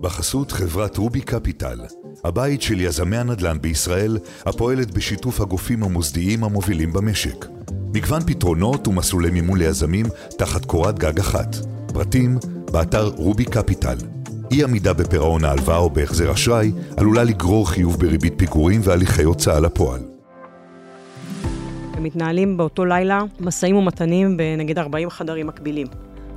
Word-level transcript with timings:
בחסות 0.00 0.52
חברת 0.52 0.96
רובי 0.96 1.20
קפיטל, 1.20 1.80
הבית 2.24 2.62
של 2.62 2.80
יזמי 2.80 3.16
הנדל"ן 3.16 3.58
בישראל, 3.60 4.18
הפועלת 4.46 4.90
בשיתוף 4.90 5.40
הגופים 5.40 5.82
המוסדיים 5.82 6.44
המובילים 6.44 6.92
במשק. 6.92 7.46
מגוון 7.94 8.20
פתרונות 8.26 8.88
ומסלולי 8.88 9.30
מימון 9.30 9.58
ליזמים 9.58 10.06
תחת 10.38 10.64
קורת 10.64 10.98
גג 10.98 11.18
אחת. 11.18 11.56
פרטים, 11.92 12.38
באתר 12.72 13.08
רובי 13.16 13.44
קפיטל. 13.44 13.96
אי 14.50 14.64
עמידה 14.64 14.92
בפירעון 14.92 15.44
ההלוואה 15.44 15.78
או 15.78 15.90
בהחזר 15.90 16.32
אשראי 16.32 16.72
עלולה 16.96 17.24
לגרור 17.24 17.70
חיוב 17.70 18.00
בריבית 18.00 18.34
פיגורים 18.36 18.80
והליכי 18.84 19.22
הוצאה 19.22 19.60
לפועל. 19.60 20.00
מתנהלים 22.00 22.56
באותו 22.56 22.84
לילה 22.84 23.22
משאים 23.40 23.76
ומתנים 23.76 24.36
בנגיד 24.36 24.78
40 24.78 25.10
חדרים 25.10 25.46
מקבילים. 25.46 25.86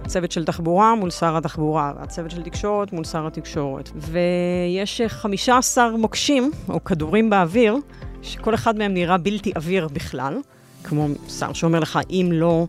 הצוות 0.05 0.31
של 0.31 0.45
תחבורה 0.45 0.95
מול 0.95 1.09
שר 1.09 1.38
התחבורה, 1.38 1.93
והצוות 1.99 2.31
של 2.31 2.41
תקשורת 2.41 2.93
מול 2.93 3.04
שר 3.04 3.27
התקשורת. 3.27 3.89
ויש 3.95 5.01
15 5.07 5.97
מוקשים, 5.97 6.51
או 6.69 6.83
כדורים 6.83 7.29
באוויר, 7.29 7.78
שכל 8.21 8.55
אחד 8.55 8.78
מהם 8.78 8.93
נראה 8.93 9.18
בלתי 9.18 9.51
עביר 9.55 9.87
בכלל, 9.87 10.37
כמו 10.83 11.07
שר 11.28 11.54
שאומר 11.54 11.79
לך, 11.79 12.00
אם 12.09 12.29
לא 12.31 12.68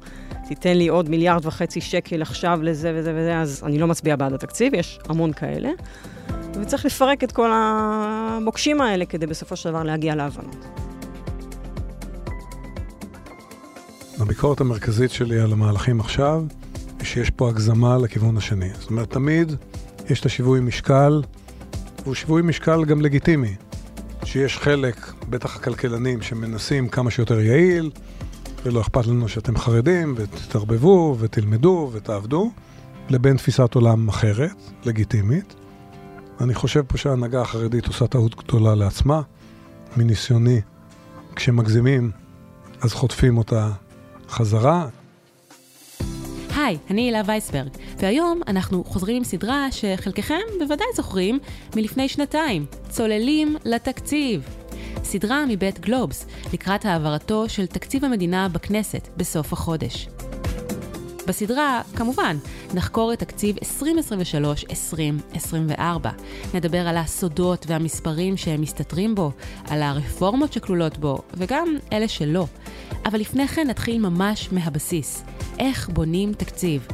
תיתן 0.48 0.76
לי 0.76 0.88
עוד 0.88 1.10
מיליארד 1.10 1.46
וחצי 1.46 1.80
שקל 1.80 2.22
עכשיו 2.22 2.58
לזה 2.62 2.92
וזה 2.94 3.12
וזה, 3.16 3.38
אז 3.38 3.62
אני 3.66 3.78
לא 3.78 3.86
מצביע 3.86 4.16
בעד 4.16 4.32
התקציב, 4.32 4.74
יש 4.74 4.98
המון 5.08 5.32
כאלה. 5.32 5.70
וצריך 6.60 6.84
לפרק 6.84 7.24
את 7.24 7.32
כל 7.32 7.50
המוקשים 7.52 8.80
האלה 8.80 9.04
כדי 9.04 9.26
בסופו 9.26 9.56
של 9.56 9.70
דבר 9.70 9.82
להגיע 9.82 10.14
להבנות. 10.14 10.66
הביקורת 14.20 14.60
המרכזית 14.60 15.10
שלי 15.10 15.40
על 15.40 15.52
המהלכים 15.52 16.00
עכשיו, 16.00 16.42
היא 17.04 17.10
שיש 17.10 17.30
פה 17.30 17.48
הגזמה 17.48 17.98
לכיוון 17.98 18.36
השני. 18.36 18.68
זאת 18.80 18.90
אומרת, 18.90 19.10
תמיד 19.10 19.52
יש 20.10 20.20
את 20.20 20.26
השיווי 20.26 20.60
משקל, 20.60 21.22
והוא 22.02 22.14
שיווי 22.14 22.42
משקל 22.42 22.84
גם 22.84 23.00
לגיטימי. 23.00 23.54
שיש 24.24 24.58
חלק, 24.58 25.12
בטח 25.30 25.56
הכלכלנים, 25.56 26.22
שמנסים 26.22 26.88
כמה 26.88 27.10
שיותר 27.10 27.40
יעיל, 27.40 27.90
ולא 28.62 28.80
אכפת 28.80 29.06
לנו 29.06 29.28
שאתם 29.28 29.56
חרדים, 29.56 30.14
ותתערבבו, 30.16 31.16
ותלמדו, 31.18 31.90
ותעבדו, 31.92 32.50
לבין 33.08 33.36
תפיסת 33.36 33.74
עולם 33.74 34.08
אחרת, 34.08 34.56
לגיטימית. 34.84 35.54
אני 36.40 36.54
חושב 36.54 36.82
פה 36.82 36.98
שההנהגה 36.98 37.42
החרדית 37.42 37.86
עושה 37.86 38.06
טעות 38.06 38.34
גדולה 38.34 38.74
לעצמה, 38.74 39.22
מניסיוני. 39.96 40.60
כשמגזימים, 41.36 42.10
אז 42.80 42.92
חוטפים 42.92 43.38
אותה 43.38 43.70
חזרה. 44.28 44.86
היי, 46.64 46.78
אני 46.90 47.00
הילה 47.00 47.22
וייסברג, 47.26 47.68
והיום 47.96 48.40
אנחנו 48.46 48.84
חוזרים 48.84 49.16
עם 49.16 49.24
סדרה 49.24 49.66
שחלקכם 49.72 50.40
בוודאי 50.58 50.86
זוכרים 50.94 51.38
מלפני 51.76 52.08
שנתיים, 52.08 52.66
צוללים 52.88 53.56
לתקציב. 53.64 54.48
סדרה 55.04 55.44
מבית 55.48 55.80
גלובס, 55.80 56.26
לקראת 56.52 56.84
העברתו 56.84 57.48
של 57.48 57.66
תקציב 57.66 58.04
המדינה 58.04 58.48
בכנסת 58.48 59.08
בסוף 59.16 59.52
החודש. 59.52 60.08
בסדרה, 61.26 61.82
כמובן, 61.96 62.36
נחקור 62.74 63.12
את 63.12 63.18
תקציב 63.18 63.56
2023-2024. 63.58 65.80
נדבר 66.54 66.88
על 66.88 66.96
הסודות 66.96 67.66
והמספרים 67.68 68.36
שהם 68.36 68.60
מסתתרים 68.60 69.14
בו, 69.14 69.30
על 69.68 69.82
הרפורמות 69.82 70.52
שכלולות 70.52 70.98
בו, 70.98 71.18
וגם 71.34 71.76
אלה 71.92 72.08
שלא. 72.08 72.46
אבל 73.06 73.20
לפני 73.20 73.48
כן 73.48 73.68
נתחיל 73.68 74.00
ממש 74.00 74.48
מהבסיס. 74.52 75.24
איך 75.58 75.88
בונים 75.88 76.32
תקציב? 76.32 76.86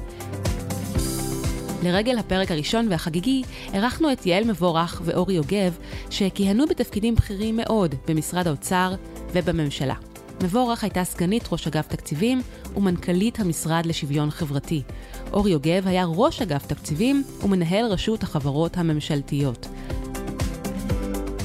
לרגל 1.82 2.18
הפרק 2.18 2.50
הראשון 2.50 2.86
והחגיגי, 2.90 3.42
אירחנו 3.72 4.12
את 4.12 4.26
יעל 4.26 4.44
מבורך 4.44 5.02
ואורי 5.04 5.34
יוגב, 5.34 5.76
שכיהנו 6.10 6.66
בתפקידים 6.66 7.14
בכירים 7.14 7.56
מאוד 7.56 7.94
במשרד 8.08 8.46
האוצר 8.46 8.94
ובממשלה. 9.32 9.94
מבורך 10.42 10.84
הייתה 10.84 11.04
סגנית 11.04 11.48
ראש 11.52 11.66
אגף 11.66 11.86
תקציבים 11.88 12.42
ומנכ"לית 12.76 13.40
המשרד 13.40 13.86
לשוויון 13.86 14.30
חברתי. 14.30 14.82
אור 15.32 15.48
יוגב 15.48 15.82
היה 15.86 16.04
ראש 16.08 16.42
אגף 16.42 16.66
תקציבים 16.66 17.24
ומנהל 17.42 17.84
רשות 17.84 18.22
החברות 18.22 18.76
הממשלתיות. 18.76 19.68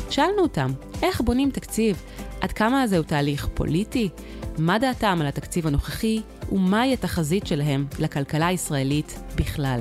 שאלנו 0.09 0.39
אותם, 0.41 0.71
איך 1.01 1.21
בונים 1.21 1.51
תקציב? 1.51 2.03
עד 2.41 2.51
כמה 2.51 2.87
זהו 2.87 3.03
תהליך 3.03 3.47
פוליטי? 3.53 4.09
מה 4.57 4.79
דעתם 4.79 5.17
על 5.21 5.27
התקציב 5.27 5.67
הנוכחי? 5.67 6.21
ומהי 6.51 6.93
התחזית 6.93 7.47
שלהם 7.47 7.85
לכלכלה 7.99 8.47
הישראלית 8.47 9.19
בכלל? 9.35 9.79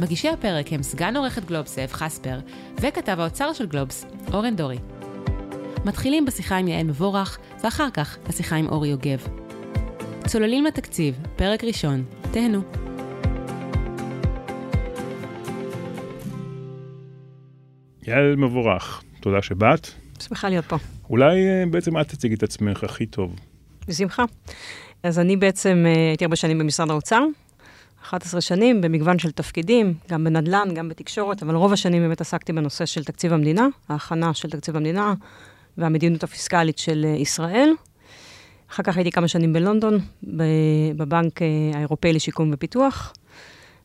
מגישי 0.00 0.28
הפרק 0.28 0.72
הם 0.72 0.82
סגן 0.82 1.16
עורכת 1.16 1.44
גלובס 1.44 1.74
זאב 1.74 1.92
חספר 1.92 2.38
וכתב 2.80 3.20
האוצר 3.20 3.52
של 3.52 3.66
גלובס 3.66 4.06
אורן 4.32 4.56
דורי. 4.56 4.78
מתחילים 5.86 6.24
בשיחה 6.24 6.56
עם 6.56 6.68
יעל 6.68 6.86
מבורך, 6.86 7.38
ואחר 7.64 7.90
כך 7.90 8.18
בשיחה 8.28 8.56
עם 8.56 8.68
אורי 8.68 8.88
יוגב. 8.88 9.26
צוללים 10.26 10.64
לתקציב, 10.64 11.14
פרק 11.36 11.64
ראשון, 11.64 12.04
תהנו. 12.30 12.60
יעל 18.06 18.36
מבורך, 18.36 19.02
תודה 19.20 19.42
שבאת. 19.42 19.88
שמחה 20.20 20.48
להיות 20.48 20.64
פה. 20.64 20.76
אולי 21.10 21.48
אה, 21.48 21.64
בעצם 21.70 22.00
את 22.00 22.08
תציגי 22.08 22.34
את 22.34 22.42
עצמך 22.42 22.84
הכי 22.84 23.06
טוב. 23.06 23.36
בשמחה. 23.88 24.24
אז 25.02 25.18
אני 25.18 25.36
בעצם 25.36 25.84
אה, 25.86 26.08
הייתי 26.08 26.24
הרבה 26.24 26.36
שנים 26.36 26.58
במשרד 26.58 26.90
האוצר, 26.90 27.24
11 28.02 28.40
שנים 28.40 28.80
במגוון 28.80 29.18
של 29.18 29.30
תפקידים, 29.30 29.94
גם 30.10 30.24
בנדל"ן, 30.24 30.68
גם 30.74 30.88
בתקשורת, 30.88 31.42
אבל 31.42 31.54
רוב 31.54 31.72
השנים 31.72 32.02
באמת 32.02 32.20
עסקתי 32.20 32.52
בנושא 32.52 32.86
של 32.86 33.04
תקציב 33.04 33.32
המדינה, 33.32 33.66
ההכנה 33.88 34.34
של 34.34 34.50
תקציב 34.50 34.76
המדינה 34.76 35.14
והמדיניות 35.78 36.22
הפיסקלית 36.22 36.78
של 36.78 37.04
אה, 37.08 37.10
ישראל. 37.10 37.68
אחר 38.70 38.82
כך 38.82 38.96
הייתי 38.96 39.10
כמה 39.10 39.28
שנים 39.28 39.52
בלונדון, 39.52 39.98
בבנק 40.96 41.42
אה, 41.42 41.46
האירופאי 41.74 42.12
לשיקום 42.12 42.50
ופיתוח. 42.52 43.12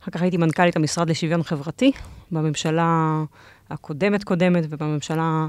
אחר 0.02 0.12
כך 0.12 0.22
הייתי 0.22 0.38
מנכ"לית 0.38 0.76
המשרד 0.76 1.10
לשוויון 1.10 1.44
חברתי, 1.44 1.92
בממשלה 2.32 3.24
הקודמת-קודמת 3.70 4.64
ובממשלה 4.70 5.48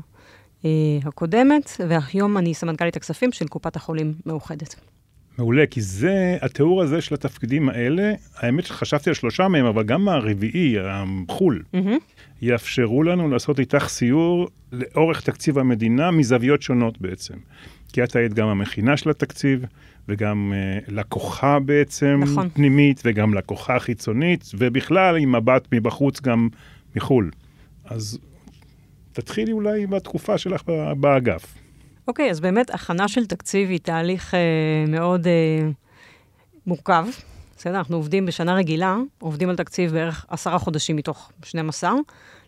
אה, 0.65 0.71
הקודמת, 1.05 1.71
והיום 1.89 2.39
אני 2.39 2.55
סמנכ"לית 2.55 2.97
הכספים 2.97 3.33
של 3.33 3.49
קופת 3.49 3.77
החולים 3.77 4.15
מאוחדת. 4.27 4.75
מעולה, 5.39 5.67
כי 5.67 5.81
זה, 5.81 6.37
התיאור 6.43 6.83
הזה 6.83 7.01
של 7.01 7.15
התפקידים 7.15 7.69
האלה, 7.69 8.13
האמת 8.37 8.65
שחשבתי 8.65 9.11
על 9.11 9.15
שלושה 9.15 9.49
מהם, 9.49 9.67
אבל 9.67 9.83
גם 9.83 10.09
הרביעי, 10.09 10.77
החו"ל, 10.81 11.63
mm-hmm. 11.75 12.12
יאפשרו 12.43 13.03
לנו 13.03 13.29
לעשות 13.29 13.61
איתך 13.61 13.89
סיור 13.89 14.49
לאורך 14.73 15.21
תקציב 15.21 15.59
המדינה 15.59 16.11
מזוויות 16.11 16.63
שונות 16.63 17.01
בעצם. 17.01 17.35
כי 17.93 18.05
את 18.05 18.17
היית 18.17 18.35
גם 18.35 18.49
המכינה 18.49 18.97
של 18.97 19.11
התקציב, 19.11 19.65
וגם 20.09 20.53
uh, 20.53 20.93
לקוחה 20.93 21.59
בעצם 21.59 22.21
נכון. 22.23 22.49
פנימית, 22.49 23.03
וגם 23.05 23.35
לקוחה 23.35 23.79
חיצונית, 23.79 24.45
ובכלל 24.59 25.17
עם 25.17 25.37
מבט 25.37 25.69
מבחוץ 25.73 26.21
גם 26.21 26.49
מחו"ל. 26.97 27.31
אז 27.85 28.19
תתחילי 29.13 29.53
אולי 29.53 29.87
בתקופה 29.87 30.39
שלך 30.39 30.63
באגף. 30.97 31.55
אוקיי, 32.09 32.29
okay, 32.29 32.31
אז 32.31 32.41
באמת, 32.41 32.71
הכנה 32.71 33.09
של 33.09 33.27
תקציב 33.27 33.69
היא 33.71 33.79
תהליך 33.79 34.35
uh, 34.35 34.91
מאוד 34.91 35.27
uh, 35.27 35.29
מורכב. 36.67 37.05
בסדר? 37.63 37.79
אנחנו 37.79 37.97
עובדים 37.97 38.27
בשנה 38.27 38.55
רגילה, 38.55 38.97
עובדים 39.19 39.49
על 39.49 39.57
תקציב 39.57 39.93
בערך 39.93 40.27
עשרה 40.29 40.59
חודשים 40.59 40.97
מתוך 40.97 41.33
12. 41.45 41.93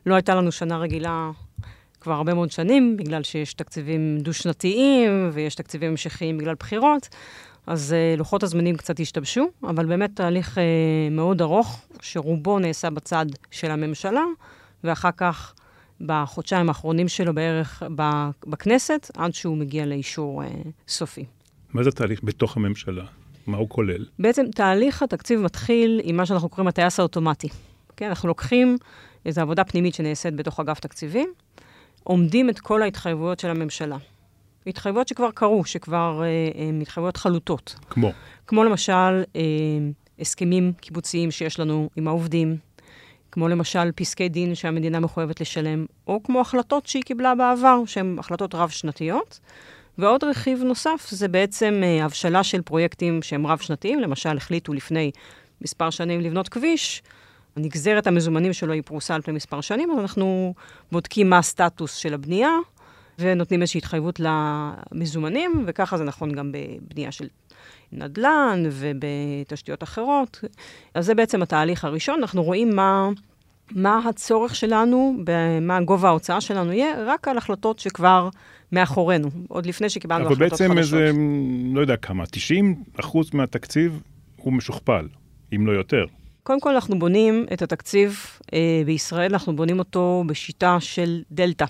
לא 0.07 0.15
הייתה 0.15 0.35
לנו 0.35 0.53
שנה 0.53 0.79
רגילה 0.79 1.31
כבר 2.01 2.13
הרבה 2.13 2.35
מאוד 2.35 2.51
שנים, 2.51 2.97
בגלל 2.97 3.23
שיש 3.23 3.55
תקציבים 3.55 4.19
דו-שנתיים 4.19 5.31
ויש 5.33 5.55
תקציבים 5.55 5.91
המשכיים 5.91 6.39
בגלל 6.39 6.55
בחירות, 6.55 7.09
אז 7.67 7.95
uh, 7.95 8.19
לוחות 8.19 8.43
הזמנים 8.43 8.77
קצת 8.77 9.01
השתבשו, 9.01 9.47
אבל 9.63 9.87
באמת 9.87 10.11
תהליך 10.15 10.59
uh, 10.59 10.61
מאוד 11.11 11.43
ארוך, 11.43 11.87
שרובו 12.01 12.59
נעשה 12.59 12.91
בצד 12.91 13.27
של 13.51 13.71
הממשלה, 13.71 14.25
ואחר 14.85 15.11
כך 15.17 15.55
בחודשיים 16.01 16.69
האחרונים 16.69 17.09
שלו 17.09 17.35
בערך 17.35 17.83
בכנסת, 18.47 19.11
עד 19.17 19.35
שהוא 19.35 19.57
מגיע 19.57 19.87
לאישור 19.87 20.43
uh, 20.43 20.47
סופי. 20.89 21.25
מה 21.73 21.83
זה 21.83 21.91
תהליך 21.91 22.21
בתוך 22.25 22.57
הממשלה? 22.57 23.05
מה 23.47 23.57
הוא 23.57 23.69
כולל? 23.69 24.05
בעצם 24.19 24.47
תהליך 24.55 25.03
התקציב 25.03 25.41
מתחיל 25.41 26.01
עם 26.05 26.17
מה 26.17 26.27
שאנחנו 26.27 26.49
קוראים 26.49 26.69
הטייס 26.69 27.01
האוטומטי. 27.01 27.49
כן, 27.97 28.09
אנחנו 28.09 28.29
לוקחים 28.29 28.77
איזו 29.27 29.41
עבודה 29.41 29.65
פנימית 29.65 29.95
שנעשית 29.95 30.37
בתוך 30.37 30.61
אגף 30.61 30.81
תקציבים, 30.81 31.33
עומדים 32.03 32.51
את 32.51 32.61
כל 32.61 32.83
ההתחייבויות 32.83 33.41
של 33.41 33.49
הממשלה. 33.49 33.97
התחייבויות 34.67 35.09
שכבר 35.09 35.31
קרו, 35.31 35.65
שכבר 35.65 36.23
אה, 36.25 36.69
הן 36.69 36.81
התחייבויות 36.81 37.17
חלוטות. 37.17 37.77
כמו? 37.91 38.13
כמו 38.47 38.65
למשל 38.65 39.23
אה, 39.37 39.43
הסכמים 40.21 40.73
קיבוציים 40.81 41.31
שיש 41.31 41.61
לנו 41.61 41.91
עם 41.97 42.09
העובדים, 42.09 42.57
כמו 43.33 43.49
למשל 43.49 43.93
פסקי 43.93 44.29
דין 44.29 44.55
שהמדינה 44.55 45.01
מחויבת 45.01 45.41
לשלם, 45.41 45.87
או 46.07 46.23
כמו 46.23 46.41
החלטות 46.41 46.87
שהיא 46.87 47.03
קיבלה 47.03 47.35
בעבר, 47.35 47.83
שהן 47.87 48.19
החלטות 48.19 48.55
רב-שנתיות. 48.55 49.41
ועוד 49.99 50.25
רכיב 50.25 50.63
נוסף 50.63 51.07
זה 51.11 51.29
בעצם 51.29 51.81
אה, 51.83 52.05
הבשלה 52.05 52.45
של 52.45 52.63
פרויקטים 52.63 53.23
שהם 53.23 53.47
רב-שנתיים. 53.47 54.01
למשל, 54.01 54.37
החליטו 54.37 54.73
לפני 54.73 55.11
מספר 55.61 55.91
שנים 55.91 56.21
לבנות 56.21 56.49
כביש, 56.49 57.03
הנגזרת 57.57 58.07
המזומנים 58.07 58.53
שלו 58.53 58.73
היא 58.73 58.83
פרוסה 58.85 59.15
על 59.15 59.23
פני 59.23 59.35
מספר 59.35 59.61
שנים, 59.61 59.91
אז 59.91 59.99
אנחנו 59.99 60.55
בודקים 60.93 61.31
מה 61.31 61.39
הסטטוס 61.39 61.95
של 61.95 62.15
הבנייה, 62.15 62.51
ונותנים 63.19 63.63
איזושהי 63.63 63.79
התחייבות 63.79 64.21
למזומנים, 64.21 65.65
וככה 65.67 65.99
זה 65.99 66.05
נכון 66.05 66.33
גם 66.33 66.53
בבנייה 66.53 67.13
של 67.13 67.29
נדל"ן 67.93 68.63
ובתשתיות 68.71 69.83
אחרות. 69.83 70.41
אז 70.95 71.07
זה 71.07 71.15
בעצם 71.15 71.43
התהליך 71.43 71.85
הראשון, 71.85 72.21
אנחנו 72.21 72.43
רואים 72.43 72.77
מה, 72.77 73.09
מה 73.75 74.01
הצורך 74.09 74.55
שלנו, 74.55 75.17
מה 75.61 75.81
גובה 75.81 76.09
ההוצאה 76.09 76.41
שלנו 76.41 76.73
יהיה, 76.73 76.95
רק 77.07 77.29
על 77.29 77.39
החלטות 77.39 77.79
שכבר 77.79 78.29
מאחורינו, 78.73 79.29
עוד 79.49 79.67
לפני 79.67 79.91
שקיבלנו 79.91 80.25
החלטות 80.27 80.43
חדשות. 80.43 80.61
אבל 80.61 80.75
בעצם 80.75 80.97
איזה, 80.97 81.11
לא 81.75 81.81
יודע 81.81 81.97
כמה, 81.97 82.27
90 82.27 82.83
אחוז 83.01 83.31
מהתקציב 83.35 84.03
הוא 84.37 84.53
משוכפל, 84.53 85.09
אם 85.55 85.67
לא 85.67 85.73
יותר. 85.73 86.05
קודם 86.43 86.61
כל, 86.61 86.75
אנחנו 86.75 86.99
בונים 86.99 87.47
את 87.53 87.63
התקציב 87.63 88.27
אה, 88.55 88.83
בישראל, 88.87 89.33
אנחנו 89.33 89.57
בונים 89.57 89.79
אותו 89.79 90.25
בשיטה 90.27 90.77
של 90.81 91.23
דלתא. 91.31 91.65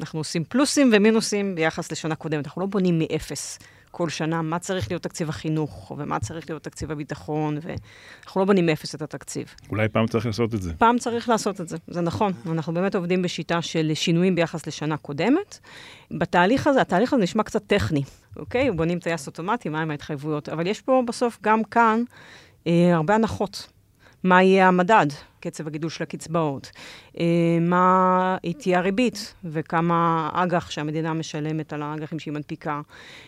אנחנו 0.00 0.20
עושים 0.20 0.44
פלוסים 0.44 0.90
ומינוסים 0.92 1.54
ביחס 1.54 1.92
לשנה 1.92 2.14
קודמת, 2.14 2.46
אנחנו 2.46 2.60
לא 2.60 2.66
בונים 2.66 2.98
מאפס. 2.98 3.58
כל 3.90 4.08
שנה 4.08 4.42
מה 4.42 4.58
צריך 4.58 4.90
להיות 4.90 5.02
תקציב 5.02 5.28
החינוך, 5.28 5.92
ומה 5.98 6.20
צריך 6.20 6.50
להיות 6.50 6.62
תקציב 6.62 6.90
הביטחון, 6.90 7.58
ואנחנו 7.62 8.40
לא 8.40 8.46
בונים 8.46 8.66
מאפס 8.66 8.94
את 8.94 9.02
התקציב. 9.02 9.54
אולי 9.70 9.88
פעם 9.88 10.06
צריך 10.06 10.26
לעשות 10.26 10.54
את 10.54 10.62
זה. 10.62 10.72
פעם 10.74 10.98
צריך 10.98 11.28
לעשות 11.28 11.60
את 11.60 11.68
זה, 11.68 11.76
זה 11.88 12.00
נכון. 12.00 12.32
אנחנו 12.46 12.74
באמת 12.74 12.94
עובדים 12.94 13.22
בשיטה 13.22 13.62
של 13.62 13.90
שינויים 13.94 14.34
ביחס 14.34 14.66
לשנה 14.66 14.96
קודמת. 14.96 15.58
בתהליך 16.10 16.66
הזה, 16.66 16.80
התהליך 16.80 17.12
הזה 17.12 17.22
נשמע 17.22 17.42
קצת 17.42 17.62
טכני, 17.66 18.02
אוקיי? 18.36 18.70
בונים 18.70 18.98
טייס 18.98 19.26
אוטומטי, 19.26 19.68
מהם 19.68 19.90
ההתחייבויות, 19.90 20.48
אבל 20.48 20.66
יש 20.66 20.80
פה 20.80 21.02
בסוף 21.06 21.38
גם 21.42 21.64
כאן 21.64 22.02
אה, 22.66 22.94
הרבה 22.94 23.14
הנחות. 23.14 23.68
מה 24.24 24.42
יהיה 24.42 24.68
המדד, 24.68 25.06
קצב 25.40 25.66
הגידול 25.66 25.90
של 25.90 26.02
הקצבאות, 26.02 26.70
אה, 27.20 27.24
מה 27.60 28.36
תהיה 28.58 28.78
הריבית 28.78 29.34
וכמה 29.44 30.30
אג"ח 30.32 30.70
שהמדינה 30.70 31.14
משלמת 31.14 31.72
על 31.72 31.82
האג"חים 31.82 32.18
שהיא 32.18 32.34
מנפיקה, 32.34 32.80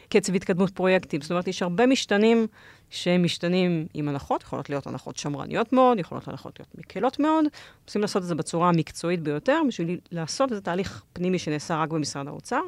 קצב 0.08 0.34
התקדמות 0.34 0.70
פרויקטים. 0.70 1.20
זאת 1.20 1.30
אומרת, 1.30 1.48
יש 1.48 1.62
הרבה 1.62 1.86
משתנים 1.86 2.46
שהם 2.90 3.22
משתנים 3.22 3.86
עם 3.94 4.08
הנחות, 4.08 4.42
יכולות 4.42 4.70
להיות 4.70 4.86
הנחות 4.86 5.16
שמרניות 5.16 5.72
מאוד, 5.72 5.98
יכולות 5.98 6.28
הנחות 6.28 6.58
להיות 6.60 6.74
מקלות 6.78 7.20
מאוד. 7.20 7.44
רוצים 7.84 8.02
לעשות 8.02 8.22
את 8.22 8.28
זה 8.28 8.34
בצורה 8.34 8.68
המקצועית 8.68 9.20
ביותר, 9.20 9.60
בשביל 9.68 9.98
לעשות 10.10 10.52
את 10.52 10.56
התהליך 10.56 11.02
פנימי 11.12 11.38
שנעשה 11.38 11.76
רק 11.76 11.88
במשרד 11.90 12.28
האוצר, 12.28 12.60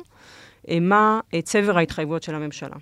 אה, 0.68 0.80
מה 0.80 1.20
אה, 1.34 1.42
צבר 1.42 1.78
ההתחייבויות 1.78 2.22
של 2.22 2.34
הממשלה. 2.34 2.76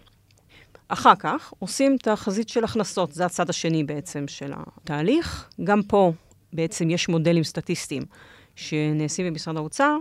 אחר 0.93 1.15
כך 1.19 1.53
עושים 1.59 1.97
תחזית 1.97 2.49
של 2.49 2.65
הכנסות, 2.65 3.13
זה 3.13 3.27
הצד 3.27 3.51
השני 3.51 3.85
בעצם 3.85 4.29
של 4.29 4.53
התהליך. 4.57 5.49
גם 5.65 5.83
פה 5.83 6.13
בעצם 6.53 6.91
יש 6.91 7.09
מודלים 7.09 7.45
סטטיסטיים 7.45 8.03
שנעשים 8.57 9.27
במשרד 9.27 9.57
האוצר, 9.57 9.97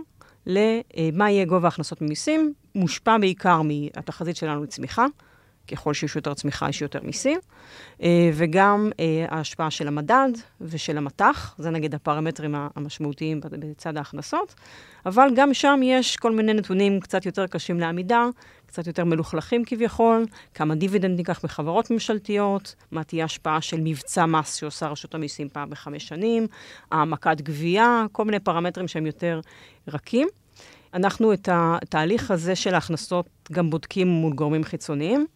למה 0.46 1.30
יהיה 1.30 1.44
גובה 1.44 1.66
ההכנסות 1.66 2.02
ממיסים, 2.02 2.52
מושפע 2.74 3.18
בעיקר 3.18 3.60
מהתחזית 3.62 4.36
שלנו 4.36 4.62
לצמיחה. 4.62 5.06
ככל 5.70 5.94
שיש 5.94 6.16
יותר 6.16 6.34
צמיחה, 6.34 6.68
יש 6.68 6.82
יותר 6.82 7.00
מיסים, 7.02 7.38
אה, 8.02 8.30
וגם 8.34 8.90
אה, 9.00 9.26
ההשפעה 9.28 9.70
של 9.70 9.88
המדד 9.88 10.28
ושל 10.60 10.98
המטח, 10.98 11.54
זה 11.58 11.70
נגיד 11.70 11.94
הפרמטרים 11.94 12.54
המשמעותיים 12.76 13.40
בצד 13.40 13.96
ההכנסות, 13.96 14.54
אבל 15.06 15.28
גם 15.36 15.54
שם 15.54 15.80
יש 15.82 16.16
כל 16.16 16.32
מיני 16.32 16.54
נתונים 16.54 17.00
קצת 17.00 17.26
יותר 17.26 17.46
קשים 17.46 17.80
לעמידה, 17.80 18.26
קצת 18.72 18.86
יותר 18.86 19.04
מלוכלכים 19.04 19.64
כביכול, 19.64 20.24
כמה 20.54 20.74
דיבידנד 20.74 21.16
ניקח 21.16 21.44
מחברות 21.44 21.90
ממשלתיות, 21.90 22.74
מה 22.90 23.04
תהיה 23.04 23.24
השפעה 23.24 23.60
של 23.60 23.80
מבצע 23.80 24.26
מס 24.26 24.54
שעושה 24.54 24.88
רשות 24.88 25.14
המיסים 25.14 25.48
פעם 25.48 25.70
בחמש 25.70 26.08
שנים, 26.08 26.46
העמקת 26.90 27.40
גבייה, 27.40 28.04
כל 28.12 28.24
מיני 28.24 28.40
פרמטרים 28.40 28.88
שהם 28.88 29.06
יותר 29.06 29.40
רכים. 29.88 30.28
אנחנו 30.94 31.32
את 31.32 31.48
התהליך 31.52 32.30
הזה 32.30 32.56
של 32.56 32.74
ההכנסות 32.74 33.26
גם 33.52 33.70
בודקים 33.70 34.08
מול 34.08 34.32
גורמים 34.32 34.64
חיצוניים. 34.64 35.26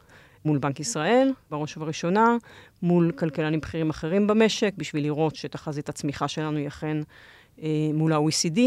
מול 0.45 0.59
בנק 0.59 0.81
ישראל, 0.81 1.33
בראש 1.51 1.77
ובראשונה, 1.77 2.37
מול 2.83 3.13
כלכלנים 3.13 3.61
בכירים 3.61 3.91
אחרים 3.91 4.27
במשק, 4.27 4.73
בשביל 4.77 5.03
לראות 5.03 5.37
שתחזית 5.37 5.89
הצמיחה 5.89 6.29
שלנו 6.29 6.59
היא 6.59 6.69
אכן 6.69 6.97
אה, 7.63 7.69
מול 7.95 8.13
ה-OECD, 8.13 8.61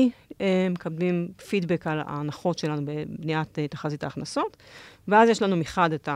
מקבלים 0.69 1.27
פידבק 1.49 1.87
על 1.87 1.99
ההנחות 2.05 2.59
שלנו 2.59 2.81
בבניית 2.85 3.59
אה, 3.59 3.67
תחזית 3.67 4.03
ההכנסות, 4.03 4.57
ואז 5.07 5.29
יש 5.29 5.41
לנו 5.41 5.55
מחד 5.55 5.93
את 5.93 6.09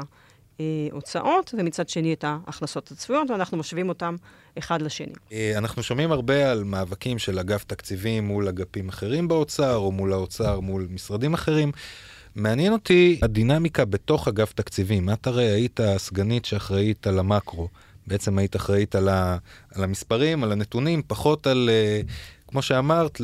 ההוצאות, 0.60 1.54
ומצד 1.58 1.90
שני 1.90 2.14
את 2.14 2.24
ההכנסות 2.24 2.92
הצפויות, 2.92 3.30
ואנחנו 3.30 3.58
משווים 3.58 3.90
אותם 3.90 4.16
אחד 4.58 4.82
לשני. 4.82 5.14
אנחנו 5.58 5.84
שומעים 5.84 6.12
הרבה 6.12 6.52
על 6.52 6.64
מאבקים 6.64 7.20
של 7.20 7.40
אגף 7.40 7.64
תקציבים 7.64 8.28
מול 8.28 8.48
אגפים 8.48 8.90
אחרים 8.90 9.28
באוצר, 9.28 9.76
או 9.76 9.92
מול 9.92 10.14
האוצר 10.14 10.60
מול 10.60 10.88
משרדים 10.92 11.34
אחרים. 11.34 11.72
מעניין 12.36 12.74
אותי 12.74 13.20
הדינמיקה 13.22 13.86
בתוך 13.86 14.28
אגף 14.28 14.54
תקציבים. 14.54 15.10
את 15.10 15.28
הרי 15.28 15.46
היית 15.46 15.80
הסגנית 15.80 16.46
שאחראית 16.46 17.08
על 17.08 17.20
המקרו. 17.20 17.68
בעצם 18.08 18.38
היית 18.38 18.56
אחראית 18.56 18.96
על, 18.96 19.10
ה, 19.10 19.38
על 19.76 19.84
המספרים, 19.84 20.44
על 20.44 20.52
הנתונים, 20.52 21.02
פחות 21.08 21.48
על, 21.48 21.70
uh, 21.70 22.12
כמו 22.48 22.62
שאמרת, 22.62 23.22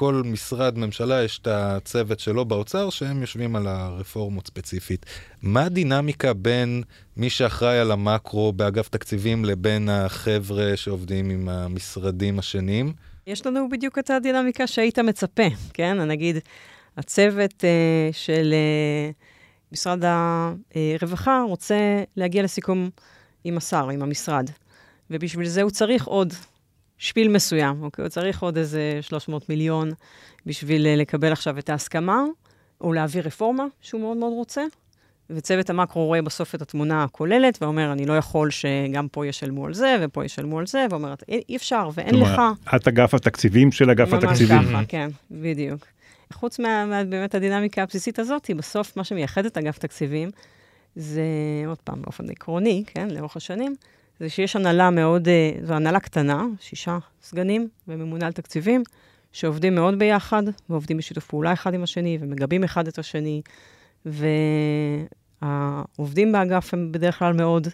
לכל 0.00 0.22
משרד 0.24 0.78
ממשלה 0.78 1.24
יש 1.24 1.38
את 1.38 1.46
הצוות 1.46 2.20
שלו 2.20 2.44
באוצר, 2.44 2.90
שהם 2.90 3.20
יושבים 3.20 3.56
על 3.56 3.66
הרפורמות 3.66 4.46
ספציפית. 4.46 5.06
מה 5.42 5.64
הדינמיקה 5.64 6.32
בין 6.32 6.82
מי 7.16 7.30
שאחראי 7.30 7.78
על 7.78 7.92
המקרו 7.92 8.52
באגף 8.52 8.88
תקציבים 8.88 9.44
לבין 9.44 9.88
החבר'ה 9.88 10.76
שעובדים 10.76 11.30
עם 11.30 11.48
המשרדים 11.48 12.38
השניים? 12.38 12.92
יש 13.26 13.46
לנו 13.46 13.68
בדיוק 13.68 13.98
את 13.98 14.10
הדינמיקה 14.10 14.66
שהיית 14.66 14.98
מצפה, 14.98 15.46
כן? 15.74 16.00
נגיד, 16.00 16.36
הצוות 16.96 17.54
uh, 17.54 18.12
של 18.12 18.54
uh, 18.54 19.72
משרד 19.72 20.04
הרווחה 20.04 21.42
רוצה 21.48 22.02
להגיע 22.16 22.42
לסיכום 22.42 22.90
עם 23.44 23.56
השר, 23.56 23.88
עם 23.88 24.02
המשרד. 24.02 24.50
ובשביל 25.10 25.48
זה 25.48 25.62
הוא 25.62 25.70
צריך 25.70 26.04
עוד 26.04 26.34
שפיל 27.00 27.28
מסוים, 27.28 27.82
אוקיי? 27.82 28.02
הוא 28.02 28.08
צריך 28.08 28.42
עוד 28.42 28.58
איזה 28.58 28.98
300 29.00 29.48
מיליון 29.48 29.90
בשביל 30.46 30.86
uh, 30.86 31.00
לקבל 31.00 31.32
עכשיו 31.32 31.58
את 31.58 31.70
ההסכמה, 31.70 32.24
או 32.80 32.92
להעביר 32.92 33.26
רפורמה 33.26 33.64
שהוא 33.80 34.00
מאוד 34.00 34.16
מאוד 34.16 34.32
רוצה. 34.32 34.62
וצוות 35.30 35.70
המקרו 35.70 36.06
רואה 36.06 36.22
בסוף 36.22 36.54
את 36.54 36.62
התמונה 36.62 37.04
הכוללת, 37.04 37.62
ואומר, 37.62 37.92
אני 37.92 38.06
לא 38.06 38.12
יכול 38.12 38.50
שגם 38.50 39.08
פה 39.08 39.26
ישלמו 39.26 39.66
על 39.66 39.74
זה, 39.74 39.96
ופה 40.00 40.24
ישלמו 40.24 40.58
על 40.58 40.66
זה, 40.66 40.86
ואומר, 40.90 41.14
אי 41.28 41.56
אפשר, 41.56 41.88
ואין 41.94 42.14
לך... 42.14 42.40
את 42.76 42.88
אגף 42.88 43.14
התקציבים 43.14 43.72
של 43.72 43.90
אגף 43.90 44.12
התקציבים. 44.12 44.56
ממש 44.56 44.66
ככה, 44.66 44.82
כן, 44.88 45.10
בדיוק. 45.30 45.86
חוץ 46.32 46.58
מה, 46.58 46.86
מה, 46.86 47.04
באמת 47.04 47.34
הדינמיקה 47.34 47.82
הבסיסית 47.82 48.18
הזאת, 48.18 48.50
בסוף 48.56 48.96
מה 48.96 49.04
שמייחד 49.04 49.46
את 49.46 49.58
אגף 49.58 49.78
תקציבים, 49.78 50.30
זה, 50.96 51.22
עוד 51.66 51.78
פעם, 51.78 52.02
באופן 52.02 52.30
עקרוני, 52.30 52.84
כן, 52.86 53.10
לאורך 53.10 53.36
השנים, 53.36 53.74
זה 54.20 54.28
שיש 54.28 54.56
הנהלה 54.56 54.90
מאוד, 54.90 55.28
אה, 55.28 55.50
זו 55.62 55.74
הנהלה 55.74 56.00
קטנה, 56.00 56.44
שישה 56.60 56.98
סגנים 57.22 57.68
וממונה 57.88 58.26
על 58.26 58.32
תקציבים, 58.32 58.82
שעובדים 59.32 59.74
מאוד 59.74 59.98
ביחד, 59.98 60.42
ועובדים 60.70 60.96
בשיתוף 60.96 61.26
פעולה 61.26 61.52
אחד 61.52 61.74
עם 61.74 61.82
השני, 61.82 62.18
ומגבים 62.20 62.64
אחד 62.64 62.88
את 62.88 62.98
השני, 62.98 63.42
והעובדים 65.42 66.32
באגף 66.32 66.74
הם 66.74 66.92
בדרך 66.92 67.18
כלל 67.18 67.32
מאוד 67.32 67.68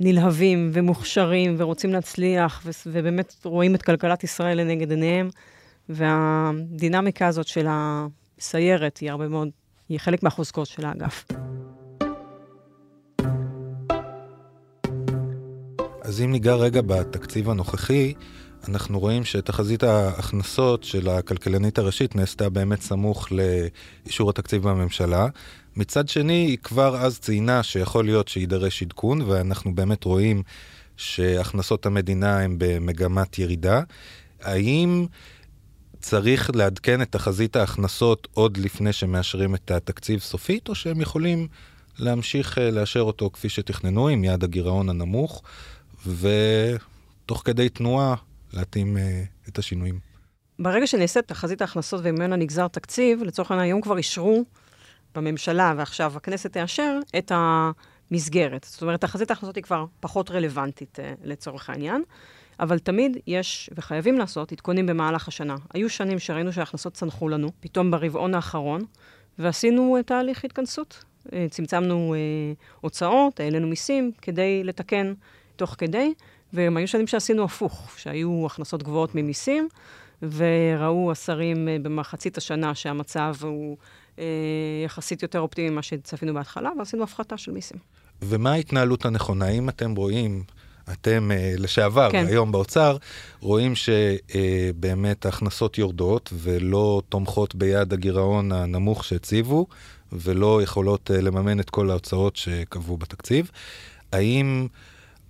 נלהבים 0.00 0.70
ומוכשרים, 0.72 1.54
ורוצים 1.58 1.92
להצליח, 1.92 2.66
ובאמת 2.86 3.34
רואים 3.44 3.74
את 3.74 3.82
כלכלת 3.82 4.24
ישראל 4.24 4.60
לנגד 4.60 4.90
עיניהם. 4.90 5.28
והדינמיקה 5.88 7.26
הזאת 7.26 7.46
של 7.46 7.66
הסיירת 7.68 8.98
היא 8.98 9.10
הרבה 9.10 9.28
מאוד, 9.28 9.48
היא 9.88 9.98
חלק 9.98 10.22
מהחוזקות 10.22 10.66
של 10.66 10.84
האגף. 10.84 11.24
אז 16.10 16.22
אם 16.22 16.32
ניגע 16.32 16.54
רגע 16.54 16.80
בתקציב 16.82 17.50
הנוכחי, 17.50 18.14
אנחנו 18.68 19.00
רואים 19.00 19.24
שתחזית 19.24 19.82
ההכנסות 19.82 20.84
של 20.84 21.08
הכלכלנית 21.08 21.78
הראשית 21.78 22.16
נעשתה 22.16 22.48
באמת 22.48 22.82
סמוך 22.82 23.28
לאישור 23.32 24.30
התקציב 24.30 24.62
בממשלה. 24.62 25.26
מצד 25.76 26.08
שני, 26.08 26.32
היא 26.32 26.58
כבר 26.58 26.96
אז 26.96 27.18
ציינה 27.18 27.62
שיכול 27.62 28.04
להיות 28.04 28.28
שיידרש 28.28 28.82
עדכון, 28.82 29.22
ואנחנו 29.22 29.74
באמת 29.74 30.04
רואים 30.04 30.42
שהכנסות 30.96 31.86
המדינה 31.86 32.38
הן 32.38 32.54
במגמת 32.58 33.38
ירידה. 33.38 33.82
האם 34.40 35.06
צריך 36.00 36.50
לעדכן 36.54 37.02
את 37.02 37.12
תחזית 37.12 37.56
ההכנסות 37.56 38.28
עוד 38.34 38.56
לפני 38.56 38.92
שמאשרים 38.92 39.54
את 39.54 39.70
התקציב 39.70 40.20
סופית, 40.20 40.68
או 40.68 40.74
שהם 40.74 41.00
יכולים 41.00 41.48
להמשיך 41.98 42.58
אה, 42.58 42.70
לאשר 42.70 43.00
אותו 43.00 43.30
כפי 43.32 43.48
שתכננו, 43.48 44.08
עם 44.08 44.24
יעד 44.24 44.44
הגירעון 44.44 44.88
הנמוך, 44.88 45.42
ותוך 46.06 47.42
כדי 47.44 47.68
תנועה 47.68 48.14
להתאים 48.52 48.96
אה, 48.96 49.22
את 49.48 49.58
השינויים. 49.58 49.98
ברגע 50.58 50.86
שנעשית 50.86 51.28
תחזית 51.28 51.60
ההכנסות 51.60 52.00
וממנה 52.04 52.36
נגזר 52.36 52.68
תקציב, 52.68 53.22
לצורך 53.22 53.50
העניין 53.50 53.64
היום 53.64 53.80
כבר 53.80 53.98
אישרו 53.98 54.44
בממשלה, 55.14 55.74
ועכשיו 55.76 56.12
הכנסת 56.16 56.52
תאשר, 56.52 56.98
את 57.18 57.32
המסגרת. 57.34 58.66
זאת 58.70 58.82
אומרת, 58.82 59.00
תחזית 59.00 59.30
ההכנסות 59.30 59.56
היא 59.56 59.64
כבר 59.64 59.84
פחות 60.00 60.30
רלוונטית 60.30 60.98
uh, 60.98 61.02
לצורך 61.24 61.70
העניין. 61.70 62.02
אבל 62.60 62.78
תמיד 62.78 63.16
יש, 63.26 63.70
וחייבים 63.76 64.18
לעשות, 64.18 64.52
עדכונים 64.52 64.86
במהלך 64.86 65.28
השנה. 65.28 65.56
היו 65.74 65.90
שנים 65.90 66.18
שראינו 66.18 66.52
שההכנסות 66.52 66.94
צנחו 66.94 67.28
לנו, 67.28 67.48
פתאום 67.60 67.90
ברבעון 67.90 68.34
האחרון, 68.34 68.80
ועשינו 69.38 69.96
תהליך 70.06 70.44
התכנסות. 70.44 71.04
אה, 71.32 71.46
צמצמנו 71.50 72.14
אה, 72.14 72.18
הוצאות, 72.80 73.40
העלינו 73.40 73.66
מיסים, 73.66 74.12
כדי 74.22 74.64
לתקן 74.64 75.12
תוך 75.60 75.74
כדי, 75.78 76.12
והם 76.52 76.76
היו 76.76 76.88
שנים 76.88 77.06
שעשינו 77.06 77.44
הפוך, 77.44 77.90
שהיו 77.96 78.46
הכנסות 78.46 78.82
גבוהות 78.82 79.14
ממיסים, 79.14 79.68
וראו 80.22 81.12
השרים 81.12 81.68
אה, 81.68 81.76
במחצית 81.82 82.38
השנה 82.38 82.74
שהמצב 82.74 83.34
הוא 83.42 83.76
אה, 84.18 84.24
יחסית 84.84 85.22
יותר 85.22 85.40
אופטימי 85.40 85.70
ממה 85.70 85.82
שצפינו 85.82 86.34
בהתחלה, 86.34 86.70
ועשינו 86.78 87.02
הפחתה 87.02 87.36
של 87.36 87.52
מיסים. 87.52 87.78
ומה 88.22 88.52
ההתנהלות 88.52 89.04
הנכונה? 89.04 89.46
האם 89.46 89.68
אתם 89.68 89.94
רואים, 89.94 90.42
אתם 90.92 91.30
אה, 91.34 91.54
לשעבר, 91.58 92.08
כן. 92.12 92.26
היום 92.26 92.52
באוצר, 92.52 92.96
רואים 93.40 93.72
שבאמת 93.74 95.26
אה, 95.26 95.30
ההכנסות 95.30 95.78
יורדות 95.78 96.32
ולא 96.36 97.02
תומכות 97.08 97.54
ביעד 97.54 97.92
הגירעון 97.92 98.52
הנמוך 98.52 99.04
שהציבו, 99.04 99.66
ולא 100.12 100.62
יכולות 100.62 101.10
אה, 101.10 101.20
לממן 101.20 101.60
את 101.60 101.70
כל 101.70 101.90
ההוצאות 101.90 102.36
שקבעו 102.36 102.96
בתקציב? 102.96 103.50
האם... 104.12 104.66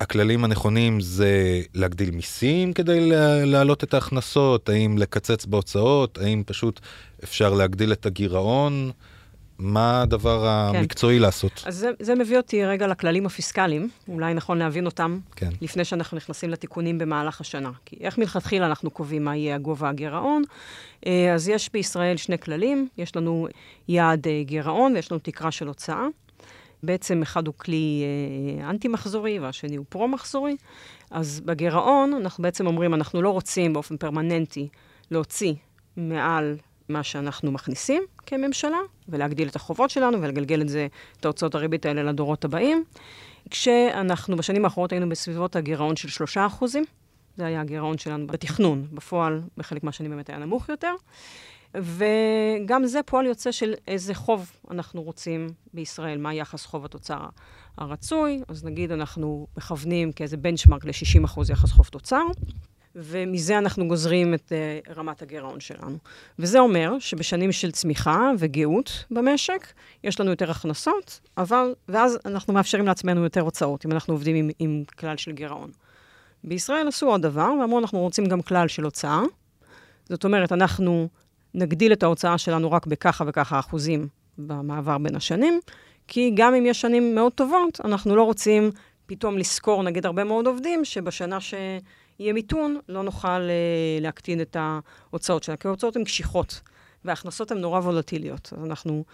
הכללים 0.01 0.45
הנכונים 0.45 1.01
זה 1.01 1.63
להגדיל 1.75 2.11
מיסים 2.11 2.73
כדי 2.73 3.11
להעלות 3.47 3.85
את 3.85 3.95
ההכנסות, 3.95 4.69
האם 4.69 4.99
לקצץ 4.99 5.47
בהוצאות, 5.47 6.19
האם 6.19 6.43
פשוט 6.47 6.81
אפשר 7.25 7.55
להגדיל 7.55 7.93
את 7.93 8.07
הגירעון? 8.07 8.91
מה 9.59 10.03
הדבר 10.03 10.71
כן. 10.73 10.79
המקצועי 10.79 11.19
לעשות? 11.19 11.63
אז 11.67 11.77
זה, 11.77 11.91
זה 12.01 12.15
מביא 12.15 12.37
אותי 12.37 12.65
רגע 12.65 12.87
לכללים 12.87 13.27
הפיסקליים, 13.27 13.89
אולי 14.09 14.35
נכון 14.35 14.59
להבין 14.59 14.87
אותם, 14.87 15.19
כן. 15.37 15.51
לפני 15.61 15.85
שאנחנו 15.85 16.17
נכנסים 16.17 16.51
לתיקונים 16.51 16.99
במהלך 16.99 17.41
השנה. 17.41 17.71
כי 17.85 17.97
איך 18.01 18.19
מלכתחילה 18.19 18.67
אנחנו 18.67 18.91
קובעים 18.91 19.25
מה 19.25 19.37
יהיה 19.37 19.55
הגובה 19.55 19.89
הגירעון? 19.89 20.43
אה, 21.07 21.35
אז 21.35 21.49
יש 21.49 21.73
בישראל 21.73 22.17
שני 22.17 22.39
כללים, 22.39 22.89
יש 22.99 23.17
לנו 23.17 23.49
יעד 23.89 24.27
אה, 24.27 24.43
גירעון 24.45 24.93
ויש 24.95 25.13
לנו 25.13 25.19
תקרה 25.19 25.51
של 25.51 25.69
הוצאה. 25.69 26.07
בעצם 26.83 27.23
אחד 27.23 27.47
הוא 27.47 27.55
כלי 27.59 28.05
אה, 28.61 28.71
אנטי-מחזורי 28.71 29.39
והשני 29.39 29.77
הוא 29.77 29.87
פרו-מחזורי. 29.89 30.57
אז 31.11 31.41
בגירעון 31.45 32.15
אנחנו 32.15 32.43
בעצם 32.43 32.67
אומרים, 32.67 32.95
אנחנו 32.95 33.23
לא 33.23 33.31
רוצים 33.31 33.73
באופן 33.73 33.97
פרמננטי 33.97 34.69
להוציא 35.11 35.55
מעל 35.97 36.57
מה 36.89 37.03
שאנחנו 37.03 37.53
מכניסים 37.53 38.03
כממשלה, 38.27 38.79
ולהגדיל 39.09 39.49
את 39.49 39.57
החובות 39.57 39.91
שלנו 39.91 40.23
ולגלגל 40.23 40.61
את 40.61 40.69
זה, 40.69 40.87
את 41.21 41.25
ההוצאות 41.25 41.55
הריבית 41.55 41.87
האלה 41.87 42.03
לדורות 42.03 42.45
הבאים. 42.45 42.85
כשאנחנו 43.51 44.37
בשנים 44.37 44.65
האחרונות 44.65 44.93
היינו 44.93 45.09
בסביבות 45.09 45.57
הגירעון 45.57 45.97
של 45.97 46.09
3 46.09 46.39
אחוזים, 46.39 46.85
זה 47.37 47.47
היה 47.47 47.61
הגירעון 47.61 47.99
שלנו 47.99 48.27
בתכנון, 48.27 48.87
בפועל 48.93 49.43
בחלק 49.57 49.85
מהשנים 49.85 50.11
באמת 50.11 50.29
היה 50.29 50.39
נמוך 50.39 50.69
יותר. 50.69 50.95
וגם 51.75 52.87
זה 52.87 53.03
פועל 53.03 53.27
יוצא 53.27 53.53
של 53.53 53.75
איזה 53.89 54.15
חוב 54.15 54.51
אנחנו 54.71 55.03
רוצים 55.03 55.47
בישראל, 55.75 56.19
מה 56.19 56.35
יחס 56.35 56.67
חוב 56.67 56.85
התוצר 56.85 57.27
הרצוי. 57.79 58.43
אז 58.49 58.65
נגיד 58.65 58.93
אנחנו 58.93 59.47
מכוונים 59.57 60.13
כאיזה 60.13 60.37
בנצ'מארק 60.37 60.85
ל-60% 60.85 61.53
יחס 61.53 61.71
חוב 61.71 61.87
תוצר, 61.87 62.23
ומזה 62.95 63.59
אנחנו 63.59 63.89
גוזרים 63.89 64.35
את 64.35 64.53
uh, 64.53 64.93
רמת 64.97 65.23
הגירעון 65.23 65.61
שלנו. 65.61 65.97
וזה 66.39 66.59
אומר 66.59 66.99
שבשנים 66.99 67.53
של 67.53 67.71
צמיחה 67.71 68.31
וגאות 68.39 69.05
במשק, 69.11 69.67
יש 70.05 70.21
לנו 70.21 70.31
יותר 70.31 70.51
הכנסות, 70.51 71.21
אבל, 71.37 71.75
ואז 71.89 72.19
אנחנו 72.27 72.53
מאפשרים 72.53 72.87
לעצמנו 72.87 73.25
יותר 73.25 73.41
הוצאות, 73.41 73.87
אם 73.87 73.93
אנחנו 73.93 74.15
עובדים 74.15 74.37
עם, 74.37 74.51
עם 74.59 74.83
כלל 74.99 75.17
של 75.17 75.33
גירעון. 75.33 75.71
בישראל 76.45 76.89
עשו 76.89 77.07
עוד 77.07 77.23
דבר, 77.23 77.53
ואמרו, 77.61 77.79
אנחנו 77.79 77.99
רוצים 77.99 78.27
גם 78.27 78.43
כלל 78.43 78.69
של 78.69 78.85
הוצאה. 78.85 79.23
זאת 80.09 80.25
אומרת, 80.25 80.53
אנחנו 80.53 81.09
נגדיל 81.55 81.93
את 81.93 82.03
ההוצאה 82.03 82.39
שלנו 82.39 82.73
רק 82.73 82.87
בככה 82.87 83.25
וככה 83.27 83.59
אחוזים 83.59 84.09
במעבר 84.39 84.99
בין 84.99 85.17
השנים, 85.17 85.61
כי 86.09 86.33
גם 86.35 86.55
אם 86.55 86.67
יש 86.67 86.81
שנים 86.81 87.15
מאוד 87.15 87.33
טובות, 87.33 87.81
אנחנו 87.85 88.17
לא 88.17 88.23
רוצים 88.23 88.71
פתאום 89.07 89.39
לשכור, 89.39 89.83
נגיד, 89.83 90.07
הרבה 90.07 90.25
מאוד 90.25 90.47
עובדים, 90.47 90.85
שבשנה 90.85 91.41
שיהיה 91.41 92.33
מיתון, 92.33 92.79
לא 92.89 93.03
נוכל 93.03 93.29
uh, 93.29 94.03
להקטין 94.03 94.41
את 94.41 94.57
ההוצאות 94.61 95.43
שלה, 95.43 95.57
כי 95.57 95.69
ההוצאות 95.69 95.97
הן 95.97 96.05
קשיחות. 96.05 96.61
וההכנסות 97.05 97.51
הן 97.51 97.59
נורא 97.59 97.79
וולטיליות. 97.79 98.53
אז 98.59 98.65
אנחנו... 98.65 99.05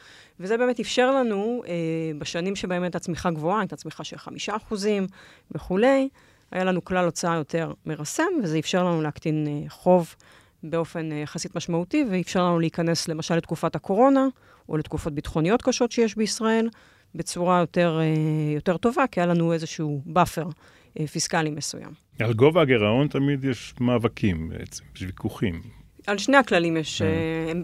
וזה 0.40 0.56
באמת 0.56 0.80
אפשר 0.80 1.10
לנו, 1.10 1.62
אה, 1.66 1.72
בשנים 2.18 2.56
שבהם 2.56 2.82
הייתה 2.82 2.98
צמיחה 2.98 3.30
גבוהה, 3.30 3.60
הייתה 3.60 3.76
צמיחה 3.76 4.04
של 4.04 4.18
חמישה 4.18 4.56
אחוזים 4.56 5.06
וכולי, 5.50 6.08
היה 6.50 6.64
לנו 6.64 6.84
כלל 6.84 7.04
הוצאה 7.04 7.36
יותר 7.36 7.72
מרסן, 7.86 8.22
וזה 8.42 8.58
אפשר 8.58 8.84
לנו 8.84 9.02
להקטין 9.02 9.46
אה, 9.48 9.70
חוב 9.70 10.14
באופן 10.70 11.12
אה, 11.12 11.16
יחסית 11.16 11.56
משמעותי, 11.56 12.04
ואפשר 12.10 12.44
לנו 12.44 12.58
להיכנס 12.58 13.08
למשל 13.08 13.36
לתקופת 13.36 13.76
הקורונה, 13.76 14.26
או 14.68 14.76
לתקופות 14.76 15.12
ביטחוניות 15.12 15.62
קשות 15.62 15.92
שיש 15.92 16.16
בישראל, 16.16 16.68
בצורה 17.14 17.60
יותר, 17.60 17.98
אה, 18.00 18.54
יותר 18.54 18.76
טובה, 18.76 19.04
כי 19.06 19.20
היה 19.20 19.26
לנו 19.26 19.52
איזשהו 19.52 20.02
buffer 20.06 20.48
אה, 21.00 21.06
פיסקלי 21.06 21.50
מסוים. 21.50 21.90
על 22.18 22.32
גובה 22.32 22.62
הגירעון 22.62 23.08
תמיד 23.08 23.44
יש 23.44 23.74
מאבקים 23.80 24.48
בעצם, 24.48 24.84
יש 24.96 25.02
ויכוחים. 25.02 25.62
על 26.06 26.18
שני 26.18 26.36
הכללים 26.36 26.76
יש, 26.76 27.02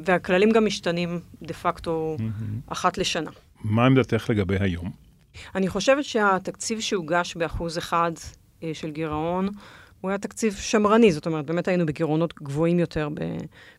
והכללים 0.04 0.50
גם 0.50 0.66
משתנים 0.66 1.20
דה 1.42 1.54
פקטו 1.54 2.16
אחת 2.66 2.98
לשנה. 2.98 3.30
מה 3.64 3.86
עמדתך 3.86 4.30
לגבי 4.30 4.56
היום? 4.60 4.90
אני 5.54 5.68
חושבת 5.68 6.04
שהתקציב 6.04 6.80
שהוגש 6.80 7.36
באחוז 7.36 7.78
אחד 7.78 8.12
של 8.72 8.90
גירעון, 8.90 9.48
הוא 10.02 10.10
היה 10.10 10.18
תקציב 10.18 10.54
שמרני, 10.54 11.12
זאת 11.12 11.26
אומרת, 11.26 11.46
באמת 11.46 11.68
היינו 11.68 11.86
בגירעונות 11.86 12.34
גבוהים 12.42 12.78
יותר 12.78 13.08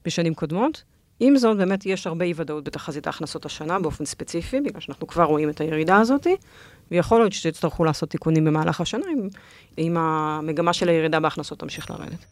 בשנים 0.05 0.33
קודמות. 0.33 0.83
עם 1.19 1.37
זאת, 1.37 1.57
באמת 1.57 1.85
יש 1.85 2.07
הרבה 2.07 2.25
אי-ודאות 2.25 2.63
בתחזית 2.63 3.07
ההכנסות 3.07 3.45
השנה 3.45 3.79
באופן 3.79 4.05
ספציפי, 4.05 4.61
בגלל 4.61 4.81
שאנחנו 4.81 5.07
כבר 5.07 5.23
רואים 5.23 5.49
את 5.49 5.61
הירידה 5.61 5.97
הזאת, 5.97 6.27
ויכול 6.91 7.19
להיות 7.19 7.33
שתצטרכו 7.33 7.83
לעשות 7.83 8.09
תיקונים 8.09 8.45
במהלך 8.45 8.81
השנה, 8.81 9.05
אם, 9.77 9.97
המגמה 9.97 10.73
של 10.73 10.89
הירידה 10.89 11.19
בהכנסות 11.19 11.59
תמשיך 11.59 11.91
לרדת. 11.91 12.25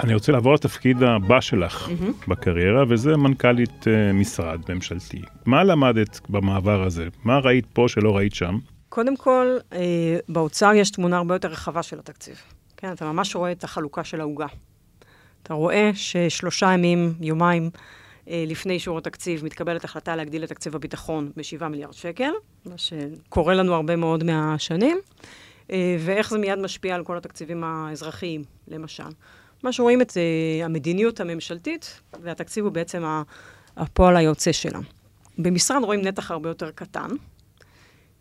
אני 0.00 0.14
רוצה 0.14 0.32
לעבור 0.32 0.54
לתפקיד 0.54 1.02
הבא 1.02 1.40
שלך 1.40 1.88
mm-hmm. 1.88 2.28
בקריירה, 2.28 2.84
וזה 2.88 3.16
מנכ"לית 3.16 3.84
uh, 3.84 4.12
משרד 4.14 4.60
ממשלתי. 4.68 5.22
מה 5.46 5.64
למדת 5.64 6.20
במעבר 6.28 6.82
הזה? 6.82 7.08
מה 7.24 7.38
ראית 7.38 7.66
פה 7.72 7.84
שלא 7.88 8.16
ראית 8.16 8.34
שם? 8.34 8.58
קודם 8.88 9.16
כל, 9.16 9.56
אה, 9.72 10.18
באוצר 10.28 10.72
יש 10.74 10.90
תמונה 10.90 11.16
הרבה 11.16 11.34
יותר 11.34 11.48
רחבה 11.48 11.82
של 11.82 11.98
התקציב. 11.98 12.36
כן, 12.76 12.92
אתה 12.92 13.12
ממש 13.12 13.36
רואה 13.36 13.52
את 13.52 13.64
החלוקה 13.64 14.04
של 14.04 14.20
העוגה. 14.20 14.46
אתה 15.42 15.54
רואה 15.54 15.90
ששלושה 15.94 16.72
ימים, 16.72 17.14
יומיים, 17.20 17.70
אה, 18.28 18.44
לפני 18.46 18.74
אישור 18.74 18.98
התקציב, 18.98 19.44
מתקבלת 19.44 19.84
החלטה 19.84 20.16
להגדיל 20.16 20.44
את 20.44 20.48
תקציב 20.48 20.76
הביטחון 20.76 21.30
ב-7 21.36 21.68
מיליארד 21.68 21.92
שקל, 21.92 22.30
מה 22.66 22.78
שקורה 22.78 23.54
לנו 23.54 23.74
הרבה 23.74 23.96
מאוד 23.96 24.24
מהשנים, 24.24 24.98
אה, 25.70 25.96
ואיך 26.00 26.30
זה 26.30 26.38
מיד 26.38 26.58
משפיע 26.58 26.94
על 26.94 27.04
כל 27.04 27.16
התקציבים 27.16 27.64
האזרחיים, 27.64 28.44
למשל. 28.68 29.08
מה 29.62 29.72
שרואים 29.72 30.02
את 30.02 30.10
uh, 30.10 30.64
המדיניות 30.64 31.20
הממשלתית, 31.20 32.00
והתקציב 32.22 32.64
הוא 32.64 32.72
בעצם 32.72 33.04
הפועל 33.76 34.16
היוצא 34.16 34.52
שלה. 34.52 34.78
במשרד 35.38 35.84
רואים 35.84 36.02
נתח 36.02 36.30
הרבה 36.30 36.50
יותר 36.50 36.70
קטן. 36.70 37.08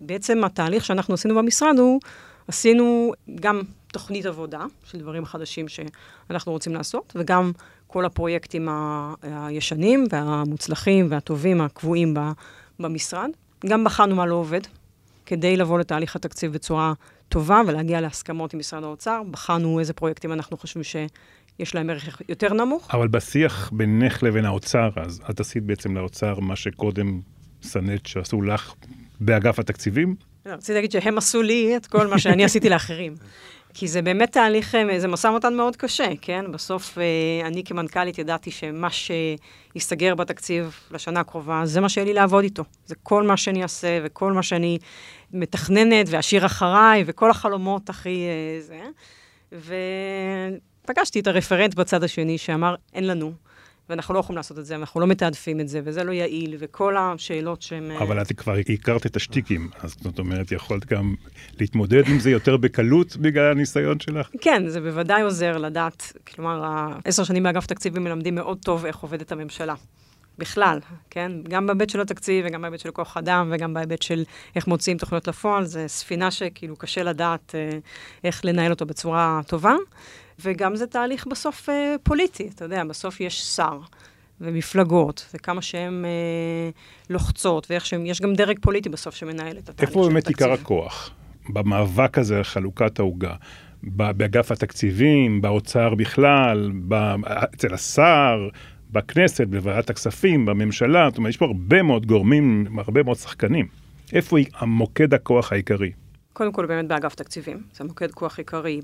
בעצם 0.02 0.44
התהליך 0.44 0.86
שאנחנו 0.86 1.14
עשינו 1.14 1.36
במשרד 1.36 1.80
הוא, 1.80 2.00
עשינו 2.48 3.14
גם 3.36 3.62
תוכנית 3.88 4.26
עבודה 4.26 4.66
של 4.84 5.00
דברים 5.00 5.26
חדשים 5.26 5.66
שאנחנו 5.68 6.52
רוצים 6.52 6.74
לעשות, 6.74 7.14
וגם 7.16 7.52
כל 7.88 8.06
הפרויקטים 8.06 8.70
הישנים 9.22 10.04
והמוצלחים 10.10 11.08
והטובים 11.10 11.62
הקבועים 11.62 12.14
במשרד. 12.80 13.30
גם 13.66 13.84
בחנו 13.84 14.16
מה 14.16 14.26
לא 14.26 14.36
עובד, 14.36 14.62
כדי 15.26 15.58
לבוא 15.58 15.80
לתהליך 15.80 16.16
התקציב 16.16 16.54
בצורה 16.54 16.94
טובה 17.30 17.62
ולהגיע 17.68 18.02
להסכמות 18.02 18.54
עם 18.54 18.60
משרד 18.60 18.84
האוצר. 18.84 19.22
בחנו 19.32 19.80
איזה 19.80 19.94
פרויקטים 19.94 20.34
אנחנו 20.34 20.58
חושבים 20.58 20.84
שיש 20.84 21.76
להם 21.76 21.90
ערך 21.90 22.22
יותר 22.30 22.54
נמוך. 22.54 22.88
אבל 22.94 23.08
בשיח 23.08 23.70
בינך 23.74 24.24
לבין 24.24 24.46
האוצר, 24.46 24.90
אז 24.96 25.22
את 25.30 25.40
עשית 25.40 25.64
בעצם 25.64 25.98
לאוצר 25.98 26.40
מה 26.40 26.56
שקודם 26.56 27.20
שנאת 27.62 28.06
שעשו 28.06 28.42
לך 28.42 28.74
באגף 29.20 29.60
התקציבים? 29.60 30.16
לא, 30.46 30.52
רציתי 30.52 30.74
להגיד 30.74 30.92
שהם 30.92 31.18
עשו 31.18 31.42
לי 31.42 31.78
את 31.78 31.86
כל 31.86 32.08
מה 32.08 32.20
שאני 32.20 32.44
עשיתי 32.44 32.70
לאחרים. 32.70 33.16
כי 33.78 33.88
זה 33.88 34.02
באמת 34.02 34.32
תהליך, 34.32 34.76
אה, 34.76 35.00
זה 35.00 35.08
משא 35.08 35.28
ומתן 35.28 35.54
מאוד 35.54 35.76
קשה, 35.76 36.08
כן? 36.22 36.52
בסוף 36.52 36.98
אה, 36.98 37.48
אני 37.48 37.64
כמנכ"לית 37.64 38.18
ידעתי 38.18 38.52
שמה 38.52 38.88
שיסתגר 38.90 40.16
בתקציב 40.16 40.80
לשנה 40.92 41.20
הקרובה, 41.20 41.62
זה 41.66 41.82
מה 41.82 41.90
שיהיה 41.90 42.06
לי 42.06 42.14
לעבוד 42.14 42.44
איתו. 42.44 42.64
זה 42.86 42.96
כל 43.04 43.24
מה 43.24 43.38
שאני 43.38 43.64
אעשה 43.64 44.00
וכל 44.04 44.34
מה 44.34 44.44
שאני 44.44 44.78
מתכננת 45.36 46.08
ואשאיר 46.10 46.46
אחריי 46.46 47.04
וכל 47.06 47.32
החלומות 47.32 47.90
הכי 47.90 48.26
אה, 48.28 48.62
זה. 48.62 48.82
ופגשתי 50.84 51.20
את 51.20 51.28
הרפרנט 51.28 51.76
בצד 51.76 52.04
השני 52.04 52.38
שאמר, 52.38 52.76
אין 52.94 53.08
לנו 53.08 53.34
ואנחנו 53.90 54.14
לא 54.14 54.20
יכולים 54.20 54.38
לעשות 54.38 54.60
את 54.60 54.66
זה, 54.66 54.76
אנחנו 54.76 55.00
לא 55.00 55.08
מתעדפים 55.08 55.60
את 55.60 55.68
זה, 55.68 55.82
וזה 55.84 56.04
לא 56.04 56.12
יעיל, 56.12 56.56
וכל 56.60 56.96
השאלות 56.98 57.62
שהן... 57.62 57.92
אה, 57.92 58.04
אבל 58.04 58.22
את 58.22 58.32
כבר 58.38 58.56
הכרת 58.74 59.06
את 59.06 59.16
השטיקים, 59.16 59.70
אז 59.80 59.96
זאת 60.02 60.20
אומרת, 60.20 60.52
יכולת 60.52 60.86
גם 60.86 61.16
להתמודד 61.60 62.08
עם 62.08 62.20
זה 62.20 62.30
יותר 62.30 62.58
בקלות 62.58 63.18
בגלל 63.18 63.52
הניסיון 63.52 64.00
שלך? 64.00 64.30
כן, 64.42 64.68
זה 64.68 64.82
בוודאי 64.82 65.22
עוזר 65.22 65.58
לדעת, 65.58 66.14
כלומר, 66.34 66.64
עשר 67.06 67.24
שנים 67.24 67.44
באגף 67.44 67.66
תקציבים 67.66 68.04
מלמדים 68.04 68.36
מאוד 68.36 68.58
טוב 68.64 68.86
איך 68.86 68.98
עובדת 68.98 69.32
הממשלה. 69.32 69.76
בכלל, 70.38 70.80
כן? 71.10 71.32
גם 71.44 71.68
בהיבט 71.68 71.90
של 71.90 72.02
התקציב 72.02 72.46
וגם 72.48 72.62
בהיבט 72.62 72.80
של 72.80 72.92
כוח 72.92 73.18
אדם 73.18 73.50
וגם 73.54 73.74
בהיבט 73.74 74.02
של 74.02 74.24
איך 74.56 74.68
מוציאים 74.68 74.98
תוכניות 74.98 75.28
לפועל, 75.28 75.66
זה 75.66 75.88
ספינה 75.88 76.32
שכאילו 76.32 76.76
קשה 76.76 77.04
לדעת 77.04 77.56
אה, 77.56 77.78
איך 78.24 78.46
לנהל 78.46 78.72
אותו 78.72 78.86
בצורה 78.86 79.42
טובה. 79.48 79.76
וגם 80.40 80.76
זה 80.76 80.88
תהליך 80.88 81.28
בסוף 81.28 81.70
אה, 81.70 81.96
פוליטי, 82.04 82.50
אתה 82.56 82.66
יודע, 82.66 82.84
בסוף 82.84 83.22
יש 83.22 83.42
שר. 83.42 83.80
ומפלגות, 84.42 85.30
וכמה 85.34 85.62
שהן 85.62 86.06
אה, 86.06 86.70
לוחצות, 87.10 87.68
ואיך 87.70 87.86
שהן, 87.86 88.06
יש 88.06 88.22
גם 88.22 88.34
דרג 88.34 88.60
פוליטי 88.62 88.90
בסוף 88.90 89.16
שמנהל 89.16 89.38
את 89.38 89.44
התהליך 89.44 89.64
של 89.64 89.72
התקציב. 89.72 89.88
איפה 89.88 90.08
באמת 90.08 90.28
עיקר 90.28 90.52
הכוח? 90.52 91.12
במאבק 91.50 92.18
הזה 92.18 92.38
על 92.38 92.44
חלוקת 92.44 93.00
העוגה? 93.00 93.36
באגף 93.84 94.52
התקציבים, 94.52 95.42
באוצר 95.42 95.96
בכלל, 95.96 96.72
אצל 97.56 97.74
השר, 97.74 98.48
בכנסת, 98.96 99.48
בוועדת 99.48 99.90
הכספים, 99.90 100.46
בממשלה, 100.46 101.10
זאת 101.10 101.18
אומרת, 101.18 101.30
יש 101.30 101.38
פה 101.38 101.46
הרבה 101.46 101.84
מאוד 101.84 102.06
גורמים, 102.06 102.68
הרבה 102.78 103.04
מאוד 103.04 103.18
שחקנים. 103.18 103.68
איפה 104.14 104.38
המוקד 104.56 105.14
הכוח 105.14 105.52
העיקרי? 105.52 105.92
קודם 106.34 106.52
כל, 106.52 106.66
באמת 106.66 106.88
באגף 106.88 107.16
תקציבים. 107.16 107.64
זה 107.74 107.84
מוקד 107.84 108.12
כוח 108.12 108.38
עיקרי 108.38 108.82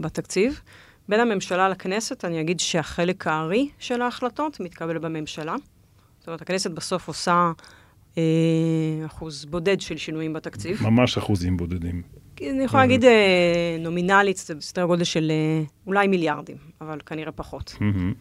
בתקציב. 0.00 0.60
בין 1.08 1.20
הממשלה 1.20 1.68
לכנסת, 1.68 2.24
אני 2.24 2.40
אגיד 2.40 2.60
שהחלק 2.60 3.26
הארי 3.26 3.68
של 3.78 4.02
ההחלטות 4.02 4.60
מתקבל 4.60 4.98
בממשלה. 4.98 5.54
זאת 6.18 6.26
אומרת, 6.26 6.42
הכנסת 6.42 6.70
בסוף 6.70 7.08
עושה 7.08 7.52
אה, 8.18 8.22
אחוז 9.06 9.44
בודד 9.44 9.80
של 9.80 9.96
שינויים 9.96 10.32
בתקציב. 10.32 10.82
ממש 10.82 11.18
אחוזים 11.18 11.56
בודדים. 11.56 12.02
אני 12.42 12.64
יכולה 12.64 12.82
להגיד 12.82 13.04
אה, 13.04 13.76
נומינלית, 13.80 14.36
זה 14.36 14.54
בסדר 14.54 14.84
גודל 14.84 15.04
של 15.04 15.30
אה, 15.30 15.64
אולי 15.86 16.06
מיליארדים, 16.06 16.56
אבל 16.80 16.98
כנראה 17.06 17.32
פחות, 17.32 17.74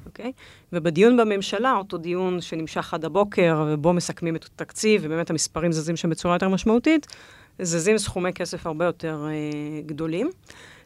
אוקיי? 0.05 0.31
ובדיון 0.73 1.17
בממשלה, 1.17 1.73
אותו 1.77 1.97
דיון 1.97 2.41
שנמשך 2.41 2.93
עד 2.93 3.05
הבוקר, 3.05 3.65
ובו 3.67 3.93
מסכמים 3.93 4.35
את 4.35 4.45
התקציב, 4.45 5.01
ובאמת 5.05 5.29
המספרים 5.29 5.71
זזים 5.71 5.95
שם 5.95 6.09
בצורה 6.09 6.35
יותר 6.35 6.49
משמעותית, 6.49 7.07
זזים 7.61 7.97
סכומי 7.97 8.33
כסף 8.33 8.67
הרבה 8.67 8.85
יותר 8.85 9.25
אה, 9.27 9.81
גדולים. 9.85 10.29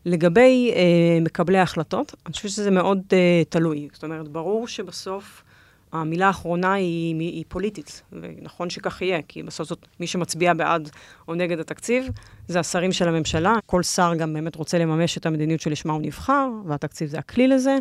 לגבי 0.06 0.72
אה, 0.76 1.20
מקבלי 1.22 1.58
ההחלטות, 1.58 2.16
אני 2.26 2.34
חושבת 2.34 2.52
שזה 2.52 2.72
מאוד 2.72 3.02
אה, 3.14 3.42
תלוי. 3.50 3.88
זאת 3.94 4.04
אומרת, 4.04 4.28
ברור 4.28 4.68
שבסוף 4.68 5.44
המילה 5.92 6.28
האחרונה 6.28 6.74
היא, 6.74 7.16
היא, 7.20 7.46
פוליטית, 7.48 8.02
ונכון 8.12 8.70
שכך 8.70 9.02
יהיה, 9.02 9.22
כי 9.28 9.44
בסוף 9.44 9.68
זאת, 9.68 9.88
מי 10.00 10.08
שמצביע 10.08 10.54
בעד 10.54 10.90
או 11.28 11.36
נגד 11.36 11.60
התקציב, 11.60 12.10
זה 12.48 12.60
השרים 12.60 12.92
של 12.92 13.08
הממשלה. 13.08 13.56
כל 13.66 13.84
שר 13.84 14.16
גם 14.16 14.34
באמת 14.34 14.56
רוצה 14.56 14.78
לממש 14.78 15.18
את 15.18 15.26
המדיניות 15.26 15.62
שלשמה 15.62 15.94
הוא 15.94 16.02
נבחר, 16.02 16.50
והתקציב 16.66 17.10
זה 17.10 17.20
הכלי 17.20 17.48
לזה. 17.48 17.78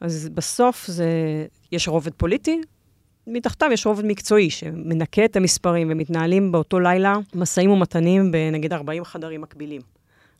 אז 0.00 0.28
בסוף 0.34 0.86
זה, 0.86 1.06
יש 1.72 1.88
רובד 1.88 2.14
פוליטי, 2.14 2.60
מתחתיו 3.26 3.72
יש 3.72 3.86
רובד 3.86 4.04
מקצועי 4.04 4.50
שמנקה 4.50 5.24
את 5.24 5.36
המספרים 5.36 5.88
ומתנהלים 5.90 6.52
באותו 6.52 6.80
לילה 6.80 7.14
משאים 7.34 7.70
ומתנים 7.70 8.32
בנגיד 8.32 8.72
40 8.72 9.04
חדרים 9.04 9.40
מקבילים. 9.40 9.80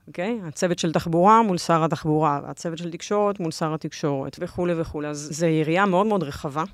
אוקיי? 0.09 0.39
Okay? 0.43 0.49
הצוות 0.49 0.79
של 0.79 0.93
תחבורה 0.93 1.43
מול 1.43 1.59
שר 1.59 1.85
התחבורה, 1.85 2.41
והצוות 2.47 2.79
של 2.79 2.91
תקשורת 2.91 3.41
מול 3.41 3.50
שר 3.50 3.75
התקשורת, 3.75 4.37
וכולי 4.41 4.81
וכולי. 4.81 5.09
אז 5.09 5.29
זו 5.33 5.47
יריעה 5.47 5.87
מאוד 5.87 6.07
מאוד 6.07 6.23
רחבה. 6.23 6.65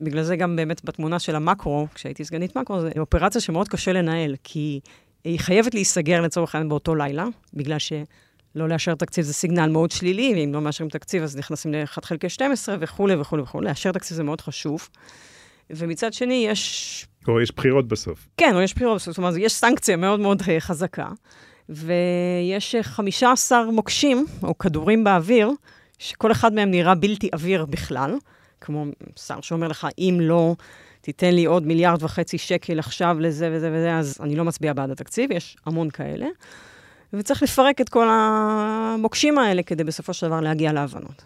בגלל 0.00 0.22
זה 0.22 0.36
גם 0.36 0.56
באמת 0.56 0.84
בתמונה 0.84 1.18
של 1.18 1.36
המקרו, 1.36 1.86
כשהייתי 1.94 2.24
סגנית 2.24 2.56
מקרו, 2.56 2.80
זו 2.80 2.88
אופרציה 2.98 3.40
שמאוד 3.40 3.68
קשה 3.68 3.92
לנהל, 3.92 4.34
כי 4.44 4.80
היא 5.24 5.40
חייבת 5.40 5.74
להיסגר 5.74 6.20
לצורך 6.20 6.54
העניין 6.54 6.68
באותו 6.68 6.94
לילה, 6.94 7.26
בגלל 7.54 7.78
שלא 7.78 8.68
לאשר 8.68 8.94
תקציב 8.94 9.24
זה 9.24 9.32
סיגנל 9.32 9.68
מאוד 9.68 9.90
שלילי, 9.90 10.32
ואם 10.36 10.54
לא 10.54 10.60
מאשרים 10.60 10.90
תקציב 10.90 11.22
אז 11.22 11.36
נכנסים 11.36 11.72
ל-1 11.72 11.98
חלקי 12.02 12.28
12 12.28 12.76
וכולי 12.80 13.14
וכולי 13.14 13.42
וכולי. 13.42 13.68
לאשר 13.68 13.92
תקציב 13.92 14.16
זה 14.16 14.22
מאוד 14.22 14.40
חשוב. 14.40 14.88
ומצד 15.70 16.12
שני, 16.12 16.46
יש... 16.48 17.06
או 17.28 17.40
יש 17.40 17.52
בחירות 17.56 17.88
בסוף. 17.88 18.28
כן, 18.36 18.52
או 18.54 18.60
יש 18.60 18.74
בחירות 18.74 18.96
בסוף, 18.96 19.08
זאת 19.08 19.18
אומרת, 19.18 19.34
יש 19.38 19.52
סנקציה 19.52 19.96
מאוד 19.96 20.20
מאוד 20.20 20.42
אה, 20.48 20.60
חזקה. 20.60 21.08
ויש 21.68 22.74
15 22.82 23.58
אה, 23.58 23.70
מוקשים, 23.70 24.26
או 24.42 24.58
כדורים 24.58 25.04
באוויר, 25.04 25.50
שכל 25.98 26.32
אחד 26.32 26.54
מהם 26.54 26.70
נראה 26.70 26.94
בלתי 26.94 27.28
אוויר 27.32 27.66
בכלל, 27.66 28.14
כמו 28.60 28.84
שר 29.16 29.40
שאומר 29.40 29.68
לך, 29.68 29.86
אם 29.98 30.18
לא 30.22 30.54
תיתן 31.00 31.34
לי 31.34 31.44
עוד 31.44 31.66
מיליארד 31.66 32.02
וחצי 32.02 32.38
שקל 32.38 32.78
עכשיו 32.78 33.16
לזה 33.20 33.50
וזה 33.52 33.70
וזה, 33.72 33.96
אז 33.96 34.18
אני 34.20 34.36
לא 34.36 34.44
מצביע 34.44 34.72
בעד 34.72 34.90
התקציב, 34.90 35.32
יש 35.32 35.56
המון 35.66 35.90
כאלה. 35.90 36.26
וצריך 37.12 37.42
לפרק 37.42 37.80
את 37.80 37.88
כל 37.88 38.08
המוקשים 38.10 39.38
האלה 39.38 39.62
כדי 39.62 39.84
בסופו 39.84 40.14
של 40.14 40.26
דבר 40.26 40.40
להגיע 40.40 40.72
להבנות. 40.72 41.24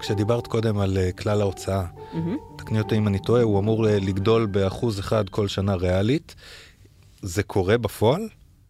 כשדיברת 0.00 0.46
קודם 0.46 0.78
על 0.78 0.96
uh, 0.96 1.22
כלל 1.22 1.40
ההוצאה, 1.40 1.84
mm-hmm. 1.84 2.56
תקני 2.58 2.78
אותי 2.78 2.96
אם 2.96 3.08
אני 3.08 3.18
טועה, 3.18 3.42
הוא 3.42 3.58
אמור 3.58 3.86
uh, 3.86 3.90
לגדול 3.90 4.46
באחוז 4.46 5.00
אחד 5.00 5.28
כל 5.28 5.48
שנה 5.48 5.74
ריאלית. 5.74 6.34
זה 7.22 7.42
קורה 7.42 7.78
בפועל? 7.78 8.28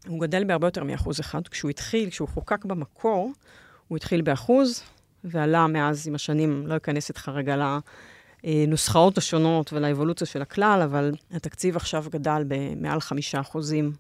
הוא 0.08 0.20
גדל 0.20 0.44
בהרבה 0.44 0.66
יותר 0.66 0.84
מאחוז 0.84 1.20
אחד. 1.20 1.48
כשהוא 1.48 1.70
התחיל, 1.70 2.10
כשהוא 2.10 2.28
חוקק 2.28 2.64
במקור, 2.64 3.30
הוא 3.88 3.96
התחיל 3.96 4.22
באחוז, 4.22 4.83
ועלה 5.25 5.66
מאז 5.66 6.09
עם 6.09 6.14
השנים, 6.14 6.66
לא 6.66 6.77
אכנס 6.77 7.09
איתך 7.09 7.29
רגע 7.29 7.79
לנוסחאות 8.44 9.18
השונות 9.18 9.72
ולאבולוציה 9.72 10.27
של 10.27 10.42
הכלל, 10.42 10.81
אבל 10.85 11.12
התקציב 11.31 11.77
עכשיו 11.77 12.05
גדל 12.11 12.42
במעל 12.49 13.01
חמישה 13.01 13.40
אחוזים 13.40 13.92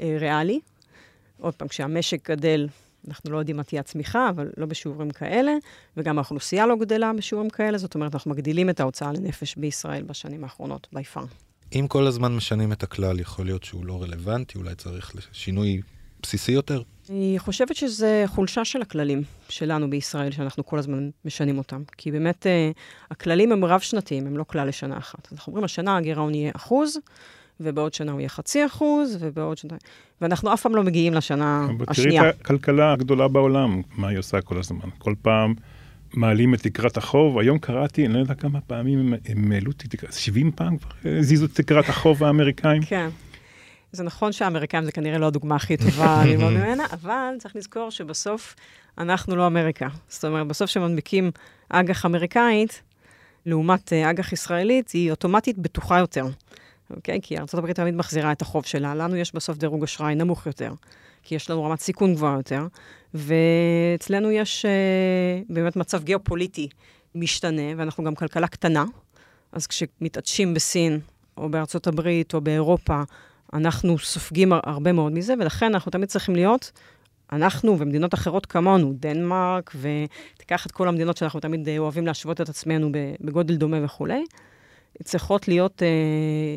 אה, 0.00 0.16
ריאלי. 0.20 0.60
עוד 1.38 1.54
פעם, 1.54 1.68
כשהמשק 1.68 2.30
גדל 2.30 2.68
אנחנו 3.08 3.30
לא 3.30 3.38
יודעים 3.38 3.56
מה 3.56 3.62
תהיה 3.62 3.80
הצמיחה, 3.80 4.28
אבל 4.28 4.50
לא 4.56 4.66
בשיעורים 4.66 5.10
כאלה, 5.10 5.52
וגם 5.96 6.18
האוכלוסייה 6.18 6.66
לא 6.66 6.76
גדלה 6.76 7.12
בשיעורים 7.12 7.50
כאלה, 7.50 7.78
זאת 7.78 7.94
אומרת, 7.94 8.14
אנחנו 8.14 8.30
מגדילים 8.30 8.70
את 8.70 8.80
ההוצאה 8.80 9.12
לנפש 9.12 9.56
בישראל 9.56 10.02
בשנים 10.02 10.44
האחרונות, 10.44 10.86
by 10.94 11.16
far. 11.16 11.26
אם 11.72 11.86
כל 11.88 12.06
הזמן 12.06 12.36
משנים 12.36 12.72
את 12.72 12.82
הכלל, 12.82 13.20
יכול 13.20 13.46
להיות 13.46 13.64
שהוא 13.64 13.86
לא 13.86 14.02
רלוונטי, 14.02 14.58
אולי 14.58 14.74
צריך 14.74 15.12
שינוי 15.32 15.80
בסיסי 16.22 16.52
יותר? 16.52 16.82
אני 17.10 17.34
חושבת 17.38 17.76
שזה 17.76 18.24
חולשה 18.26 18.64
של 18.64 18.82
הכללים 18.82 19.22
שלנו 19.48 19.90
בישראל, 19.90 20.30
שאנחנו 20.30 20.66
כל 20.66 20.78
הזמן 20.78 21.10
משנים 21.24 21.58
אותם. 21.58 21.82
כי 21.96 22.10
באמת, 22.10 22.46
אה, 22.46 22.70
הכללים 23.10 23.52
הם 23.52 23.64
רב-שנתיים, 23.64 24.26
הם 24.26 24.36
לא 24.36 24.44
כלל 24.44 24.68
לשנה 24.68 24.98
אחת. 24.98 25.28
אנחנו 25.32 25.50
אומרים, 25.50 25.64
השנה 25.64 25.96
הגירעון 25.96 26.34
יהיה 26.34 26.52
אחוז, 26.56 26.98
ובעוד 27.60 27.94
שנה 27.94 28.12
הוא 28.12 28.20
יהיה 28.20 28.28
חצי 28.28 28.66
אחוז, 28.66 29.16
ובעוד 29.20 29.58
שנה... 29.58 29.76
ואנחנו 30.20 30.54
אף 30.54 30.62
פעם 30.62 30.74
לא 30.74 30.82
מגיעים 30.82 31.14
לשנה 31.14 31.68
השנייה. 31.88 32.22
תראי 32.22 32.30
את 32.30 32.40
הכלכלה 32.40 32.92
הגדולה 32.92 33.28
בעולם, 33.28 33.82
מה 33.96 34.08
היא 34.08 34.18
עושה 34.18 34.40
כל 34.40 34.58
הזמן. 34.58 34.88
כל 34.98 35.14
פעם 35.22 35.54
מעלים 36.14 36.54
את 36.54 36.62
תקרת 36.62 36.96
החוב. 36.96 37.38
היום 37.38 37.58
קראתי, 37.58 38.06
אני 38.06 38.14
לא 38.14 38.18
יודע 38.18 38.34
כמה 38.34 38.60
פעמים 38.60 39.14
הם 39.28 39.52
העלו 39.52 39.70
את 39.70 39.82
תקרת, 39.88 40.12
70 40.12 40.52
פעם 40.52 40.76
כבר 40.78 41.10
הזיזו 41.18 41.44
את 41.44 41.54
תקרת 41.54 41.88
החוב 41.88 42.24
האמריקאים. 42.24 42.82
כן. 42.82 43.08
זה 43.94 44.02
נכון 44.02 44.32
שהאמריקאים 44.32 44.84
זה 44.84 44.92
כנראה 44.92 45.18
לא 45.18 45.26
הדוגמה 45.26 45.56
הכי 45.56 45.76
טובה 45.76 46.24
ללמוד 46.24 46.52
ממנה, 46.52 46.86
אבל 47.02 47.34
צריך 47.38 47.56
לזכור 47.56 47.90
שבסוף 47.90 48.54
אנחנו 48.98 49.36
לא 49.36 49.46
אמריקה. 49.46 49.88
זאת 50.08 50.24
אומרת, 50.24 50.46
בסוף 50.46 50.70
כשמנמיקים 50.70 51.30
אג"ח 51.68 52.06
אמריקאית, 52.06 52.82
לעומת 53.46 53.92
אה, 53.92 54.10
אג"ח 54.10 54.32
ישראלית, 54.32 54.90
היא 54.90 55.10
אוטומטית 55.10 55.58
בטוחה 55.58 55.98
יותר. 55.98 56.26
אוקיי? 56.90 57.20
כי 57.22 57.38
ארה"ב 57.38 57.72
תמיד 57.72 57.94
מחזירה 57.94 58.32
את 58.32 58.42
החוב 58.42 58.64
שלה. 58.66 58.94
לנו 58.94 59.16
יש 59.16 59.34
בסוף 59.34 59.56
דירוג 59.56 59.82
אשראי 59.82 60.14
נמוך 60.14 60.46
יותר, 60.46 60.72
כי 61.22 61.34
יש 61.34 61.50
לנו 61.50 61.64
רמת 61.64 61.80
סיכון 61.80 62.14
גבוהה 62.14 62.36
יותר, 62.36 62.66
ואצלנו 63.14 64.30
יש 64.30 64.64
אה, 64.64 65.40
באמת 65.48 65.76
מצב 65.76 66.04
גיאופוליטי 66.04 66.68
משתנה, 67.14 67.62
ואנחנו 67.76 68.04
גם 68.04 68.14
כלכלה 68.14 68.46
קטנה, 68.46 68.84
אז 69.52 69.66
כשמתעטשים 69.66 70.54
בסין, 70.54 71.00
או 71.36 71.48
בארצות 71.48 71.86
הברית, 71.86 72.34
או 72.34 72.40
באירופה, 72.40 73.02
אנחנו 73.54 73.98
סופגים 73.98 74.52
הרבה 74.52 74.92
מאוד 74.92 75.12
מזה, 75.12 75.34
ולכן 75.40 75.66
אנחנו 75.66 75.90
תמיד 75.90 76.08
צריכים 76.08 76.34
להיות, 76.34 76.72
אנחנו 77.32 77.78
ומדינות 77.78 78.14
אחרות 78.14 78.46
כמונו, 78.46 78.92
דנמרק, 79.00 79.74
ותיקח 79.80 80.66
את 80.66 80.72
כל 80.72 80.88
המדינות 80.88 81.16
שאנחנו 81.16 81.40
תמיד 81.40 81.68
אה, 81.68 81.78
אוהבים 81.78 82.06
להשוות 82.06 82.40
את 82.40 82.48
עצמנו 82.48 82.90
בגודל 83.20 83.56
דומה 83.56 83.84
וכולי, 83.84 84.24
צריכות 85.04 85.48
להיות 85.48 85.82
אה, 85.82 85.88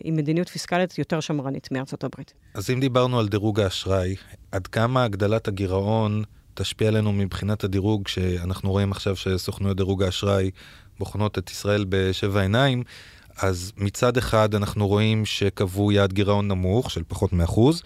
עם 0.03 0.15
מדיניות 0.15 0.49
פיסקלית 0.49 0.97
יותר 0.97 1.19
שמרנית 1.19 1.71
מארצות 1.71 2.03
הברית. 2.03 2.33
אז 2.53 2.69
אם 2.69 2.79
דיברנו 2.79 3.19
על 3.19 3.27
דירוג 3.27 3.59
האשראי, 3.59 4.15
עד 4.51 4.67
כמה 4.67 5.03
הגדלת 5.03 5.47
הגירעון 5.47 6.23
תשפיע 6.53 6.87
עלינו 6.87 7.13
מבחינת 7.13 7.63
הדירוג, 7.63 8.07
שאנחנו 8.07 8.71
רואים 8.71 8.91
עכשיו 8.91 9.15
שסוכנויות 9.15 9.77
דירוג 9.77 10.03
האשראי 10.03 10.51
בוחנות 10.99 11.37
את 11.37 11.49
ישראל 11.49 11.85
בשבע 11.89 12.41
עיניים, 12.41 12.83
אז 13.41 13.71
מצד 13.77 14.17
אחד 14.17 14.55
אנחנו 14.55 14.87
רואים 14.87 15.25
שקבעו 15.25 15.91
יעד 15.91 16.13
גירעון 16.13 16.47
נמוך 16.47 16.91
של 16.91 17.01
פחות 17.07 17.33
מאחוז, 17.33 17.83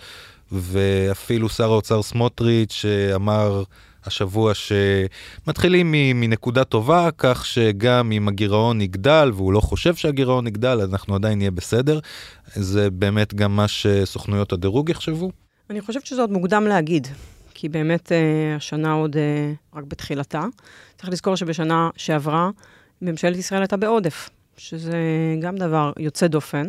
ואפילו 0.52 1.50
שר 1.50 1.72
האוצר 1.72 2.02
סמוטריץ' 2.02 2.86
אמר 3.16 3.64
השבוע 4.06 4.54
שמתחילים 4.54 5.92
מנקודה 5.92 6.64
טובה, 6.64 7.10
כך 7.18 7.46
שגם 7.46 8.12
אם 8.12 8.28
הגירעון 8.28 8.82
יגדל, 8.82 9.32
והוא 9.34 9.54
לא 9.54 9.60
חושב 9.60 9.96
שהגירעון 9.96 10.48
יגדל, 10.48 10.82
אנחנו 10.82 11.16
עדיין 11.16 11.38
נהיה 11.38 11.52
בסדר. 11.52 12.00
זה 12.54 12.90
באמת 12.90 13.34
גם 13.34 13.56
מה 13.56 13.68
שסוכנויות 13.68 14.54
הדירוג 14.54 14.90
יחשבו? 14.90 15.32
אני 15.70 15.82
חושבת 15.82 16.06
שזה 16.06 16.22
עוד 16.22 16.32
מוקדם 16.32 16.68
להגיד, 16.68 17.08
כי 17.54 17.70
באמת 17.70 18.12
אה, 18.12 18.56
השנה 18.56 18.94
עוד 18.94 19.18
אה, 19.18 19.54
רק 19.74 19.84
בתחילתה. 19.84 20.46
צריך 20.98 21.10
לזכור 21.10 21.36
שבשנה 21.36 21.90
שעברה 21.96 22.50
ממשלת 23.02 23.38
ישראל 23.38 23.62
הייתה 23.62 23.78
בעודף, 23.78 24.30
שזה 24.62 24.98
גם 25.42 25.58
דבר 25.58 25.92
יוצא 26.00 26.28
דופן, 26.28 26.68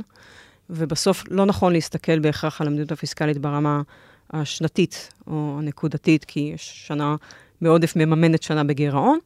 ובסוף 0.71 1.25
לא 1.31 1.47
נכון 1.47 1.73
להסתכל 1.73 2.19
בהכרח 2.19 2.61
על 2.61 2.67
המדיניות 2.67 2.93
הפיסקלית 2.93 3.39
ברמה 3.39 3.83
השנתית 4.31 5.13
או 5.27 5.57
הנקודתית, 5.59 6.25
כי 6.25 6.53
יש 6.55 6.87
שנה 6.87 7.17
מעודף 7.61 7.97
מממנת 7.97 8.43
שנה 8.43 8.65
בגירעון, 8.65 9.19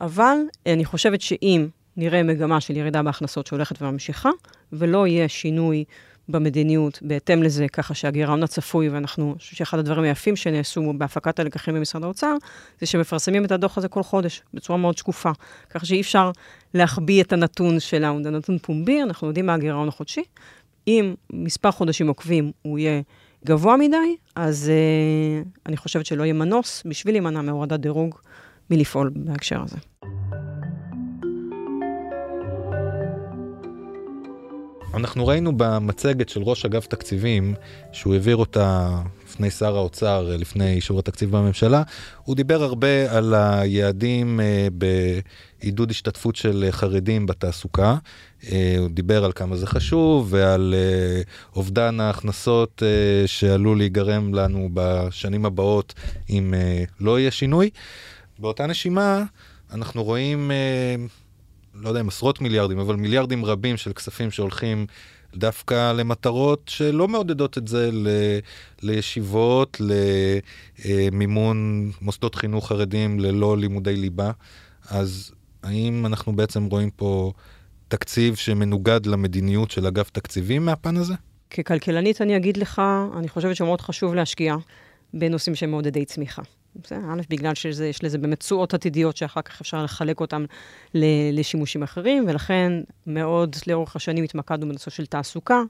אבל 0.00 0.36
אני 0.66 0.84
חושבת 0.84 1.20
שאם 1.20 1.68
נראה 1.96 2.22
מגמה 2.22 2.60
של 2.60 2.76
ירידה 2.76 3.02
בהכנסות 3.02 3.46
שהולכת 3.46 3.82
וממשיכה, 3.82 4.30
ולא 4.72 5.06
יהיה 5.06 5.28
שינוי 5.28 5.84
במדיניות 6.28 6.98
בהתאם 7.02 7.42
לזה, 7.42 7.66
ככה 7.68 7.94
שהגירעון 7.94 8.42
הצפוי, 8.42 8.88
ואנחנו, 8.88 9.30
אני 9.30 9.38
חושב 9.38 9.56
שאחד 9.56 9.78
הדברים 9.78 10.04
היפים 10.04 10.36
שנעשו 10.36 10.92
בהפקת 10.98 11.38
הלקחים 11.38 11.74
במשרד 11.74 12.04
האוצר, 12.04 12.34
זה 12.80 12.86
שמפרסמים 12.86 13.44
את 13.44 13.52
הדוח 13.52 13.78
הזה 13.78 13.88
כל 13.88 14.02
חודש, 14.02 14.42
בצורה 14.54 14.78
מאוד 14.78 14.98
שקופה. 14.98 15.30
ככה 15.70 15.86
שאי 15.86 16.00
אפשר 16.00 16.30
להחביא 16.74 17.22
את 17.22 17.32
הנתון 17.32 17.80
שלנו, 17.80 18.22
זה 18.22 18.30
נתון 18.30 18.58
פומבי, 18.58 19.02
אנחנו 19.02 19.26
יודעים 19.26 19.46
מה 19.46 19.54
הגירעון 19.54 19.88
החודשי. 19.88 20.22
אם 20.88 21.14
מספר 21.32 21.70
חודשים 21.70 22.08
עוקבים 22.08 22.52
הוא 22.62 22.78
יהיה 22.78 23.02
גבוה 23.46 23.76
מדי, 23.76 24.16
אז 24.36 24.70
uh, 24.70 25.48
אני 25.66 25.76
חושבת 25.76 26.06
שלא 26.06 26.22
יהיה 26.22 26.34
מנוס 26.34 26.82
בשביל 26.86 27.14
להימנע 27.14 27.40
מהורדת 27.40 27.80
דירוג 27.80 28.14
מלפעול 28.70 29.10
בהקשר 29.14 29.62
הזה. 29.62 29.76
אנחנו 34.96 35.26
ראינו 35.26 35.52
במצגת 35.56 36.28
של 36.28 36.42
ראש 36.42 36.64
אגף 36.64 36.86
תקציבים, 36.86 37.54
שהוא 37.92 38.14
העביר 38.14 38.36
אותה 38.36 38.90
לפני 39.24 39.50
שר 39.50 39.76
האוצר, 39.76 40.36
לפני 40.38 40.72
אישור 40.72 40.98
התקציב 40.98 41.36
בממשלה, 41.36 41.82
הוא 42.24 42.36
דיבר 42.36 42.62
הרבה 42.62 43.16
על 43.16 43.34
היעדים 43.34 44.40
אה, 44.40 44.68
בעידוד 44.72 45.90
השתתפות 45.90 46.36
של 46.36 46.68
חרדים 46.70 47.26
בתעסוקה. 47.26 47.96
אה, 48.52 48.76
הוא 48.78 48.88
דיבר 48.88 49.24
על 49.24 49.32
כמה 49.32 49.56
זה 49.56 49.66
חשוב 49.66 50.26
ועל 50.30 50.74
אה, 50.76 51.22
אובדן 51.56 52.00
ההכנסות 52.00 52.82
שעלול 53.26 53.78
להיגרם 53.78 54.34
לנו 54.34 54.68
בשנים 54.74 55.46
הבאות 55.46 55.94
אם 56.30 56.54
לא 57.00 57.20
יהיה 57.20 57.30
שינוי. 57.30 57.70
באותה 58.38 58.66
נשימה, 58.66 59.24
אנחנו 59.72 60.04
רואים 60.04 60.50
לא 61.80 61.88
יודע 61.88 62.00
אם 62.00 62.08
עשרות 62.08 62.40
מיליארדים, 62.40 62.78
אבל 62.78 62.96
מיליארדים 62.96 63.44
רבים 63.44 63.76
של 63.76 63.92
כספים 63.92 64.30
שהולכים 64.30 64.86
דווקא 65.34 65.92
למטרות 65.92 66.62
שלא 66.66 67.08
מעודדות 67.08 67.58
את 67.58 67.68
זה 67.68 67.90
ל, 67.92 68.08
לישיבות, 68.82 69.80
למימון 70.84 71.90
מוסדות 72.00 72.34
חינוך 72.34 72.68
חרדים 72.68 73.20
ללא 73.20 73.58
לימודי 73.58 73.96
ליבה. 73.96 74.30
אז 74.90 75.32
האם 75.62 76.06
אנחנו 76.06 76.36
בעצם 76.36 76.64
רואים 76.64 76.90
פה 76.90 77.32
תקציב 77.88 78.34
שמנוגד 78.34 79.06
למדיניות 79.06 79.70
של 79.70 79.86
אגף 79.86 80.10
תקציבים 80.10 80.64
מהפן 80.64 80.96
הזה? 80.96 81.14
ככלכלנית 81.50 82.22
אני 82.22 82.36
אגיד 82.36 82.56
לך, 82.56 82.82
אני 83.18 83.28
חושבת 83.28 83.56
שמאוד 83.56 83.80
חשוב 83.80 84.14
להשקיע 84.14 84.56
בנושאים 85.14 85.54
שהם 85.54 85.70
מעודדי 85.70 86.04
צמיחה. 86.04 86.42
בסדר, 86.82 87.12
א', 87.12 87.20
בגלל 87.30 87.54
שיש 87.54 88.04
לזה 88.04 88.18
באמת 88.18 88.40
תשואות 88.40 88.74
עתידיות 88.74 89.16
שאחר 89.16 89.42
כך 89.42 89.60
אפשר 89.60 89.84
לחלק 89.84 90.20
אותן 90.20 90.44
לשימושים 91.32 91.82
אחרים, 91.82 92.24
ולכן 92.28 92.72
מאוד 93.06 93.56
לאורך 93.66 93.96
השנים 93.96 94.24
התמקדנו 94.24 94.68
בנושא 94.68 94.90
של 94.90 95.06
תעסוקה, 95.06 95.62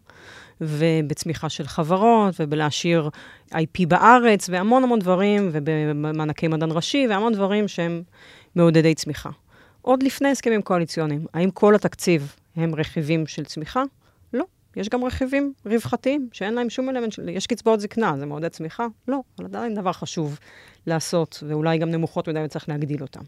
ובצמיחה 0.60 1.48
של 1.48 1.66
חברות, 1.66 2.34
ובלהשאיר 2.40 3.10
IP 3.52 3.86
בארץ, 3.88 4.48
והמון 4.48 4.84
המון 4.84 4.98
דברים, 4.98 5.48
ובמענקי 5.52 6.48
מדען 6.48 6.70
ראשי, 6.72 7.06
והמון 7.10 7.32
דברים 7.32 7.68
שהם 7.68 8.02
מעודדי 8.54 8.94
צמיחה. 8.94 9.30
עוד 9.82 10.02
לפני 10.02 10.28
הסכמים 10.28 10.62
קואליציוניים, 10.62 11.26
האם 11.34 11.50
כל 11.50 11.74
התקציב 11.74 12.36
הם 12.56 12.74
רכיבים 12.74 13.26
של 13.26 13.44
צמיחה? 13.44 13.82
יש 14.76 14.88
גם 14.88 15.04
רכיבים 15.04 15.52
רווחתיים 15.66 16.28
שאין 16.32 16.54
להם 16.54 16.70
שום 16.70 16.88
אלמנט, 16.88 17.12
של... 17.12 17.28
יש 17.28 17.46
קצבאות 17.46 17.80
זקנה, 17.80 18.14
זה 18.18 18.26
מעודד 18.26 18.48
צמיחה? 18.48 18.86
לא, 19.08 19.20
אבל 19.38 19.46
עדיין 19.46 19.74
דבר 19.74 19.92
חשוב 19.92 20.38
לעשות, 20.86 21.42
ואולי 21.48 21.78
גם 21.78 21.90
נמוכות 21.90 22.28
מדי 22.28 22.44
וצריך 22.44 22.68
להגדיל 22.68 23.02
אותם. 23.02 23.20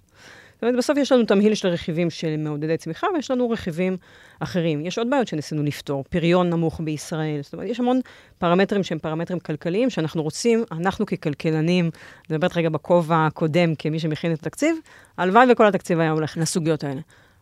זאת 0.59 0.63
אומרת, 0.63 0.77
בסוף 0.79 0.99
יש 0.99 1.13
לנו 1.13 1.25
תמהיל 1.25 1.55
של 1.55 1.69
רכיבים 1.69 2.11
של 2.11 2.37
מעודדי 2.37 2.77
צמיחה, 2.77 3.07
ויש 3.15 3.31
לנו 3.31 3.51
רכיבים 3.51 3.97
אחרים. 4.41 4.87
יש 4.87 4.99
עוד 4.99 5.11
בעיות 5.11 5.29
שניסינו 5.29 5.63
לפתור, 5.63 6.05
פריון 6.11 6.51
נמוך 6.51 6.81
בישראל, 6.85 7.41
זאת 7.43 7.53
אומרת, 7.53 7.69
יש 7.69 7.81
המון 7.81 8.01
פרמטרים 8.39 8.83
שהם 8.83 8.99
פרמטרים 8.99 9.41
כלכליים, 9.41 9.91
שאנחנו 9.91 10.23
רוצים, 10.23 10.65
אנחנו 10.73 11.07
ככלכלנים, 11.07 11.85
אני 11.85 12.37
מדברת 12.37 12.57
רגע 12.57 12.69
בכובע 12.69 13.27
הקודם, 13.27 13.75
כמי 13.75 13.99
שמכין 13.99 14.33
את 14.33 14.39
התקציב, 14.39 14.77
הלוואי 15.19 15.53
וכל 15.53 15.67
התקציב 15.67 16.01
היה 16.01 16.11
הולך 16.11 16.37
לסוגיות 16.37 16.85
האלה. 16.85 17.01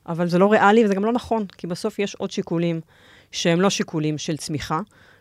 אבל 0.09 0.29
זה 0.29 0.39
לא 0.39 0.53
ריאלי 0.53 0.85
וזה 0.85 0.95
גם 0.95 1.05
לא 1.05 1.13
נכון, 1.13 1.47
כי 1.59 1.67
בסוף 1.67 1.99
יש 1.99 2.15
עוד 2.15 2.31
שיקולים 2.31 2.81
שהם 3.33 3.61
לא 3.61 3.71
שיקולים 3.71 4.19
של 4.19 4.37
צמיחה 4.37 4.81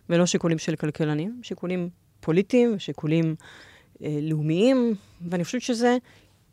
ולא 0.10 0.26
שיקולים 0.26 0.58
של 0.58 0.76
כלכלנים, 0.76 1.40
שיקולים 1.44 1.90
פוליטיים, 2.20 2.80
שיקולים 2.80 3.36
אה, 4.04 4.20
לאומיים, 4.22 4.96
ואני 5.30 5.44
חושבת 5.44 5.62
שזה, 5.62 5.98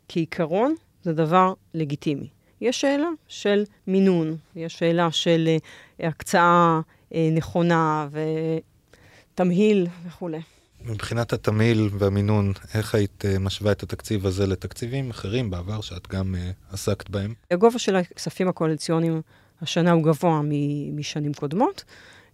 כעיקרון, 0.07 0.75
זה 1.03 1.13
דבר 1.13 1.53
לגיטימי. 1.73 2.29
יש 2.61 2.81
שאלה 2.81 3.09
של 3.27 3.63
מינון, 3.87 4.37
יש 4.55 4.79
שאלה 4.79 5.11
של 5.11 5.49
אה, 6.01 6.07
הקצאה 6.07 6.79
אה, 7.13 7.29
נכונה 7.31 8.07
ותמהיל 9.33 9.87
וכולי. 10.07 10.39
מבחינת 10.85 11.33
התמהיל 11.33 11.89
והמינון, 11.91 12.53
איך 12.73 12.95
היית 12.95 13.25
אה, 13.25 13.39
משווה 13.39 13.71
את 13.71 13.83
התקציב 13.83 14.25
הזה 14.25 14.47
לתקציבים 14.47 15.09
אחרים 15.09 15.49
בעבר 15.49 15.81
שאת 15.81 16.07
גם 16.07 16.35
uh, 16.35 16.73
עסקת 16.73 17.09
בהם? 17.09 17.33
הגובה 17.51 17.79
של 17.79 17.95
הכספים 17.95 18.47
הקואליציוניים 18.47 19.21
השנה 19.63 19.91
הוא 19.91 20.03
גבוה 20.03 20.41
משנים 20.93 21.33
קודמות, 21.33 21.83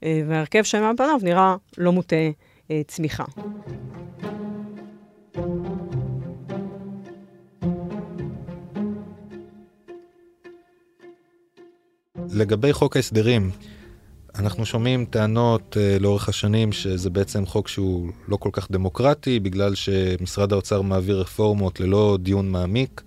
אה, 0.04 0.22
וההרכב 0.28 0.64
שלהם 0.64 0.84
על 0.84 0.96
פניו 0.98 1.20
נראה 1.24 1.56
לא 1.78 1.92
מוטה 1.92 2.16
אה, 2.72 2.82
צמיחה. 2.88 3.24
לגבי 12.34 12.74
חוק 12.74 12.96
ההסדרים, 12.96 13.52
אנחנו 14.36 14.66
שומעים 14.66 15.06
טענות 15.06 15.78
uh, 15.78 16.02
לאורך 16.02 16.30
השנים 16.30 16.72
שזה 16.72 17.10
בעצם 17.10 17.46
חוק 17.46 17.68
שהוא 17.68 18.12
לא 18.28 18.38
כל 18.38 18.50
כך 18.54 18.72
דמוקרטי, 18.72 19.40
בגלל 19.40 19.76
שמשרד 19.76 20.54
האוצר 20.54 20.82
מעביר 20.82 21.20
רפורמות 21.22 21.80
ללא 21.80 22.18
דיון 22.22 22.50
מעמיק. 22.50 23.02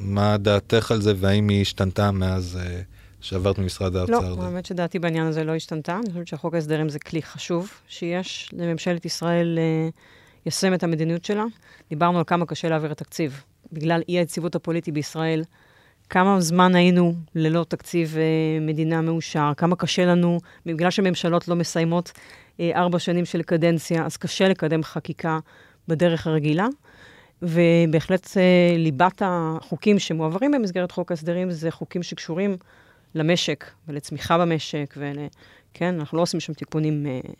מה 0.00 0.36
דעתך 0.36 0.90
על 0.90 1.02
זה 1.02 1.14
והאם 1.16 1.48
היא 1.48 1.62
השתנתה 1.62 2.10
מאז 2.10 2.58
uh, 2.62 2.91
שעברת 3.22 3.58
ממשרד 3.58 3.96
האוצר. 3.96 4.34
לא, 4.34 4.42
האמת 4.42 4.66
שדעתי 4.66 4.98
בעניין 4.98 5.26
הזה 5.26 5.44
לא 5.44 5.54
השתנתה. 5.54 5.96
אני 5.96 6.10
חושבת 6.10 6.28
שחוק 6.28 6.54
ההסדרים 6.54 6.88
זה 6.88 6.98
כלי 6.98 7.22
חשוב 7.22 7.70
שיש 7.88 8.50
לממשלת 8.52 9.04
ישראל 9.04 9.58
ליישם 10.46 10.70
אה, 10.70 10.74
את 10.74 10.82
המדיניות 10.82 11.24
שלה. 11.24 11.44
דיברנו 11.90 12.18
על 12.18 12.24
כמה 12.24 12.46
קשה 12.46 12.68
להעביר 12.68 12.92
את 12.92 13.00
התקציב. 13.00 13.42
בגלל 13.72 14.02
אי 14.08 14.18
היציבות 14.18 14.54
הפוליטי 14.54 14.92
בישראל, 14.92 15.44
כמה 16.10 16.40
זמן 16.40 16.74
היינו 16.74 17.14
ללא 17.34 17.64
תקציב 17.68 18.16
אה, 18.16 18.60
מדינה 18.60 19.00
מאושר, 19.00 19.52
כמה 19.56 19.76
קשה 19.76 20.04
לנו, 20.04 20.38
בגלל 20.66 20.90
שממשלות 20.90 21.48
לא 21.48 21.56
מסיימות 21.56 22.12
אה, 22.60 22.70
ארבע 22.74 22.98
שנים 22.98 23.24
של 23.24 23.42
קדנציה, 23.42 24.06
אז 24.06 24.16
קשה 24.16 24.48
לקדם 24.48 24.82
חקיקה 24.82 25.38
בדרך 25.88 26.26
הרגילה. 26.26 26.66
ובהחלט 27.44 28.36
ליבת 28.78 29.22
החוקים 29.24 29.98
שמועברים 29.98 30.52
במסגרת 30.52 30.90
חוק 30.90 31.10
ההסדרים 31.10 31.50
זה 31.50 31.70
חוקים 31.70 32.02
שקשורים 32.02 32.56
למשק 33.14 33.64
ולצמיחה 33.88 34.38
במשק, 34.38 34.94
וכן, 34.96 35.94
אנחנו 36.00 36.16
לא 36.16 36.22
עושים 36.22 36.40
שם 36.40 36.52
תיקונים 36.52 37.06
uh, 37.06 37.30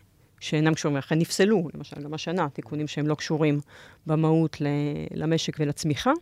שאינם 0.41 0.75
קשורים, 0.75 0.97
לכן 0.97 1.19
נפסלו, 1.19 1.69
למשל, 1.75 2.03
גם 2.03 2.15
השנה, 2.15 2.49
תיקונים 2.49 2.89
שהם 2.89 3.07
לא 3.07 3.15
קשורים 3.15 3.61
במהות 4.07 4.57
למשק 5.15 5.57
ולצמיחה. 5.59 6.13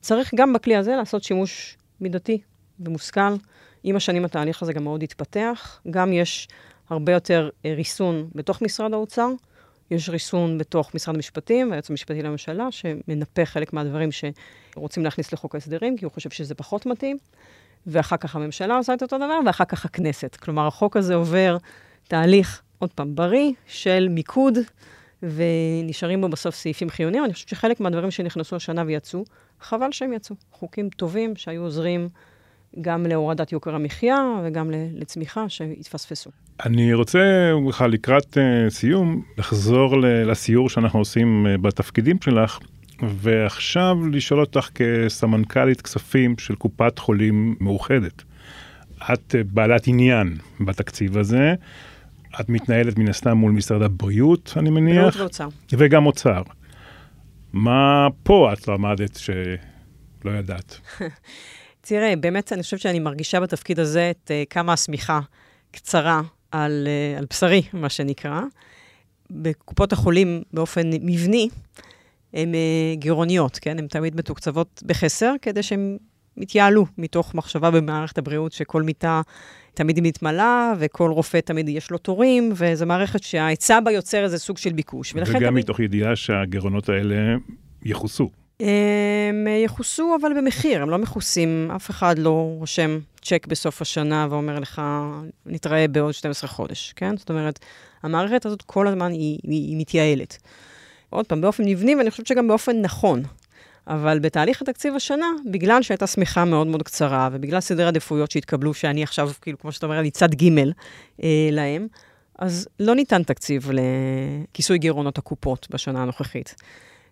צריך 0.00 0.34
גם 0.34 0.52
בכלי 0.52 0.76
הזה 0.76 0.96
לעשות 0.96 1.22
שימוש 1.22 1.76
מידתי 2.00 2.40
ומושכל. 2.80 3.34
עם 3.84 3.96
השנים 3.96 4.24
התהליך 4.24 4.62
הזה 4.62 4.72
גם 4.72 4.84
מאוד 4.84 5.02
התפתח. 5.02 5.80
גם 5.90 6.12
יש 6.12 6.48
הרבה 6.88 7.12
יותר 7.12 7.50
uh, 7.52 7.68
ריסון 7.76 8.30
בתוך 8.34 8.62
משרד 8.62 8.92
האוצר, 8.92 9.28
יש 9.90 10.08
ריסון 10.08 10.58
בתוך 10.58 10.94
משרד 10.94 11.14
המשפטים 11.14 11.70
והיועץ 11.70 11.90
המשפטי 11.90 12.22
לממשלה, 12.22 12.72
שמנפה 12.72 13.44
חלק 13.44 13.72
מהדברים 13.72 14.08
שרוצים 14.12 15.04
להכניס 15.04 15.32
לחוק 15.32 15.54
ההסדרים, 15.54 15.96
כי 15.96 16.04
הוא 16.04 16.12
חושב 16.12 16.30
שזה 16.30 16.54
פחות 16.54 16.86
מתאים. 16.86 17.18
ואחר 17.86 18.16
כך 18.16 18.36
הממשלה 18.36 18.76
עושה 18.76 18.94
את 18.94 19.02
אותו 19.02 19.16
דבר, 19.16 19.38
ואחר 19.46 19.64
כך 19.64 19.84
הכנסת. 19.84 20.36
כלומר, 20.36 20.66
החוק 20.66 20.96
הזה 20.96 21.14
עובר 21.14 21.56
תהליך, 22.08 22.62
עוד 22.78 22.92
פעם, 22.92 23.14
בריא, 23.14 23.52
של 23.66 24.08
מיקוד, 24.10 24.58
ונשארים 25.22 26.20
בו 26.20 26.28
בסוף 26.28 26.54
סעיפים 26.54 26.90
חיוניים. 26.90 27.24
אני 27.24 27.32
חושבת 27.32 27.48
שחלק 27.48 27.80
מהדברים 27.80 28.10
שנכנסו 28.10 28.56
השנה 28.56 28.82
ויצאו, 28.86 29.24
חבל 29.60 29.92
שהם 29.92 30.12
יצאו. 30.12 30.36
חוקים 30.52 30.88
טובים 30.88 31.36
שהיו 31.36 31.62
עוזרים 31.62 32.08
גם 32.80 33.06
להורדת 33.06 33.52
יוקר 33.52 33.74
המחיה 33.74 34.16
וגם 34.44 34.70
לצמיחה 34.94 35.48
שהתפספסו. 35.48 36.30
אני 36.64 36.94
רוצה 36.94 37.50
בכלל 37.68 37.90
לקראת 37.90 38.36
uh, 38.36 38.70
סיום 38.70 39.22
לחזור 39.38 40.00
לסיור 40.00 40.68
שאנחנו 40.68 40.98
עושים 40.98 41.46
uh, 41.46 41.60
בתפקידים 41.60 42.16
שלך, 42.24 42.58
ועכשיו 43.02 43.96
לשאול 44.12 44.40
אותך 44.40 44.68
כסמנכ"לית 44.74 45.80
כספים 45.80 46.38
של 46.38 46.54
קופת 46.54 46.98
חולים 46.98 47.56
מאוחדת. 47.60 48.22
את 49.12 49.34
uh, 49.34 49.44
בעלת 49.44 49.86
עניין 49.86 50.36
בתקציב 50.60 51.18
הזה, 51.18 51.54
את 52.40 52.48
מתנהלת 52.48 52.98
מן 52.98 53.08
הסתם 53.08 53.36
מול 53.36 53.52
משרד 53.52 53.82
הבריאות, 53.82 54.52
אני 54.56 54.70
מניח. 54.70 54.96
בריאות 54.96 55.16
ואוצר. 55.16 55.48
וגם 55.72 56.06
אוצר. 56.06 56.42
מה 57.52 58.08
פה 58.22 58.52
את 58.52 58.68
למדת 58.68 59.16
שלא 59.16 60.30
ידעת? 60.38 60.80
תראה, 61.80 62.16
באמת 62.16 62.52
אני 62.52 62.62
חושבת 62.62 62.80
שאני 62.80 62.98
מרגישה 62.98 63.40
בתפקיד 63.40 63.80
הזה 63.80 64.10
את 64.10 64.30
uh, 64.30 64.48
כמה 64.50 64.72
השמיכה 64.72 65.20
קצרה 65.70 66.20
על, 66.50 66.88
uh, 67.16 67.18
על 67.18 67.26
בשרי, 67.30 67.62
מה 67.72 67.88
שנקרא. 67.88 68.40
בקופות 69.30 69.92
החולים 69.92 70.42
באופן 70.52 70.90
מבני, 71.02 71.48
הן 72.34 72.52
uh, 72.52 72.98
גירעוניות, 72.98 73.58
כן? 73.58 73.78
הן 73.78 73.86
תמיד 73.86 74.16
מתוקצבות 74.16 74.82
בחסר, 74.86 75.34
כדי 75.42 75.62
שהן 75.62 75.98
יתייעלו 76.36 76.86
מתוך 76.98 77.34
מחשבה 77.34 77.70
במערכת 77.70 78.18
הבריאות 78.18 78.52
שכל 78.52 78.82
מיטה 78.82 79.22
תמיד 79.74 80.00
מתמלאה, 80.00 80.72
וכל 80.78 81.10
רופא 81.10 81.38
תמיד 81.38 81.68
יש 81.68 81.90
לו 81.90 81.98
תורים, 81.98 82.52
וזו 82.54 82.86
מערכת 82.86 83.22
שההיצע 83.22 83.80
בה 83.80 83.90
יוצר 83.90 84.24
איזה 84.24 84.38
סוג 84.38 84.58
של 84.58 84.72
ביקוש. 84.72 85.12
וגם 85.14 85.24
תמיד... 85.24 85.50
מתוך 85.50 85.80
ידיעה 85.80 86.16
שהגירעונות 86.16 86.88
האלה 86.88 87.36
יכוסו. 87.82 88.30
הם 88.60 89.46
יכוסו, 89.64 90.16
אבל 90.20 90.32
במחיר, 90.36 90.82
הם 90.82 90.90
לא 90.90 90.98
מכוסים, 90.98 91.70
אף 91.76 91.90
אחד 91.90 92.18
לא 92.18 92.54
רושם 92.58 92.98
צ'ק 93.22 93.46
בסוף 93.46 93.82
השנה 93.82 94.26
ואומר 94.30 94.58
לך, 94.58 94.82
נתראה 95.46 95.88
בעוד 95.88 96.14
12 96.14 96.50
חודש, 96.50 96.92
כן? 96.96 97.16
זאת 97.16 97.30
אומרת, 97.30 97.58
המערכת 98.02 98.46
הזאת 98.46 98.62
כל 98.62 98.86
הזמן 98.88 99.12
היא, 99.12 99.38
היא, 99.42 99.68
היא 99.68 99.76
מתייעלת. 99.80 100.38
עוד 101.10 101.26
פעם, 101.26 101.40
באופן 101.40 101.64
מבני, 101.66 101.96
ואני 101.96 102.10
חושבת 102.10 102.26
שגם 102.26 102.48
באופן 102.48 102.80
נכון. 102.80 103.22
אבל 103.86 104.18
בתהליך 104.18 104.62
התקציב 104.62 104.94
השנה, 104.94 105.26
בגלל 105.50 105.82
שהייתה 105.82 106.06
שמיכה 106.06 106.44
מאוד 106.44 106.66
מאוד 106.66 106.82
קצרה, 106.82 107.28
ובגלל 107.32 107.60
סדרי 107.60 107.86
עדיפויות 107.86 108.30
שהתקבלו, 108.30 108.74
שאני 108.74 109.02
עכשיו, 109.02 109.30
כאילו, 109.42 109.58
כמו 109.58 109.72
שאתה 109.72 109.86
אומר, 109.86 110.00
אני 110.00 110.10
צד 110.10 110.34
ג' 110.34 110.58
אה, 111.22 111.48
להם, 111.52 111.86
אז 112.38 112.68
לא 112.80 112.94
ניתן 112.94 113.22
תקציב 113.22 113.70
לכיסוי 113.72 114.78
גירעונות 114.78 115.18
הקופות 115.18 115.66
בשנה 115.70 116.02
הנוכחית. 116.02 116.54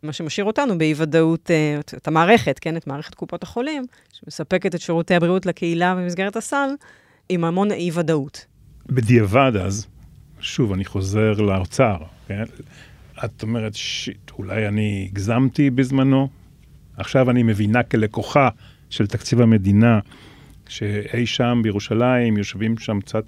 מה 0.02 0.12
שמשאיר 0.12 0.46
אותנו 0.46 0.78
באי-ודאות, 0.78 1.50
אה, 1.50 1.80
את 1.96 2.09
המערכת, 2.09 2.59
כן, 2.59 2.76
את 2.76 2.87
מערכת 2.87 3.14
קופות 3.14 3.42
החולים, 3.42 3.85
שמספקת 4.12 4.74
את 4.74 4.80
שירותי 4.80 5.14
הבריאות 5.14 5.46
לקהילה 5.46 5.94
במסגרת 5.94 6.37
הסל, 6.37 6.68
עם 7.28 7.44
המון 7.44 7.72
אי-ודאות. 7.72 8.46
בדיעבד 8.87 9.52
אז, 9.64 9.87
שוב, 10.40 10.72
אני 10.72 10.85
חוזר 10.85 11.32
לאוצר, 11.32 11.96
כן? 12.28 12.44
את 13.24 13.42
אומרת, 13.42 13.74
שיט, 13.74 14.31
אולי 14.38 14.68
אני 14.68 15.09
הגזמתי 15.11 15.70
בזמנו, 15.70 16.29
עכשיו 16.96 17.31
אני 17.31 17.42
מבינה 17.42 17.83
כלקוחה 17.83 18.48
של 18.90 19.07
תקציב 19.07 19.40
המדינה, 19.40 20.00
שאי 20.68 21.26
שם 21.26 21.61
בירושלים, 21.62 22.37
יושבים 22.37 22.79
שם 22.79 23.00
קצת 23.00 23.24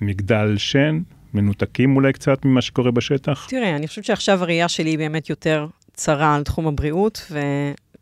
במגדל 0.00 0.54
שן, 0.56 1.00
מנותקים 1.34 1.96
אולי 1.96 2.12
קצת 2.12 2.44
ממה 2.44 2.62
שקורה 2.62 2.90
בשטח? 2.90 3.46
תראה, 3.50 3.76
אני 3.76 3.88
חושבת 3.88 4.04
שעכשיו 4.04 4.42
הראייה 4.42 4.68
שלי 4.68 4.90
היא 4.90 4.98
באמת 4.98 5.30
יותר 5.30 5.66
צרה 5.92 6.34
על 6.34 6.42
תחום 6.42 6.66
הבריאות, 6.66 7.32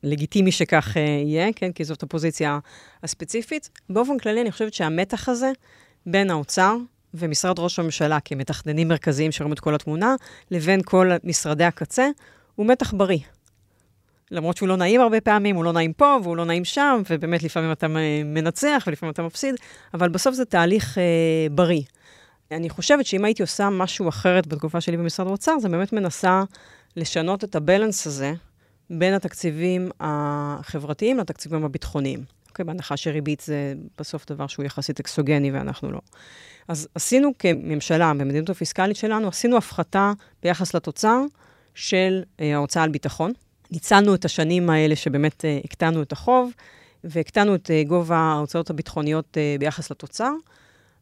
ולגיטימי 0.05 0.53
שכך 0.53 0.97
uh, 0.97 0.99
יהיה, 0.99 1.53
כן, 1.57 1.73
כי 1.73 1.85
זאת 1.85 2.03
הפוזיציה 2.03 2.59
הספציפית. 3.03 3.71
באופן 3.91 4.19
כללי, 4.19 4.41
אני 4.41 4.53
חושבת 4.53 4.75
שהמתח 4.75 5.29
הזה 5.29 5.51
בין 6.07 6.31
האוצר 6.31 6.77
ומשרד 7.15 7.59
ראש 7.59 7.79
הממשלה 7.79 8.21
כמתכננים 8.21 8.89
מרכזיים 8.89 9.33
שרואים 9.33 9.53
את 9.53 9.61
כל 9.61 9.75
התמונה, 9.75 10.15
לבין 10.51 10.81
כל 10.85 11.11
משרדי 11.25 11.65
הקצה, 11.65 12.09
הוא 12.55 12.67
מתח 12.67 12.95
בריא. 12.95 13.19
למרות 14.31 14.57
שהוא 14.57 14.69
לא 14.69 14.77
נעים 14.77 15.01
הרבה 15.01 15.21
פעמים, 15.21 15.57
הוא 15.57 15.65
לא 15.65 15.73
נעים 15.73 15.93
פה 15.93 16.19
והוא 16.23 16.37
לא 16.37 16.45
נעים 16.45 16.65
שם, 16.65 17.03
ובאמת 17.11 17.43
לפעמים 17.43 17.73
אתה 17.73 17.87
מנצח 18.25 18.85
ולפעמים 18.87 19.13
אתה 19.13 19.23
מפסיד, 19.23 19.55
אבל 19.95 20.09
בסוף 20.09 20.35
זה 20.35 20.45
תהליך 20.45 20.99
אה, 20.99 21.03
בריא. 21.51 21.83
אני 22.51 22.71
חושבת 22.71 23.07
שאם 23.07 23.25
הייתי 23.25 23.43
עושה 23.43 23.71
משהו 23.71 24.09
אחרת 24.09 24.47
בתקופה 24.47 24.81
שלי 24.81 24.97
במשרד 24.97 25.27
האוצר, 25.27 25.59
זה 25.59 25.69
באמת 25.69 25.93
מנסה 25.93 26.43
לשנות 26.97 27.45
את 27.45 27.57
הבלנס 27.57 28.07
הזה 28.07 28.33
בין 28.91 29.15
התקציבים 29.15 29.91
החברתיים 30.01 31.19
לתקציבים 31.19 31.65
הביטחוניים. 31.65 32.25
אוקיי, 32.49 32.65
בהנחה 32.65 32.97
שריבית 32.97 33.41
זה 33.41 33.75
בסוף 33.99 34.27
דבר 34.27 34.47
שהוא 34.47 34.65
יחסית 34.65 35.01
אקסוגני 35.01 35.51
ואנחנו 35.51 35.93
לא. 35.93 36.01
אז 36.69 36.89
עשינו 36.95 37.33
כממשלה, 37.39 38.15
במדיניות 38.15 38.51
הפיסקלית 38.51 38.97
שלנו, 38.97 39.29
עשינו 39.29 39.57
הפחתה 39.57 40.13
ביחס 40.43 40.75
לתוצר 40.75 41.21
של 41.75 42.23
אה, 42.41 42.55
ההוצאה 42.55 42.83
על 42.83 42.91
ביטחון. 42.91 43.33
ניצלנו 43.71 44.15
את 44.15 44.25
השנים 44.25 44.71
האלה 44.71 44.97
שבאמת 44.97 45.45
אה, 45.45 45.61
הקטנו 45.65 46.03
את 46.03 46.13
החוב, 46.13 46.51
והקטנו 47.05 47.55
את 47.55 47.71
אה, 47.71 47.83
גובה 47.87 48.17
ההוצאות 48.17 48.71
הביטחוניות 48.71 49.37
ביחס 49.59 49.91
לתוצר. 49.91 50.33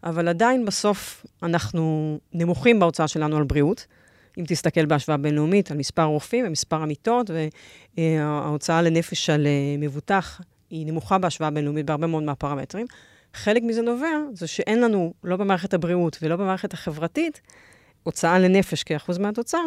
אבל 0.05 0.29
עדיין 0.29 0.65
בסוף 0.65 1.27
אנחנו 1.43 2.19
נמוכים 2.33 2.81
בהוצאה 2.81 3.09
שלנו 3.09 3.37
על 3.37 3.45
בריאות. 3.45 3.87
אם 4.39 4.45
תסתכל 4.49 4.87
בהשוואה 4.87 5.17
בינלאומית 5.17 5.71
על 5.71 5.77
מספר 5.77 6.03
רופאים 6.03 6.47
ומספר 6.47 6.77
המיטות, 6.77 7.31
וההוצאה 7.99 8.83
לנפש 8.83 9.31
על 9.31 9.47
מבוטח 9.79 10.41
היא 10.71 10.87
נמוכה 10.87 11.19
בהשוואה 11.19 11.51
בינלאומית 11.51 11.87
בהרבה 11.87 12.07
מאוד 12.07 12.23
מהפרמטרים. 12.23 12.87
חלק 13.35 13.63
מזה 13.63 13.83
נובע 13.83 14.19
זה 14.33 14.47
שאין 14.47 14.81
לנו, 14.81 15.15
לא 15.25 15.37
במערכת 15.37 15.75
הבריאות 15.75 16.19
ולא 16.23 16.37
במערכת 16.37 16.73
החברתית, 16.73 17.41
הוצאה 18.03 18.39
לנפש 18.39 18.83
כאחוז 18.83 19.19
מהתוצר, 19.19 19.65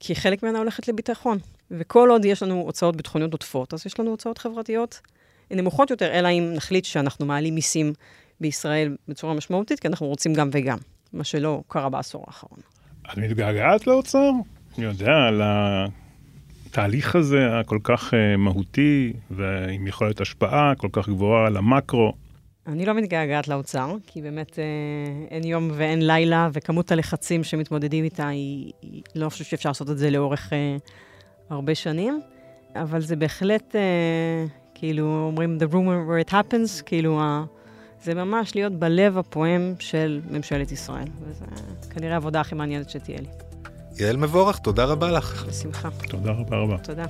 כי 0.00 0.14
חלק 0.14 0.42
ממנה 0.42 0.58
הולכת 0.58 0.88
לביטחון. 0.88 1.38
וכל 1.70 2.08
עוד 2.10 2.24
יש 2.24 2.42
לנו 2.42 2.60
הוצאות 2.60 2.96
ביטחוניות 2.96 3.32
עודפות, 3.32 3.74
אז 3.74 3.86
יש 3.86 4.00
לנו 4.00 4.10
הוצאות 4.10 4.38
חברתיות 4.38 5.00
נמוכות 5.50 5.90
יותר, 5.90 6.12
אלא 6.12 6.28
אם 6.28 6.50
נחליט 6.54 6.84
שאנחנו 6.84 7.26
מעלים 7.26 7.54
מיסים 7.54 7.92
בישראל 8.40 8.96
בצורה 9.08 9.34
משמעותית, 9.34 9.80
כי 9.80 9.88
אנחנו 9.88 10.06
רוצים 10.06 10.34
גם 10.34 10.50
וגם, 10.52 10.78
מה 11.12 11.24
שלא 11.24 11.62
קרה 11.68 11.88
בעשור 11.88 12.24
האחרון. 12.26 12.58
את 13.12 13.18
מתגעגעת 13.18 13.86
לאוצר? 13.86 14.30
אני 14.78 14.84
יודע, 14.84 15.12
על 15.28 15.42
התהליך 15.44 17.16
הזה 17.16 17.58
הכל 17.60 17.78
כך 17.84 18.14
uh, 18.14 18.16
מהותי, 18.38 19.12
ועם 19.30 19.86
יכולת 19.86 20.20
השפעה 20.20 20.72
כל 20.76 20.88
כך 20.92 21.08
גבוהה 21.08 21.46
על 21.46 21.56
המקרו. 21.56 22.12
אני 22.66 22.86
לא 22.86 22.94
מתגעגעת 22.94 23.48
לאוצר, 23.48 23.94
כי 24.06 24.22
באמת 24.22 24.58
אה, 24.58 24.64
אין 25.30 25.44
יום 25.44 25.70
ואין 25.74 26.06
לילה, 26.06 26.48
וכמות 26.52 26.92
הלחצים 26.92 27.44
שמתמודדים 27.44 28.04
איתה, 28.04 28.28
היא, 28.28 28.72
היא 28.82 29.02
לא 29.14 29.28
חושבת 29.28 29.46
שאפשר 29.46 29.68
לעשות 29.68 29.90
את 29.90 29.98
זה 29.98 30.10
לאורך 30.10 30.52
אה, 30.52 30.76
הרבה 31.50 31.74
שנים, 31.74 32.20
אבל 32.74 33.00
זה 33.00 33.16
בהחלט, 33.16 33.76
אה, 33.76 33.80
כאילו, 34.74 35.24
אומרים, 35.26 35.58
the 35.60 35.72
room 35.72 35.74
where 35.74 36.28
it 36.28 36.32
happens, 36.32 36.82
כאילו, 36.86 37.20
זה 38.02 38.14
ממש 38.14 38.54
להיות 38.54 38.72
בלב 38.72 39.18
הפועם 39.18 39.74
של 39.78 40.20
ממשלת 40.30 40.72
ישראל. 40.72 41.08
וזו 41.28 41.44
כנראה 41.90 42.14
העבודה 42.14 42.40
הכי 42.40 42.54
מעניינת 42.54 42.90
שתהיה 42.90 43.18
לי. 43.20 43.28
יעל 43.98 44.16
מבורך, 44.16 44.58
תודה 44.58 44.84
רבה 44.84 45.10
לך. 45.10 45.46
בשמחה. 45.48 45.88
תודה 46.08 46.30
רבה 46.30 46.56
רבה. 46.56 46.78
תודה. 46.78 47.04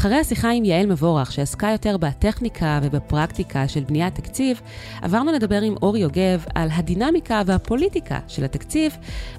אחרי 0.00 0.16
השיחה 0.16 0.50
עם 0.50 0.64
יעל 0.64 0.86
מבורך, 0.86 1.32
שעסקה 1.32 1.68
יותר 1.68 1.96
בטכניקה 1.96 2.80
ובפרקטיקה 2.82 3.68
של 3.68 3.80
בניית 3.80 4.14
תקציב, 4.14 4.60
עברנו 5.02 5.32
לדבר 5.32 5.60
עם 5.62 5.74
אור 5.82 5.96
יוגב 5.96 6.44
על 6.54 6.68
הדינמיקה 6.72 7.42
והפוליטיקה 7.46 8.18
של 8.28 8.44
התקציב, 8.44 8.96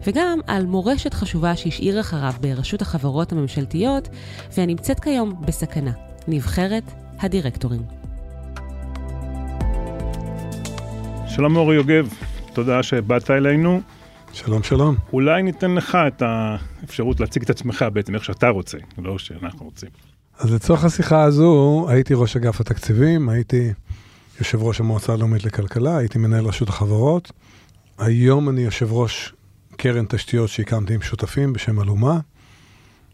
וגם 0.07 0.39
על 0.47 0.65
מורשת 0.65 1.13
חשובה 1.13 1.55
שהשאיר 1.55 1.99
אחריו 1.99 2.33
ברשות 2.41 2.81
החברות 2.81 3.31
הממשלתיות, 3.31 4.09
והנמצאת 4.57 4.99
כיום 4.99 5.41
בסכנה, 5.45 5.91
נבחרת 6.27 6.83
הדירקטורים. 7.19 7.81
שלום 11.27 11.55
אורי 11.55 11.75
יוגב, 11.75 12.13
תודה 12.53 12.83
שבאת 12.83 13.31
אלינו. 13.31 13.81
שלום, 14.33 14.63
שלום. 14.63 14.95
אולי 15.13 15.43
ניתן 15.43 15.71
לך 15.71 15.97
את 16.07 16.21
האפשרות 16.25 17.19
להציג 17.19 17.43
את 17.43 17.49
עצמך 17.49 17.85
בעצם 17.93 18.15
איך 18.15 18.25
שאתה 18.25 18.49
רוצה, 18.49 18.77
לא 18.97 19.17
שאנחנו 19.17 19.65
רוצים. 19.65 20.10
אז 20.41 20.53
לצורך 20.53 20.83
השיחה 20.83 21.23
הזו, 21.23 21.85
הייתי 21.89 22.13
ראש 22.13 22.35
אגף 22.35 22.61
התקציבים, 22.61 23.29
הייתי 23.29 23.71
יושב 24.39 24.63
ראש 24.63 24.79
המועצה 24.79 25.13
הלאומית 25.13 25.43
לכלכלה, 25.43 25.97
הייתי 25.97 26.17
מנהל 26.17 26.45
רשות 26.45 26.69
החברות. 26.69 27.31
היום 27.97 28.49
אני 28.49 28.61
יושב 28.61 28.91
ראש 28.91 29.33
קרן 29.77 30.05
תשתיות 30.05 30.49
שהקמתי 30.49 30.93
עם 30.93 31.01
שותפים 31.01 31.53
בשם 31.53 31.81
אלומה, 31.81 32.19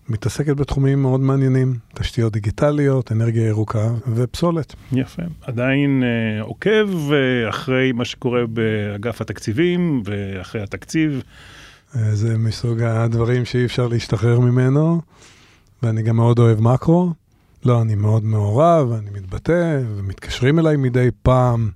מתעסקת 0.09 0.55
בתחומים 0.55 1.01
מאוד 1.01 1.19
מעניינים, 1.19 1.75
תשתיות 1.93 2.33
דיגיטליות, 2.33 3.11
אנרגיה 3.11 3.47
ירוקה 3.47 3.89
ופסולת. 4.15 4.75
יפה. 4.91 5.23
עדיין 5.41 6.03
אה, 6.03 6.41
עוקב 6.41 6.89
אה, 7.11 7.49
אחרי 7.49 7.91
מה 7.91 8.05
שקורה 8.05 8.45
באגף 8.47 9.21
התקציבים 9.21 10.01
ואחרי 10.05 10.61
התקציב. 10.61 11.23
אה, 11.95 12.15
זה 12.15 12.37
מסוג 12.37 12.81
הדברים 12.81 13.45
שאי 13.45 13.65
אפשר 13.65 13.87
להשתחרר 13.87 14.39
ממנו, 14.39 15.01
ואני 15.83 16.01
גם 16.01 16.15
מאוד 16.15 16.39
אוהב 16.39 16.61
מקרו. 16.61 17.13
לא, 17.65 17.81
אני 17.81 17.95
מאוד 17.95 18.23
מעורב, 18.23 18.91
אני 18.91 19.09
מתבטא, 19.09 19.81
ומתקשרים 19.95 20.59
אליי 20.59 20.77
מדי 20.77 21.09
פעם, 21.21 21.69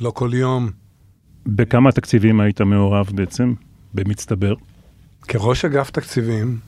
לא 0.00 0.10
כל 0.10 0.30
יום. 0.34 0.70
בכמה 1.46 1.92
תקציבים 1.92 2.40
היית 2.40 2.60
מעורב 2.60 3.10
בעצם, 3.14 3.54
במצטבר? 3.94 4.54
כראש 5.28 5.64
אגף 5.64 5.90
תקציבים, 5.90 6.58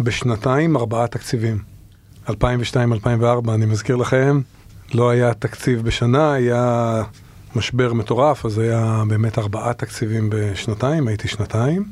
בשנתיים 0.00 0.76
ארבעה 0.76 1.06
תקציבים. 1.06 1.58
2002-2004, 2.28 2.32
אני 3.54 3.66
מזכיר 3.66 3.96
לכם, 3.96 4.40
לא 4.94 5.10
היה 5.10 5.34
תקציב 5.34 5.82
בשנה, 5.82 6.32
היה 6.32 7.02
משבר 7.56 7.92
מטורף, 7.92 8.46
אז 8.46 8.58
היה 8.58 9.02
באמת 9.08 9.38
ארבעה 9.38 9.74
תקציבים 9.74 10.30
בשנתיים, 10.30 11.08
הייתי 11.08 11.28
שנתיים, 11.28 11.84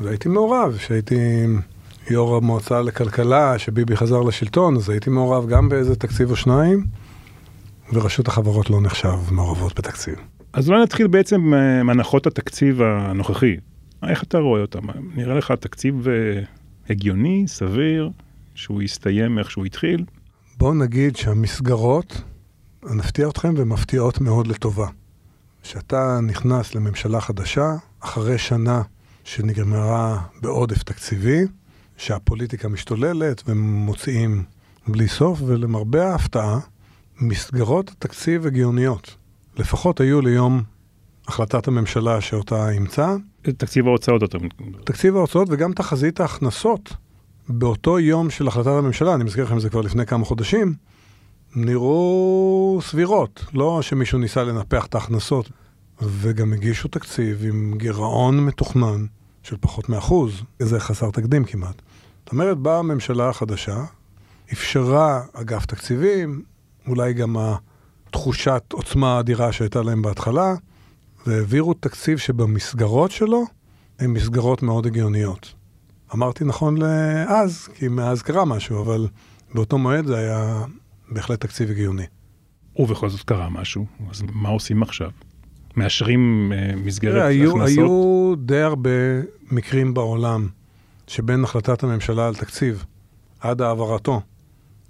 והייתי 0.00 0.28
מעורב, 0.28 0.76
שהייתי 0.78 1.46
יו"ר 2.10 2.36
המועצה 2.36 2.82
לכלכלה, 2.82 3.58
שביבי 3.58 3.96
חזר 3.96 4.20
לשלטון, 4.20 4.76
אז 4.76 4.90
הייתי 4.90 5.10
מעורב 5.10 5.48
גם 5.48 5.68
באיזה 5.68 5.96
תקציב 5.96 6.30
או 6.30 6.36
שניים, 6.36 6.84
ורשות 7.92 8.28
החברות 8.28 8.70
לא 8.70 8.80
נחשב 8.80 9.18
מעורבות 9.30 9.78
בתקציב. 9.78 10.14
אז 10.52 10.68
אולי 10.68 10.82
נתחיל 10.82 11.06
בעצם 11.06 11.54
אה, 11.54 11.82
מהנחות 11.82 12.26
התקציב 12.26 12.82
הנוכחי. 12.82 13.56
איך 14.08 14.22
אתה 14.22 14.38
רואה 14.38 14.60
אותם? 14.60 14.80
נראה 15.14 15.34
לך 15.34 15.52
תקציב 15.52 16.08
אה, 16.08 16.42
הגיוני, 16.90 17.44
סביר, 17.46 18.10
שהוא 18.54 18.82
יסתיים 18.82 19.38
איך 19.38 19.50
שהוא 19.50 19.64
התחיל? 19.64 20.04
בואו 20.58 20.74
נגיד 20.74 21.16
שהמסגרות, 21.16 22.22
נפתיע 22.94 23.28
אתכם, 23.28 23.54
ומפתיעות 23.56 24.20
מאוד 24.20 24.46
לטובה. 24.46 24.86
כשאתה 25.62 26.18
נכנס 26.22 26.74
לממשלה 26.74 27.20
חדשה, 27.20 27.74
אחרי 28.00 28.38
שנה 28.38 28.82
שנגמרה 29.24 30.18
בעודף 30.42 30.82
תקציבי, 30.82 31.44
שהפוליטיקה 31.96 32.68
משתוללת 32.68 33.42
ומוציאים 33.46 34.44
בלי 34.88 35.08
סוף, 35.08 35.42
ולמרבה 35.46 36.10
ההפתעה, 36.12 36.58
מסגרות 37.20 37.90
התקציב 37.90 38.46
הגיוניות. 38.46 39.16
לפחות 39.56 40.00
היו 40.00 40.20
ליום 40.20 40.62
החלטת 41.28 41.68
הממשלה 41.68 42.20
שאותה 42.20 42.70
אימצה. 42.70 43.16
תקציב 43.42 43.86
ההוצאות 43.86 44.22
מתכוון. 44.22 44.72
תקציב 44.84 45.16
ההוצאות 45.16 45.48
וגם 45.50 45.72
תחזית 45.72 46.20
ההכנסות. 46.20 46.92
באותו 47.48 47.98
יום 47.98 48.30
של 48.30 48.48
החלטת 48.48 48.66
הממשלה, 48.66 49.14
אני 49.14 49.24
מזכיר 49.24 49.44
לכם 49.44 49.58
זה 49.58 49.70
כבר 49.70 49.80
לפני 49.80 50.06
כמה 50.06 50.24
חודשים, 50.24 50.74
נראו 51.56 52.78
סבירות. 52.82 53.44
לא 53.54 53.82
שמישהו 53.82 54.18
ניסה 54.18 54.44
לנפח 54.44 54.86
את 54.86 54.94
ההכנסות, 54.94 55.50
וגם 56.02 56.52
הגישו 56.52 56.88
תקציב 56.88 57.44
עם 57.44 57.74
גירעון 57.78 58.40
מתוכנן 58.40 59.06
של 59.42 59.56
פחות 59.60 59.88
מאחוז, 59.88 60.42
זה 60.58 60.80
חסר 60.80 61.10
תקדים 61.10 61.44
כמעט. 61.44 61.82
זאת 62.26 62.32
אומרת, 62.32 62.58
באה 62.58 62.78
הממשלה 62.78 63.28
החדשה, 63.28 63.84
אפשרה 64.52 65.22
אגף 65.32 65.66
תקציבים, 65.66 66.42
אולי 66.86 67.12
גם 67.12 67.36
התחושת 68.08 68.62
עוצמה 68.72 69.20
אדירה 69.20 69.52
שהייתה 69.52 69.82
להם 69.82 70.02
בהתחלה, 70.02 70.54
והעבירו 71.26 71.74
תקציב 71.74 72.18
שבמסגרות 72.18 73.10
שלו 73.10 73.44
הן 73.98 74.10
מסגרות 74.10 74.62
מאוד 74.62 74.86
הגיוניות. 74.86 75.54
אמרתי 76.14 76.44
נכון 76.44 76.76
לאז, 76.76 77.68
כי 77.74 77.88
מאז 77.88 78.22
קרה 78.22 78.44
משהו, 78.44 78.82
אבל 78.82 79.08
באותו 79.54 79.78
מועד 79.78 80.06
זה 80.06 80.16
היה 80.16 80.64
בהחלט 81.08 81.40
תקציב 81.40 81.70
הגיוני. 81.70 82.06
ובכל 82.76 83.08
זאת 83.08 83.22
קרה 83.22 83.48
משהו, 83.48 83.86
אז 84.10 84.22
מה 84.32 84.48
עושים 84.48 84.82
עכשיו? 84.82 85.10
מאשרים 85.76 86.52
uh, 86.52 86.76
מסגרת 86.76 87.22
היו, 87.22 87.50
הכנסות? 87.50 87.68
היו 87.68 88.34
די 88.38 88.60
הרבה 88.60 88.90
מקרים 89.50 89.94
בעולם 89.94 90.48
שבין 91.06 91.44
החלטת 91.44 91.82
הממשלה 91.82 92.26
על 92.26 92.34
תקציב 92.34 92.84
עד 93.40 93.62
העברתו, 93.62 94.20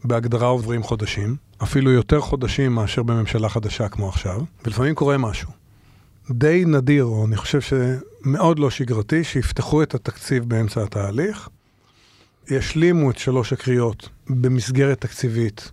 בהגדרה 0.05 0.47
עוברים 0.47 0.83
חודשים, 0.83 1.37
אפילו 1.63 1.91
יותר 1.91 2.21
חודשים 2.21 2.75
מאשר 2.75 3.03
בממשלה 3.03 3.49
חדשה 3.49 3.89
כמו 3.89 4.09
עכשיו, 4.09 4.43
ולפעמים 4.65 4.95
קורה 4.95 5.19
משהו. 5.19 5.49
די 6.31 6.65
נדיר, 6.67 7.05
או 7.05 7.27
אני 7.27 7.37
חושב 7.37 7.61
שמאוד 7.61 8.59
לא 8.59 8.71
שגרתי, 8.71 9.25
שיפתחו 9.25 9.83
את 9.83 9.95
התקציב 9.95 10.45
באמצע 10.49 10.83
התהליך, 10.83 11.49
ישלימו 12.51 13.11
את 13.11 13.19
שלוש 13.19 13.53
הקריאות 13.53 14.09
במסגרת 14.31 15.01
תקציבית 15.01 15.73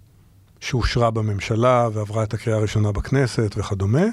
שאושרה 0.60 1.12
בממשלה 1.12 1.90
ועברה 1.94 2.24
את 2.24 2.34
הקריאה 2.34 2.58
הראשונה 2.58 2.92
בכנסת 2.92 3.56
וכדומה, 3.58 4.06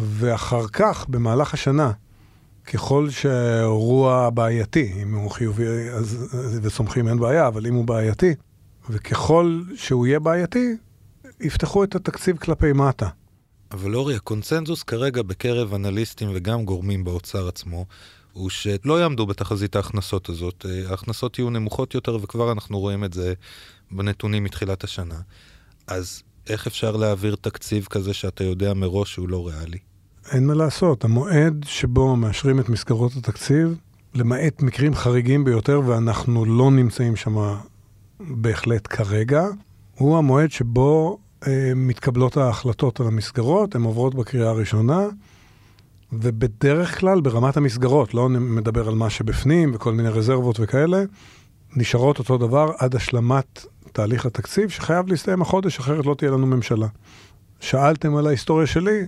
ואחר 0.00 0.68
כך, 0.72 1.06
במהלך 1.08 1.54
השנה, 1.54 1.92
ככל 2.72 3.10
שאירוע 3.10 4.30
בעייתי, 4.30 4.92
אם 5.02 5.14
הוא 5.14 5.30
חיובי 5.30 5.64
אז, 5.90 6.36
וסומכים 6.62 7.08
אין 7.08 7.18
בעיה, 7.18 7.48
אבל 7.48 7.66
אם 7.66 7.74
הוא 7.74 7.84
בעייתי, 7.84 8.34
וככל 8.90 9.62
שהוא 9.76 10.06
יהיה 10.06 10.18
בעייתי, 10.18 10.76
יפתחו 11.40 11.84
את 11.84 11.94
התקציב 11.94 12.36
כלפי 12.36 12.72
מטה. 12.72 13.08
אבל 13.70 13.94
אורי, 13.94 14.16
הקונצנזוס 14.16 14.82
כרגע 14.82 15.22
בקרב 15.22 15.74
אנליסטים 15.74 16.28
וגם 16.34 16.64
גורמים 16.64 17.04
באוצר 17.04 17.48
עצמו, 17.48 17.86
הוא 18.32 18.50
שלא 18.50 19.00
יעמדו 19.00 19.26
בתחזית 19.26 19.76
ההכנסות 19.76 20.28
הזאת. 20.28 20.66
אה, 20.68 20.90
ההכנסות 20.90 21.38
יהיו 21.38 21.50
נמוכות 21.50 21.94
יותר, 21.94 22.18
וכבר 22.22 22.52
אנחנו 22.52 22.78
רואים 22.78 23.04
את 23.04 23.12
זה 23.12 23.34
בנתונים 23.90 24.44
מתחילת 24.44 24.84
השנה. 24.84 25.20
אז 25.86 26.22
איך 26.48 26.66
אפשר 26.66 26.96
להעביר 26.96 27.36
תקציב 27.40 27.86
כזה 27.90 28.14
שאתה 28.14 28.44
יודע 28.44 28.74
מראש 28.74 29.12
שהוא 29.12 29.28
לא 29.28 29.48
ריאלי? 29.48 29.78
אין 30.32 30.46
מה 30.46 30.54
לעשות, 30.54 31.04
המועד 31.04 31.64
שבו 31.68 32.16
מאשרים 32.16 32.60
את 32.60 32.68
מסגרות 32.68 33.12
התקציב, 33.16 33.74
למעט 34.14 34.62
מקרים 34.62 34.94
חריגים 34.94 35.44
ביותר, 35.44 35.80
ואנחנו 35.86 36.44
לא 36.44 36.70
נמצאים 36.70 37.16
שם 37.16 37.56
בהחלט 38.20 38.86
כרגע, 38.90 39.46
הוא 39.98 40.18
המועד 40.18 40.50
שבו 40.50 41.18
אה, 41.46 41.72
מתקבלות 41.76 42.36
ההחלטות 42.36 43.00
על 43.00 43.06
המסגרות, 43.06 43.74
הן 43.74 43.82
עוברות 43.82 44.14
בקריאה 44.14 44.48
הראשונה, 44.48 45.06
ובדרך 46.12 47.00
כלל 47.00 47.20
ברמת 47.20 47.56
המסגרות, 47.56 48.14
לא 48.14 48.28
מדבר 48.28 48.88
על 48.88 48.94
מה 48.94 49.10
שבפנים 49.10 49.70
וכל 49.74 49.92
מיני 49.92 50.08
רזרבות 50.08 50.60
וכאלה, 50.60 51.04
נשארות 51.76 52.18
אותו 52.18 52.38
דבר 52.38 52.70
עד 52.78 52.94
השלמת 52.96 53.66
תהליך 53.92 54.26
התקציב, 54.26 54.68
שחייב 54.68 55.08
להסתיים 55.08 55.42
החודש, 55.42 55.78
אחרת 55.78 56.06
לא 56.06 56.14
תהיה 56.14 56.30
לנו 56.30 56.46
ממשלה. 56.46 56.86
שאלתם 57.60 58.16
על 58.16 58.26
ההיסטוריה 58.26 58.66
שלי, 58.66 59.06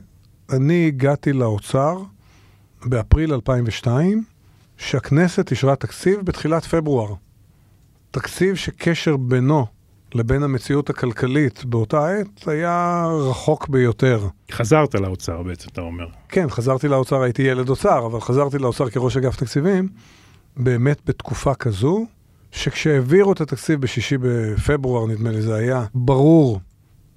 אני 0.53 0.87
הגעתי 0.87 1.33
לאוצר 1.33 1.99
באפריל 2.85 3.33
2002, 3.33 4.25
שהכנסת 4.77 5.51
אישרה 5.51 5.77
תקציב 5.77 6.21
בתחילת 6.25 6.65
פברואר. 6.65 7.15
תקציב 8.11 8.55
שקשר 8.55 9.17
בינו 9.17 9.67
לבין 10.15 10.43
המציאות 10.43 10.91
הכלכלית 10.91 11.65
באותה 11.65 12.09
עת 12.09 12.49
היה 12.49 13.07
רחוק 13.31 13.69
ביותר. 13.69 14.29
חזרת 14.53 14.95
לאוצר 14.95 15.43
בעצם, 15.43 15.69
אתה 15.73 15.81
אומר. 15.81 16.07
כן, 16.29 16.51
חזרתי 16.51 16.89
לאוצר, 16.89 17.23
הייתי 17.23 17.43
ילד 17.43 17.69
אוצר, 17.69 18.07
אבל 18.07 18.21
חזרתי 18.21 18.59
לאוצר 18.59 18.91
כראש 18.91 19.17
אגף 19.17 19.37
תקציבים, 19.37 19.89
באמת 20.57 21.01
בתקופה 21.07 21.55
כזו, 21.55 22.07
שכשהעבירו 22.53 23.33
את 23.33 23.41
התקציב 23.41 23.81
בשישי 23.81 24.17
בפברואר, 24.21 25.07
נדמה 25.07 25.31
לי 25.31 25.43
זה 25.43 25.55
היה, 25.55 25.85
ברור 25.95 26.61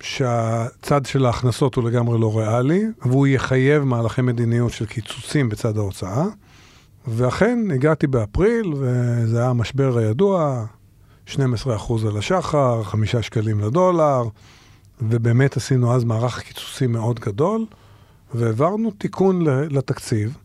שהצד 0.04 1.06
של 1.06 1.26
ההכנסות 1.26 1.76
הוא 1.76 1.84
לגמרי 1.84 2.20
לא 2.20 2.40
ריאלי, 2.40 2.84
והוא 3.02 3.28
יחייב 3.28 3.84
מהלכי 3.84 4.22
מדיניות 4.22 4.72
של 4.72 4.86
קיצוצים 4.86 5.50
בצד 5.50 5.78
ההוצאה. 5.78 6.26
ואכן, 7.08 7.60
הגעתי 7.74 8.08
באפריל, 8.08 8.74
וזה 8.74 9.40
היה 9.40 9.50
המשבר 9.50 9.98
הידוע, 9.98 10.66
12% 11.28 11.38
על 12.08 12.18
השחר, 12.18 12.84
5 12.84 13.16
שקלים 13.16 13.60
לדולר, 13.60 14.24
ובאמת 15.02 15.58
עשינו 15.58 15.96
אז 15.96 16.04
מערך 16.04 16.40
קיצוצים 16.40 16.92
מאוד 16.92 17.20
גדול, 17.20 17.66
והעברנו 18.34 18.92
תיקון 18.92 19.42
לתקציב. 19.46 20.38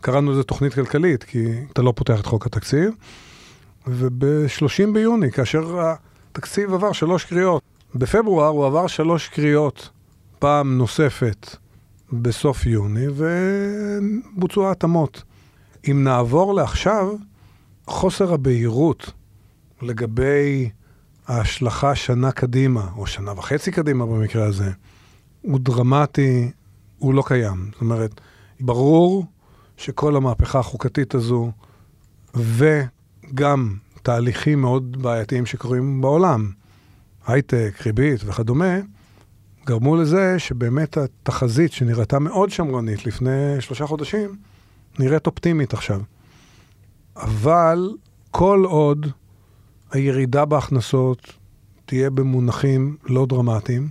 קראנו 0.00 0.32
לזה 0.32 0.42
תוכנית 0.42 0.74
כלכלית, 0.74 1.24
כי 1.24 1.46
אתה 1.72 1.82
לא 1.82 1.92
פותח 1.96 2.20
את 2.20 2.26
חוק 2.26 2.46
התקציב. 2.46 2.90
וב-30 3.86 4.92
ביוני, 4.92 5.32
כאשר 5.32 5.80
התקציב 6.32 6.74
עבר 6.74 6.92
שלוש 6.92 7.24
קריאות, 7.24 7.62
בפברואר 7.94 8.48
הוא 8.48 8.66
עבר 8.66 8.86
שלוש 8.86 9.28
קריאות 9.28 9.90
פעם 10.38 10.78
נוספת 10.78 11.56
בסוף 12.12 12.66
יוני, 12.66 13.06
ובוצעו 14.36 14.68
ההתאמות. 14.68 15.22
אם 15.90 16.04
נעבור 16.04 16.54
לעכשיו, 16.54 17.14
חוסר 17.86 18.32
הבהירות 18.32 19.12
לגבי 19.82 20.70
ההשלכה 21.26 21.94
שנה 21.94 22.32
קדימה, 22.32 22.88
או 22.96 23.06
שנה 23.06 23.32
וחצי 23.32 23.70
קדימה 23.70 24.06
במקרה 24.06 24.46
הזה, 24.46 24.70
הוא 25.42 25.60
דרמטי, 25.60 26.50
הוא 26.98 27.14
לא 27.14 27.22
קיים. 27.26 27.70
זאת 27.72 27.80
אומרת, 27.80 28.20
ברור 28.60 29.26
שכל 29.76 30.16
המהפכה 30.16 30.58
החוקתית 30.58 31.14
הזו, 31.14 31.50
וגם 32.34 33.76
תהליכים 34.02 34.60
מאוד 34.60 35.02
בעייתיים 35.02 35.46
שקורים 35.46 36.00
בעולם, 36.00 36.50
הייטק, 37.26 37.82
ריבית 37.86 38.20
וכדומה, 38.24 38.74
גרמו 39.66 39.96
לזה 39.96 40.38
שבאמת 40.38 40.96
התחזית 40.96 41.72
שנראתה 41.72 42.18
מאוד 42.18 42.50
שמרנית 42.50 43.06
לפני 43.06 43.60
שלושה 43.60 43.86
חודשים, 43.86 44.36
נראית 44.98 45.26
אופטימית 45.26 45.74
עכשיו. 45.74 46.00
אבל 47.16 47.90
כל 48.30 48.64
עוד 48.64 49.06
הירידה 49.90 50.44
בהכנסות 50.44 51.32
תהיה 51.86 52.10
במונחים 52.10 52.96
לא 53.04 53.26
דרמטיים, 53.26 53.88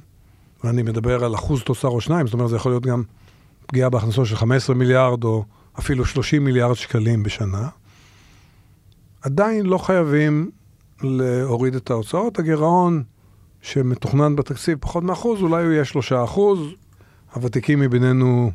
ואני 0.64 0.84
מדבר 0.84 1.26
על 1.26 1.36
אחוז 1.36 1.64
תוצר 1.64 1.88
או 1.88 2.02
שניים, 2.02 2.28
זאת 2.28 2.34
אומרת, 2.34 2.50
זה 2.50 2.56
יכול 2.56 2.72
להיות 2.72 2.86
גם 2.86 3.04
פגיעה 3.68 3.90
בהכנסות 3.90 4.26
של 4.26 4.36
15 4.36 4.76
מיליארד 4.76 5.24
או 5.24 5.46
אפילו 5.80 6.06
30 6.06 6.46
מיליארד 6.46 6.76
שקלים 6.76 7.24
בשנה, 7.24 7.68
עדיין 9.22 9.66
לא 9.66 9.78
חייבים 9.78 10.52
להוריד 11.02 11.76
את 11.76 11.92
ההוצאות. 11.92 12.40
הגירעון 12.40 13.04
שמתוכנן 13.66 14.36
בתקציב 14.36 14.78
פחות 14.82 15.04
מאחוז, 15.04 15.42
אולי 15.42 15.64
הוא 15.64 15.72
יהיה 15.72 15.86
שלושה 15.86 16.24
אחוז. 16.24 16.60
הוותיקים 17.34 17.80
מבינינו 17.80 18.52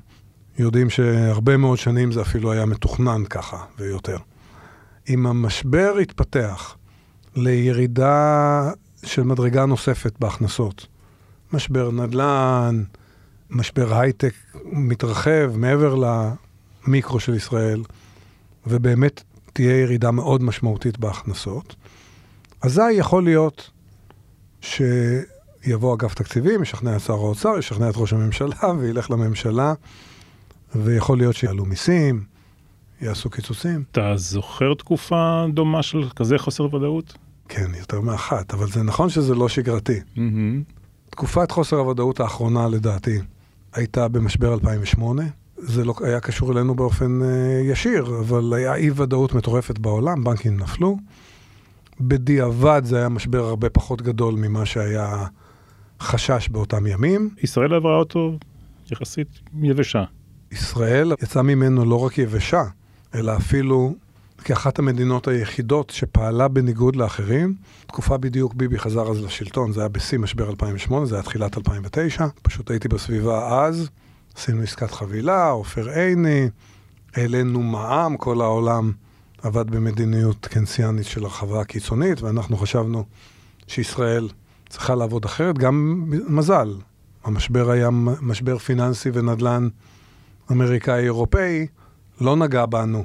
יודעים 0.59 0.91
שהרבה 0.91 1.57
מאוד 1.57 1.79
שנים 1.79 2.13
זה 2.13 2.21
אפילו 2.21 2.53
היה 2.53 2.67
מתוכנן 2.67 3.25
ככה 3.31 3.65
ויותר. 3.79 4.17
אם 5.09 5.27
המשבר 5.27 5.95
יתפתח 6.01 6.77
לירידה 7.37 8.71
של 9.05 9.23
מדרגה 9.23 9.67
נוספת 9.67 10.13
בהכנסות, 10.21 10.87
משבר 11.53 11.91
נדל"ן, 11.91 12.83
משבר 13.51 13.99
הייטק 13.99 14.35
מתרחב 14.65 15.53
מעבר 15.57 15.95
למיקרו 16.87 17.21
של 17.21 17.35
ישראל, 17.35 17.83
ובאמת 18.67 19.23
תהיה 19.53 19.81
ירידה 19.81 20.11
מאוד 20.11 20.43
משמעותית 20.43 20.99
בהכנסות, 20.99 21.75
אזי 22.63 22.93
יכול 22.93 23.25
להיות 23.25 23.71
שיבוא 24.61 25.95
אגף 25.95 26.15
תקציבים, 26.15 26.63
ישכנע 26.63 26.97
את 26.97 27.01
שר 27.01 27.13
האוצר, 27.13 27.59
ישכנע 27.59 27.91
את 27.91 27.95
ראש 27.97 28.13
הממשלה 28.13 28.71
וילך 28.79 29.11
לממשלה, 29.11 29.75
ויכול 30.75 31.19
להיות 31.19 31.37
שיעלו 31.37 31.65
מיסים, 31.65 32.25
יעשו 33.01 33.31
קיצוצים. 33.31 33.85
אתה 33.93 34.13
זוכר 34.17 34.75
תקופה 34.75 35.45
דומה 35.55 35.83
של 35.83 36.09
כזה 36.17 36.39
חוסר 36.39 36.75
ודאות? 36.75 37.19
כן, 37.49 37.71
יותר 37.79 38.01
מאחת, 38.01 38.55
אבל 38.55 38.67
זה 38.67 38.83
נכון 38.83 39.09
שזה 39.09 39.35
לא 39.35 39.49
שגרתי. 39.49 40.01
Mm-hmm. 40.17 40.21
תקופת 41.11 41.51
חוסר 41.51 41.77
הוודאות 41.77 42.21
האחרונה, 42.21 42.69
לדעתי, 42.69 43.19
הייתה 43.73 44.09
במשבר 44.09 44.55
2008. 44.55 45.23
זה 45.57 45.85
לא 45.85 45.95
היה 46.01 46.21
קשור 46.21 46.53
אלינו 46.53 46.75
באופן 46.75 47.21
uh, 47.23 47.25
ישיר, 47.71 48.07
אבל 48.21 48.53
היה 48.55 48.75
אי 48.75 48.91
ודאות 48.91 49.35
מטורפת 49.35 49.79
בעולם, 49.79 50.25
בנקים 50.25 50.61
נפלו. 50.61 50.97
בדיעבד 52.01 52.83
זה 52.85 52.99
היה 52.99 53.09
משבר 53.09 53.45
הרבה 53.45 53.71
פחות 53.71 54.03
גדול 54.03 54.35
ממה 54.35 54.67
שהיה 54.67 55.25
חשש 56.01 56.49
באותם 56.49 56.87
ימים. 56.87 57.31
ישראל 57.43 57.75
עברה 57.75 57.97
אותו 57.97 58.39
יחסית 58.91 59.41
יבשה. 59.63 60.05
ישראל 60.53 61.13
יצאה 61.23 61.43
ממנו 61.43 61.85
לא 61.85 62.05
רק 62.05 62.19
יבשה, 62.19 62.63
אלא 63.15 63.37
אפילו 63.37 63.95
כאחת 64.45 64.79
המדינות 64.79 65.29
היחידות 65.29 65.91
שפעלה 65.91 66.49
בניגוד 66.49 66.97
לאחרים. 66.97 67.55
תקופה 67.87 68.17
בדיוק 68.17 68.55
ביבי 68.55 68.79
חזר 68.79 69.11
אז 69.11 69.25
לשלטון, 69.25 69.73
זה 69.73 69.81
היה 69.81 69.89
בשיא 69.89 70.19
משבר 70.19 70.51
2008, 70.51 71.07
זה 71.07 71.15
היה 71.15 71.23
תחילת 71.23 71.59
2009. 71.59 72.27
פשוט 72.43 72.71
הייתי 72.71 72.89
בסביבה 72.89 73.65
אז, 73.65 73.89
עשינו 74.37 74.63
עסקת 74.63 74.91
חבילה, 74.91 75.51
עופר 75.51 75.89
עיני, 75.89 76.49
העלינו 77.15 77.63
מע"מ, 77.63 78.17
כל 78.17 78.41
העולם 78.41 78.93
עבד 79.43 79.71
במדיניות 79.71 80.47
קנסיאנית 80.47 81.07
של 81.07 81.25
הרחבה 81.25 81.65
קיצונית, 81.65 82.23
ואנחנו 82.23 82.57
חשבנו 82.57 83.05
שישראל 83.67 84.29
צריכה 84.69 84.95
לעבוד 84.95 85.25
אחרת. 85.25 85.59
גם 85.59 86.05
מזל, 86.29 86.75
המשבר 87.25 87.71
היה 87.71 87.89
משבר 88.23 88.59
פיננסי 88.59 89.11
ונדל"ן 89.13 89.69
אמריקאי-אירופאי, 90.53 91.67
לא 92.21 92.37
נגע 92.37 92.67
בנו. 92.67 93.05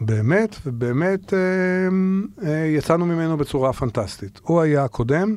באמת, 0.00 0.56
ובאמת 0.66 1.34
אה, 1.34 1.38
אה, 2.48 2.66
יצאנו 2.66 3.06
ממנו 3.06 3.36
בצורה 3.36 3.72
פנטסטית. 3.72 4.40
הוא 4.42 4.60
היה 4.60 4.84
הקודם, 4.84 5.36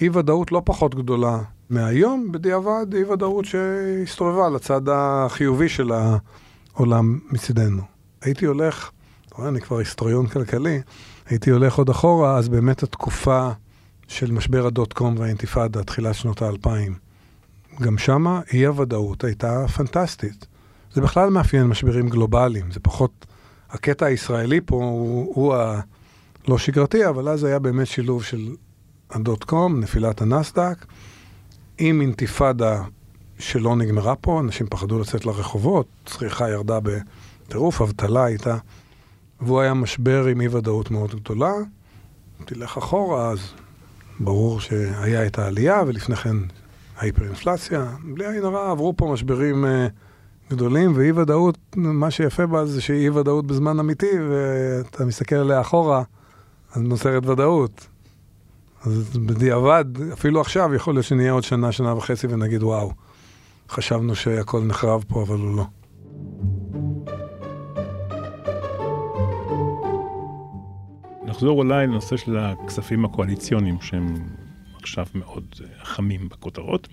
אי 0.00 0.08
ודאות 0.08 0.52
לא 0.52 0.62
פחות 0.64 0.94
גדולה 0.94 1.38
מהיום, 1.70 2.32
בדיעבד 2.32 2.94
אי 2.94 3.04
ודאות 3.04 3.44
שהסתובבה 3.44 4.48
לצד 4.48 4.80
החיובי 4.88 5.68
של 5.68 5.90
העולם 5.92 7.18
מצידנו. 7.30 7.82
הייתי 8.22 8.46
הולך, 8.46 8.90
אני 9.38 9.60
כבר 9.60 9.78
היסטוריון 9.78 10.26
כלכלי, 10.26 10.80
הייתי 11.26 11.50
הולך 11.50 11.78
עוד 11.78 11.90
אחורה, 11.90 12.36
אז 12.36 12.48
באמת 12.48 12.82
התקופה 12.82 13.50
של 14.08 14.32
משבר 14.32 14.66
הדוט 14.66 14.92
קום 14.92 15.14
והאינתיפאדה, 15.18 15.84
תחילת 15.84 16.14
שנות 16.14 16.42
האלפיים, 16.42 16.94
גם 17.80 17.98
שמה 17.98 18.40
אי 18.52 18.66
הוודאות 18.66 19.24
הייתה 19.24 19.68
פנטסטית. 19.76 20.46
זה 20.92 21.00
בכלל 21.00 21.30
מאפיין 21.30 21.66
משברים 21.66 22.08
גלובליים, 22.08 22.70
זה 22.70 22.80
פחות... 22.80 23.26
הקטע 23.72 24.06
הישראלי 24.06 24.60
פה 24.66 24.76
הוא, 24.76 25.32
הוא 25.34 25.54
הלא 25.54 26.58
שגרתי, 26.58 27.08
אבל 27.08 27.28
אז 27.28 27.44
היה 27.44 27.58
באמת 27.58 27.86
שילוב 27.86 28.24
של 28.24 28.54
הדוט 29.10 29.44
קום, 29.44 29.80
נפילת 29.80 30.22
הנסדק, 30.22 30.86
עם 31.78 32.00
אינתיפאדה 32.00 32.82
שלא 33.38 33.76
נגמרה 33.76 34.16
פה, 34.16 34.40
אנשים 34.40 34.66
פחדו 34.70 34.98
לצאת 34.98 35.26
לרחובות, 35.26 35.86
צריכה 36.06 36.50
ירדה 36.50 36.78
בטירוף, 36.80 37.82
אבטלה 37.82 38.24
הייתה, 38.24 38.56
והוא 39.46 39.60
היה 39.60 39.74
משבר 39.74 40.26
עם 40.26 40.40
אי 40.40 40.48
ודאות 40.48 40.90
מאוד 40.90 41.14
גדולה. 41.14 41.52
תלך 42.44 42.76
אחורה, 42.76 43.30
אז 43.30 43.38
ברור 44.20 44.60
שהיה 44.60 45.26
את 45.26 45.38
העלייה, 45.38 45.82
ולפני 45.86 46.16
כן 46.16 46.36
ההיפר-אינפלציה. 46.96 47.86
בלי 48.14 48.26
עין 48.26 48.44
הרע 48.44 48.70
עברו 48.70 48.96
פה 48.96 49.12
משברים... 49.12 49.64
אה, 49.64 49.86
גדולים, 50.52 50.92
ואי 50.96 51.12
ודאות, 51.12 51.58
מה 51.76 52.10
שיפה 52.10 52.46
בה 52.46 52.66
זה 52.66 52.80
שאי 52.80 53.10
ודאות 53.10 53.46
בזמן 53.46 53.78
אמיתי, 53.78 54.10
ואתה 54.30 55.04
מסתכל 55.04 55.36
עליה 55.36 55.60
אחורה, 55.60 56.02
אז 56.74 56.82
נוצרת 56.82 57.26
ודאות. 57.26 57.86
אז 58.84 59.16
בדיעבד, 59.16 59.84
אפילו 60.12 60.40
עכשיו, 60.40 60.74
יכול 60.74 60.94
להיות 60.94 61.06
שנהיה 61.06 61.32
עוד 61.32 61.42
שנה, 61.42 61.72
שנה 61.72 61.94
וחצי, 61.94 62.26
ונגיד, 62.30 62.62
וואו, 62.62 62.92
חשבנו 63.68 64.14
שהכל 64.14 64.62
נחרב 64.62 65.04
פה, 65.08 65.22
אבל 65.22 65.38
הוא 65.38 65.56
לא. 65.56 65.64
נחזור 71.42 71.58
אולי 71.58 71.86
לנושא 71.86 72.16
של 72.16 72.36
הכספים 72.36 73.04
הקואליציוניים, 73.04 73.80
שהם 73.80 74.14
עכשיו 74.80 75.06
מאוד 75.14 75.54
חמים 75.82 76.28
בכותרות. 76.28 76.88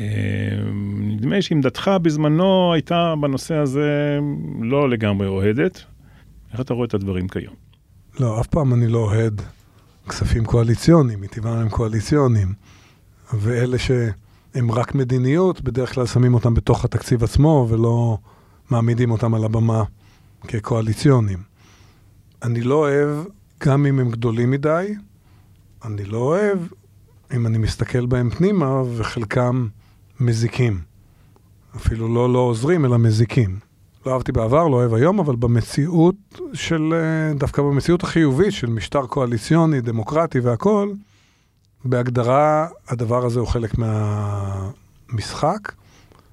אמ, 0.00 1.08
נדמה 1.10 1.42
שעמדתך 1.42 1.90
בזמנו 2.02 2.72
הייתה 2.72 3.14
בנושא 3.20 3.54
הזה 3.54 4.18
לא 4.60 4.90
לגמרי 4.90 5.26
אוהדת. 5.26 5.82
איך 6.52 6.60
אתה 6.60 6.74
רואה 6.74 6.86
את 6.86 6.94
הדברים 6.94 7.28
כיום? 7.28 7.54
לא, 8.20 8.40
אף 8.40 8.46
פעם 8.46 8.74
אני 8.74 8.86
לא 8.86 8.98
אוהד 8.98 9.42
כספים 10.08 10.44
קואליציוניים, 10.44 11.20
מטבעם 11.20 11.58
הם 11.58 11.68
קואליציוניים. 11.68 12.52
ואלה 13.34 13.78
שהם 13.78 14.70
רק 14.70 14.94
מדיניות, 14.94 15.62
בדרך 15.62 15.94
כלל 15.94 16.06
שמים 16.06 16.34
אותם 16.34 16.54
בתוך 16.54 16.84
התקציב 16.84 17.24
עצמו 17.24 17.66
ולא 17.70 18.18
מעמידים 18.70 19.10
אותם 19.10 19.34
על 19.34 19.44
הבמה 19.44 19.84
כקואליציונים. 20.48 21.38
אני 22.42 22.60
לא 22.60 22.74
אוהב, 22.74 23.24
גם 23.62 23.86
אם 23.86 24.00
הם 24.00 24.10
גדולים 24.10 24.50
מדי, 24.50 24.94
אני 25.84 26.04
לא 26.04 26.18
אוהב 26.18 26.58
אם 27.32 27.46
אני 27.46 27.58
מסתכל 27.58 28.06
בהם 28.06 28.30
פנימה, 28.30 28.82
וחלקם 28.96 29.68
מזיקים. 30.20 30.80
אפילו 31.76 32.14
לא 32.14 32.32
לא 32.32 32.38
עוזרים, 32.38 32.84
אלא 32.84 32.98
מזיקים. 32.98 33.58
לא 34.06 34.12
אהבתי 34.12 34.32
בעבר, 34.32 34.68
לא 34.68 34.76
אוהב 34.76 34.94
היום, 34.94 35.18
אבל 35.18 35.36
במציאות 35.36 36.14
של, 36.52 36.94
אה, 36.94 37.34
דווקא 37.34 37.62
במציאות 37.62 38.02
החיובית 38.02 38.52
של 38.52 38.70
משטר 38.70 39.06
קואליציוני, 39.06 39.80
דמוקרטי 39.80 40.40
והכול, 40.40 40.94
בהגדרה 41.84 42.68
הדבר 42.88 43.26
הזה 43.26 43.40
הוא 43.40 43.48
חלק 43.48 43.78
מהמשחק. 43.78 45.72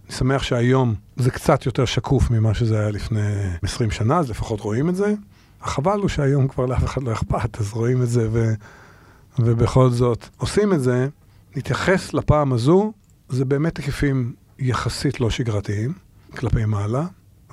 אני 0.05 0.15
שמח 0.15 0.43
שהיום 0.43 0.95
זה 1.17 1.31
קצת 1.31 1.65
יותר 1.65 1.85
שקוף 1.85 2.31
ממה 2.31 2.53
שזה 2.53 2.79
היה 2.79 2.91
לפני 2.91 3.21
20 3.63 3.91
שנה, 3.91 4.17
אז 4.17 4.29
לפחות 4.29 4.61
רואים 4.61 4.89
את 4.89 4.95
זה. 4.95 5.13
החבל 5.61 5.99
הוא 5.99 6.09
שהיום 6.09 6.47
כבר 6.47 6.65
לאף 6.65 6.83
אחד 6.83 7.03
לא 7.03 7.13
אכפת, 7.13 7.59
אז 7.59 7.73
רואים 7.73 8.01
את 8.01 8.09
זה 8.09 8.27
ו... 8.31 8.53
ובכל 9.39 9.89
זאת 9.89 10.27
עושים 10.37 10.73
את 10.73 10.81
זה. 10.81 11.07
נתייחס 11.55 12.13
לפעם 12.13 12.53
הזו 12.53 12.93
זה 13.29 13.45
באמת 13.45 13.77
היקפים 13.77 14.33
יחסית 14.59 15.19
לא 15.19 15.29
שגרתיים 15.29 15.93
כלפי 16.37 16.65
מעלה, 16.65 17.05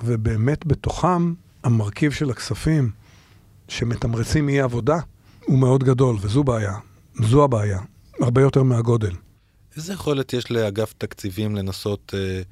ובאמת 0.05 0.67
בתוכם 0.67 1.35
המרכיב 1.65 2.13
של 2.13 2.31
הכספים 2.31 2.91
שמתמרצים 3.69 4.49
אי 4.49 4.61
עבודה 4.61 4.99
הוא 5.45 5.59
מאוד 5.59 5.85
גדול, 5.85 6.17
וזו 6.21 6.45
בעיה. 6.45 6.75
זו 7.15 7.45
הבעיה, 7.45 7.81
הרבה 8.21 8.41
יותר 8.43 8.63
מהגודל. 8.63 9.13
איזה 9.77 9.93
יכולת 9.93 10.33
יש 10.33 10.51
לאגף 10.51 10.95
תקציבים 10.99 11.57
לנסות 11.57 12.15
אה, 12.15 12.43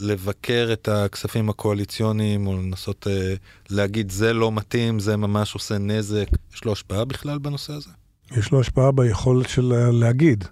לבקר 0.00 0.68
את 0.72 0.88
הכספים 0.88 1.48
הקואליציוניים, 1.48 2.46
או 2.46 2.56
לנסות 2.56 3.06
אה, 3.10 3.34
להגיד 3.70 4.10
זה 4.10 4.32
לא 4.32 4.52
מתאים, 4.52 4.98
זה 4.98 5.16
ממש 5.16 5.54
עושה 5.54 5.78
נזק. 5.78 6.26
יש 6.54 6.64
לו 6.64 6.72
השפעה 6.72 7.04
בכלל 7.04 7.38
בנושא 7.38 7.72
הזה? 7.72 7.90
יש 8.36 8.52
לו 8.52 8.60
השפעה 8.60 8.92
ביכולת 8.92 9.48
של 9.48 9.90
להגיד. 9.92 10.44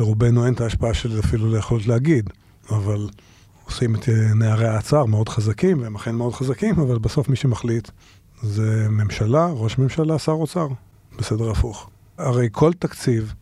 לרובנו 0.00 0.46
אין 0.46 0.54
את 0.54 0.60
ההשפעה 0.60 0.94
של 0.94 1.20
אפילו 1.20 1.52
ליכולת 1.52 1.86
להגיד, 1.86 2.30
אבל 2.70 3.08
עושים 3.64 3.94
את 3.94 4.08
אה, 4.08 4.34
נערי 4.34 4.68
האצר 4.68 5.04
מאוד 5.04 5.28
חזקים, 5.28 5.82
והם 5.82 5.94
אכן 5.94 6.14
מאוד 6.14 6.34
חזקים, 6.34 6.80
אבל 6.80 6.98
בסוף 6.98 7.28
מי 7.28 7.36
שמחליט 7.36 7.90
זה 8.42 8.86
ממשלה, 8.90 9.46
ראש 9.52 9.78
ממשלה, 9.78 10.18
שר 10.18 10.32
אוצר, 10.32 10.68
בסדר 11.18 11.50
הפוך. 11.50 11.90
הרי 12.18 12.48
כל 12.52 12.72
תקציב 12.72 13.34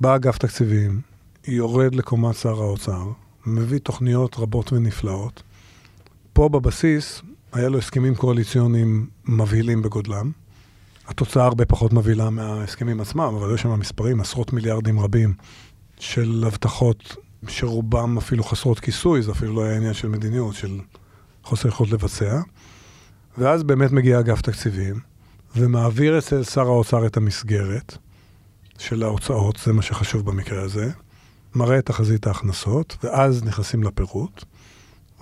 בא 0.00 0.16
אגף 0.16 0.38
תקציבים, 0.38 1.00
יורד 1.46 1.94
לקומת 1.94 2.34
שר 2.36 2.62
האוצר, 2.62 3.04
מביא 3.46 3.78
תוכניות 3.78 4.36
רבות 4.38 4.72
ונפלאות. 4.72 5.42
פה 6.32 6.48
בבסיס 6.48 7.22
היה 7.52 7.68
לו 7.68 7.78
הסכמים 7.78 8.14
קואליציוניים 8.14 9.06
מבהילים 9.24 9.82
בגודלם. 9.82 10.30
התוצאה 11.08 11.44
הרבה 11.44 11.64
פחות 11.64 11.92
מבהילה 11.92 12.30
מההסכמים 12.30 13.00
עצמם, 13.00 13.34
אבל 13.38 13.54
יש 13.54 13.62
שם 13.62 13.80
מספרים, 13.80 14.20
עשרות 14.20 14.52
מיליארדים 14.52 15.00
רבים 15.00 15.34
של 15.98 16.44
הבטחות 16.46 17.16
שרובם 17.48 18.18
אפילו 18.18 18.44
חסרות 18.44 18.80
כיסוי, 18.80 19.22
זה 19.22 19.32
אפילו 19.32 19.54
לא 19.54 19.64
היה 19.64 19.76
עניין 19.76 19.94
של 19.94 20.08
מדיניות, 20.08 20.54
של 20.54 20.80
חוסר 21.44 21.68
יכולת 21.68 21.90
לבצע. 21.90 22.40
ואז 23.38 23.62
באמת 23.62 23.92
מגיע 23.92 24.20
אגף 24.20 24.40
תקציבים, 24.40 25.00
ומעביר 25.56 26.18
אצל 26.18 26.44
שר 26.44 26.66
האוצר 26.66 27.06
את 27.06 27.16
המסגרת 27.16 27.96
של 28.78 29.02
ההוצאות, 29.02 29.58
זה 29.64 29.72
מה 29.72 29.82
שחשוב 29.82 30.26
במקרה 30.26 30.62
הזה, 30.62 30.90
מראה 31.54 31.78
את 31.78 31.86
תחזית 31.86 32.26
ההכנסות, 32.26 32.96
ואז 33.02 33.44
נכנסים 33.44 33.82
לפירוט. 33.82 34.44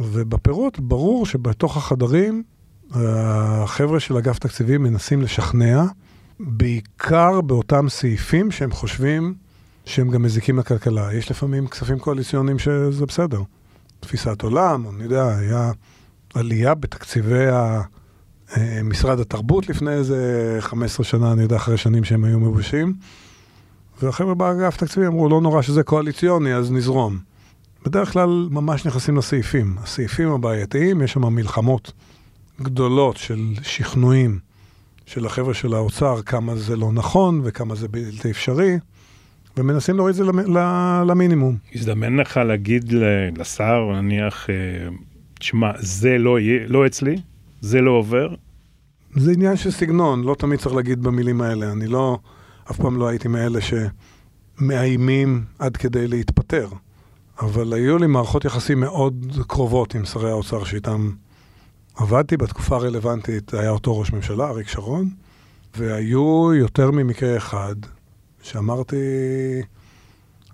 ובפירוט 0.01 0.78
ברור 0.78 1.26
שבתוך 1.26 1.76
החדרים 1.76 2.43
החבר'ה 2.95 4.01
של 4.01 4.16
אגף 4.16 4.39
תקציבים 4.39 4.83
מנסים 4.83 5.22
לשכנע, 5.22 5.85
בעיקר 6.41 7.41
באותם 7.41 7.89
סעיפים 7.89 8.51
שהם 8.51 8.70
חושבים 8.70 9.35
שהם 9.85 10.11
גם 10.11 10.22
מזיקים 10.22 10.59
לכלכלה. 10.59 11.14
יש 11.14 11.31
לפעמים 11.31 11.66
כספים 11.66 11.99
קואליציוניים 11.99 12.59
שזה 12.59 13.07
בסדר. 13.07 13.43
תפיסת 14.01 14.43
עולם, 14.43 14.87
אני 14.89 15.05
יודע, 15.05 15.39
היה 15.39 15.72
עלייה 16.35 16.74
בתקציבי 16.74 17.47
ה... 17.47 17.83
אה, 18.57 18.81
משרד 18.85 19.20
התרבות 19.20 19.68
לפני 19.68 19.93
איזה 19.93 20.57
15 20.61 21.05
שנה, 21.05 21.33
אני 21.33 21.43
יודע, 21.43 21.57
אחרי 21.57 21.76
שנים 21.76 22.05
שהם 22.05 22.24
היו 22.24 22.41
מבושים. 22.41 22.95
והחבר'ה 24.03 24.34
באגף 24.34 24.76
תקציבי 24.76 25.07
אמרו, 25.07 25.28
לא 25.28 25.40
נורא 25.40 25.62
שזה 25.62 25.82
קואליציוני, 25.82 26.55
אז 26.55 26.72
נזרום. 26.72 27.18
בדרך 27.84 28.12
כלל 28.12 28.48
ממש 28.51 28.86
נכנסים 28.86 29.16
לסעיפים. 29.16 29.76
הסעיפים 29.78 30.28
הבעייתיים, 30.28 31.03
יש 31.03 31.12
שם 31.12 31.26
מלחמות 31.26 31.92
גדולות 32.62 33.16
של 33.16 33.55
שכנועים 33.62 34.38
של 35.07 35.26
החבר'ה 35.26 35.55
של 35.55 35.74
האוצר, 35.74 36.22
כמה 36.22 36.57
זה 36.57 36.76
לא 36.76 36.92
נכון 36.92 37.40
וכמה 37.44 37.74
זה 37.74 37.88
בלתי 37.88 38.30
אפשרי. 38.30 38.78
ומנסים 39.57 39.96
להוריד 39.96 40.16
את 40.20 40.24
זה 40.24 40.32
למינימום. 41.07 41.57
הזדמן 41.74 42.16
לך 42.16 42.36
להגיד 42.36 42.92
לשר, 43.38 43.92
נניח, 43.92 44.46
תשמע, 45.38 45.66
אה, 45.66 45.72
זה 45.78 46.18
לא, 46.18 46.40
יהיה, 46.40 46.68
לא 46.68 46.86
אצלי, 46.86 47.16
זה 47.61 47.80
לא 47.80 47.90
עובר? 47.90 48.34
זה 49.14 49.32
עניין 49.32 49.57
של 49.57 49.70
סגנון, 49.70 50.22
לא 50.22 50.34
תמיד 50.38 50.59
צריך 50.59 50.74
להגיד 50.74 51.03
במילים 51.03 51.40
האלה. 51.40 51.72
אני 51.72 51.86
לא, 51.86 52.18
אף 52.70 52.76
פעם 52.76 52.96
לא 52.96 53.08
הייתי 53.08 53.28
מאלה 53.28 53.58
שמאיימים 54.58 55.44
עד 55.58 55.76
כדי 55.76 56.08
להתפטר. 56.08 56.68
אבל 57.40 57.72
היו 57.72 57.98
לי 57.98 58.06
מערכות 58.06 58.44
יחסים 58.44 58.80
מאוד 58.80 59.26
קרובות 59.46 59.94
עם 59.94 60.04
שרי 60.04 60.30
האוצר 60.30 60.64
שאיתם 60.64 61.10
עבדתי. 61.94 62.36
בתקופה 62.36 62.76
הרלוונטית 62.76 63.54
היה 63.54 63.70
אותו 63.70 63.98
ראש 63.98 64.12
ממשלה, 64.12 64.48
אריק 64.48 64.68
שרון, 64.68 65.10
והיו 65.76 66.54
יותר 66.54 66.90
ממקרה 66.90 67.36
אחד 67.36 67.74
שאמרתי, 68.42 68.96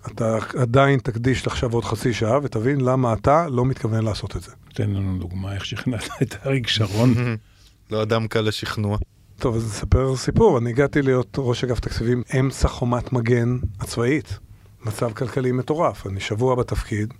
אתה 0.07 0.37
עדיין 0.57 0.99
תקדיש 0.99 1.47
עכשיו 1.47 1.73
עוד 1.73 1.85
חצי 1.85 2.13
שעה 2.13 2.39
ותבין 2.43 2.81
למה 2.81 3.13
אתה 3.13 3.47
לא 3.49 3.65
מתכוון 3.65 4.05
לעשות 4.05 4.35
את 4.35 4.41
זה. 4.41 4.51
תן 4.73 4.89
לנו 4.89 5.17
דוגמה 5.19 5.53
איך 5.53 5.65
שכנעת 5.65 6.09
את 6.21 6.35
אריק 6.45 6.67
שרון. 6.67 7.13
לא 7.91 8.03
אדם 8.03 8.27
קל 8.27 8.41
לשכנוע. 8.41 8.97
טוב, 9.39 9.55
אז 9.55 9.65
נספר 9.65 10.15
סיפור. 10.15 10.57
אני 10.57 10.69
הגעתי 10.69 11.01
להיות 11.01 11.37
ראש 11.37 11.63
אגף 11.63 11.79
תקציבים 11.79 12.23
אמצע 12.39 12.67
חומת 12.67 13.13
מגן 13.13 13.57
הצבאית. 13.79 14.39
מצב 14.85 15.11
כלכלי 15.13 15.51
מטורף. 15.51 16.07
אני 16.07 16.19
שבוע 16.19 16.55
בתפקיד, 16.55 17.13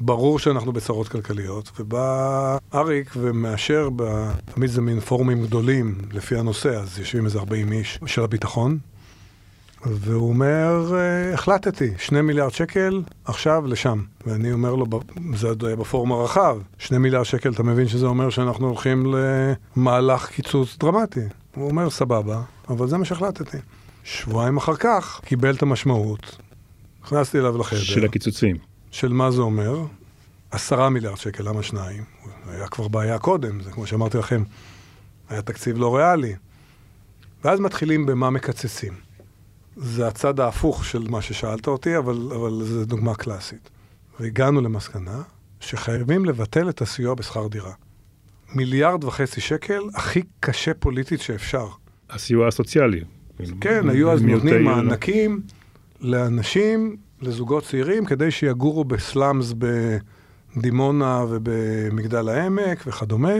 ברור 0.00 0.38
שאנחנו 0.38 0.72
בצרות 0.72 1.08
כלכליות, 1.08 1.70
ובא 1.80 2.58
אריק 2.74 3.12
ומאשר, 3.16 3.88
תמיד 4.54 4.70
זה 4.70 4.80
מין 4.80 5.00
פורומים 5.00 5.42
גדולים 5.42 5.98
לפי 6.12 6.36
הנושא, 6.36 6.68
אז 6.68 6.98
יושבים 6.98 7.24
איזה 7.24 7.38
40 7.38 7.72
איש 7.72 7.98
של 8.06 8.22
הביטחון, 8.22 8.78
והוא 9.86 10.28
אומר, 10.28 10.94
אה, 10.94 11.34
החלטתי, 11.34 11.92
שני 11.98 12.20
מיליארד 12.20 12.52
שקל, 12.52 13.02
עכשיו 13.24 13.66
לשם. 13.66 14.02
ואני 14.26 14.52
אומר 14.52 14.74
לו, 14.74 14.86
זה 15.34 15.46
עוד 15.48 15.64
היה 15.64 15.76
בפורום 15.76 16.12
הרחב, 16.12 16.58
שני 16.78 16.98
מיליארד 16.98 17.24
שקל, 17.24 17.52
אתה 17.52 17.62
מבין 17.62 17.88
שזה 17.88 18.06
אומר 18.06 18.30
שאנחנו 18.30 18.66
הולכים 18.66 19.14
למהלך 19.76 20.28
קיצוץ 20.28 20.76
דרמטי. 20.78 21.20
הוא 21.56 21.70
אומר, 21.70 21.90
סבבה, 21.90 22.42
אבל 22.68 22.88
זה 22.88 22.96
מה 22.96 23.04
שהחלטתי. 23.04 23.58
שבועיים 24.04 24.56
אחר 24.56 24.76
כך 24.76 25.20
קיבל 25.24 25.54
את 25.54 25.62
המשמעות, 25.62 26.36
נכנסתי 27.04 27.38
אליו 27.38 27.58
לחדר. 27.58 27.78
של 27.78 28.04
הקיצוצים. 28.04 28.56
של 28.90 29.12
מה 29.12 29.30
זה 29.30 29.40
אומר? 29.40 29.84
עשרה 30.50 30.88
מיליארד 30.88 31.16
שקל, 31.16 31.48
למה 31.48 31.62
שניים? 31.62 32.04
היה 32.48 32.68
כבר 32.68 32.88
בעיה 32.88 33.18
קודם, 33.18 33.62
זה 33.62 33.70
כמו 33.70 33.86
שאמרתי 33.86 34.18
לכם, 34.18 34.42
היה 35.28 35.42
תקציב 35.42 35.78
לא 35.78 35.96
ריאלי. 35.96 36.34
ואז 37.44 37.60
מתחילים 37.60 38.06
במה 38.06 38.30
מקצצים. 38.30 38.92
זה 39.76 40.08
הצד 40.08 40.40
ההפוך 40.40 40.84
של 40.84 41.06
מה 41.10 41.22
ששאלת 41.22 41.66
אותי, 41.66 41.98
אבל, 41.98 42.30
אבל 42.34 42.64
זו 42.64 42.84
דוגמה 42.84 43.14
קלאסית. 43.14 43.70
והגענו 44.20 44.60
למסקנה 44.60 45.22
שחייבים 45.60 46.24
לבטל 46.24 46.68
את 46.68 46.82
הסיוע 46.82 47.14
בשכר 47.14 47.48
דירה. 47.48 47.72
מיליארד 48.54 49.04
וחצי 49.04 49.40
שקל, 49.40 49.82
הכי 49.94 50.22
קשה 50.40 50.74
פוליטית 50.74 51.20
שאפשר. 51.20 51.66
הסיוע 52.10 52.48
הסוציאלי. 52.48 53.00
כן, 53.60 53.88
היו 53.88 54.12
אז 54.12 54.22
נותנים 54.22 54.64
מענקים 54.64 55.40
לאנשים, 56.00 56.96
לזוגות 57.20 57.64
צעירים, 57.64 58.04
כדי 58.04 58.30
שיגורו 58.30 58.84
בסלאמס 58.84 59.54
בדימונה 60.56 61.24
ובמגדל 61.28 62.28
העמק 62.28 62.84
וכדומה, 62.86 63.34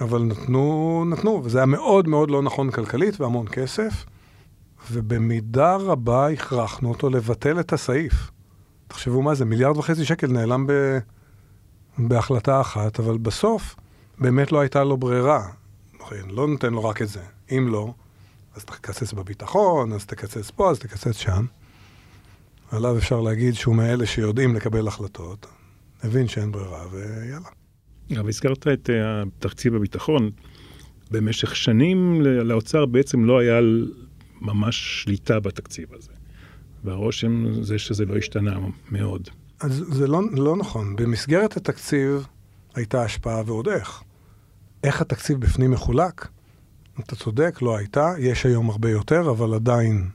אבל 0.00 0.22
נתנו, 0.22 1.04
נתנו, 1.10 1.40
וזה 1.44 1.58
היה 1.58 1.66
מאוד 1.66 2.08
מאוד 2.08 2.30
לא 2.30 2.42
נכון 2.42 2.70
כלכלית 2.70 3.20
והמון 3.20 3.46
כסף. 3.48 4.04
ובמידה 4.92 5.76
רבה 5.76 6.30
הכרחנו 6.30 6.88
אותו 6.88 7.10
לבטל 7.10 7.60
את 7.60 7.72
הסעיף. 7.72 8.30
תחשבו 8.88 9.22
מה 9.22 9.34
זה, 9.34 9.44
מיליארד 9.44 9.76
וחצי 9.76 10.04
שקל 10.04 10.26
נעלם 10.26 10.66
ב... 10.66 10.98
בהחלטה 11.98 12.60
אחת, 12.60 13.00
אבל 13.00 13.18
בסוף 13.18 13.76
באמת 14.18 14.52
לא 14.52 14.60
הייתה 14.60 14.84
לו 14.84 14.96
ברירה. 14.96 15.48
לא 16.30 16.48
נותן 16.48 16.72
לו 16.72 16.84
רק 16.84 17.02
את 17.02 17.08
זה. 17.08 17.20
אם 17.50 17.68
לא, 17.68 17.94
אז 18.54 18.64
תקצץ 18.64 19.12
בביטחון, 19.12 19.92
אז 19.92 20.06
תקצץ 20.06 20.50
פה, 20.50 20.70
אז 20.70 20.78
תקצץ 20.78 21.16
שם. 21.16 21.46
עליו 22.70 22.98
אפשר 22.98 23.20
להגיד 23.20 23.54
שהוא 23.54 23.74
מאלה 23.74 24.06
שיודעים 24.06 24.54
לקבל 24.54 24.88
החלטות, 24.88 25.46
הבין 26.02 26.28
שאין 26.28 26.52
ברירה, 26.52 26.84
ויאללה. 26.90 27.48
אבל 28.20 28.28
הזכרת 28.28 28.66
את 28.66 28.90
uh, 28.90 29.28
תקציב 29.38 29.74
הביטחון. 29.74 30.30
במשך 31.10 31.56
שנים 31.56 32.22
לאוצר 32.22 32.86
בעצם 32.86 33.24
לא 33.24 33.38
היה 33.38 33.60
ממש 34.40 35.02
שליטה 35.02 35.40
בתקציב 35.40 35.94
הזה. 35.94 36.12
והרושם 36.84 37.62
זה 37.62 37.78
שזה 37.78 38.04
לא 38.04 38.16
השתנה 38.16 38.58
מאוד. 38.90 39.28
אז 39.60 39.84
זה 39.88 40.06
לא, 40.06 40.20
לא 40.32 40.56
נכון. 40.56 40.96
במסגרת 40.96 41.56
התקציב 41.56 42.26
הייתה 42.76 43.02
השפעה 43.02 43.42
ועוד 43.46 43.68
איך. 43.68 44.02
איך 44.84 45.00
התקציב 45.00 45.40
בפנים 45.40 45.70
מחולק? 45.70 46.28
אתה 47.00 47.16
צודק, 47.16 47.58
לא 47.62 47.76
הייתה. 47.76 48.14
יש 48.18 48.46
היום 48.46 48.70
הרבה 48.70 48.90
יותר, 48.90 49.30
אבל 49.30 49.54
עדיין 49.54 50.10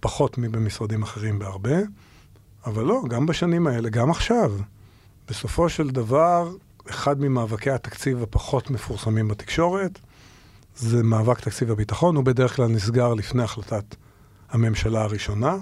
פחות 0.00 0.38
מבמשרדים 0.38 1.02
אחרים 1.02 1.38
בהרבה. 1.38 1.76
אבל 2.66 2.84
לא, 2.84 3.02
גם 3.08 3.26
בשנים 3.26 3.66
האלה, 3.66 3.88
גם 3.88 4.10
עכשיו. 4.10 4.52
בסופו 5.28 5.68
של 5.68 5.90
דבר, 5.90 6.50
אחד 6.90 7.20
ממאבקי 7.20 7.70
התקציב 7.70 8.22
הפחות 8.22 8.70
מפורסמים 8.70 9.28
בתקשורת, 9.28 9.98
זה 10.76 11.02
מאבק 11.02 11.40
תקציב 11.40 11.70
הביטחון, 11.70 12.16
הוא 12.16 12.24
בדרך 12.24 12.56
כלל 12.56 12.66
נסגר 12.66 13.14
לפני 13.14 13.42
החלטת 13.42 13.96
הממשלה 14.50 15.02
הראשונה, 15.02 15.56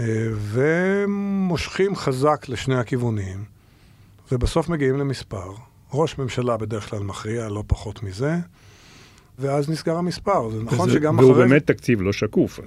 אה, 0.00 0.28
ומושכים 0.38 1.96
חזק 1.96 2.48
לשני 2.48 2.78
הכיוונים, 2.78 3.44
ובסוף 4.32 4.68
מגיעים 4.68 4.96
למספר. 4.96 5.52
ראש 5.92 6.18
ממשלה 6.18 6.56
בדרך 6.56 6.90
כלל 6.90 7.02
מכריע, 7.02 7.48
לא 7.48 7.64
פחות 7.66 8.02
מזה, 8.02 8.36
ואז 9.38 9.70
נסגר 9.70 9.96
המספר. 9.96 10.50
זה 10.50 10.62
נכון 10.62 10.88
וזה, 10.88 10.98
שגם 10.98 11.18
והוא 11.18 11.30
אחרי... 11.30 11.42
והוא 11.42 11.50
באמת 11.50 11.66
תקציב 11.66 12.02
לא 12.02 12.12
שקוף. 12.12 12.60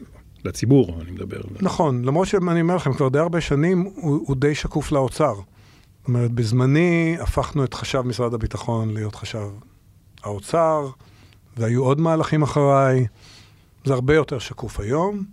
לציבור, 0.46 1.02
אני 1.02 1.12
מדבר. 1.12 1.42
נכון, 1.62 2.06
למרות 2.06 2.28
שאני 2.28 2.62
אומר 2.62 2.76
לכם, 2.76 2.94
כבר 2.94 3.10
די 3.10 3.20
הרבה 3.20 3.42
שנים 3.42 3.92
הוא, 3.96 4.24
הוא 4.28 4.36
די 4.36 4.56
שקוף 4.56 4.92
לאוצר. 4.92 5.34
זאת 5.34 6.08
אומרת, 6.08 6.32
בזמני 6.32 7.18
הפכנו 7.20 7.64
את 7.64 7.74
חשב 7.74 8.02
משרד 8.02 8.34
הביטחון 8.34 8.94
להיות 8.94 9.16
חשב 9.16 9.48
האוצר, 10.24 10.90
והיו 11.58 11.84
עוד 11.84 12.00
מהלכים 12.00 12.42
אחריי. 12.42 13.06
זה 13.86 13.94
הרבה 13.94 14.16
יותר 14.16 14.40
שקוף 14.40 14.80
היום, 14.80 15.24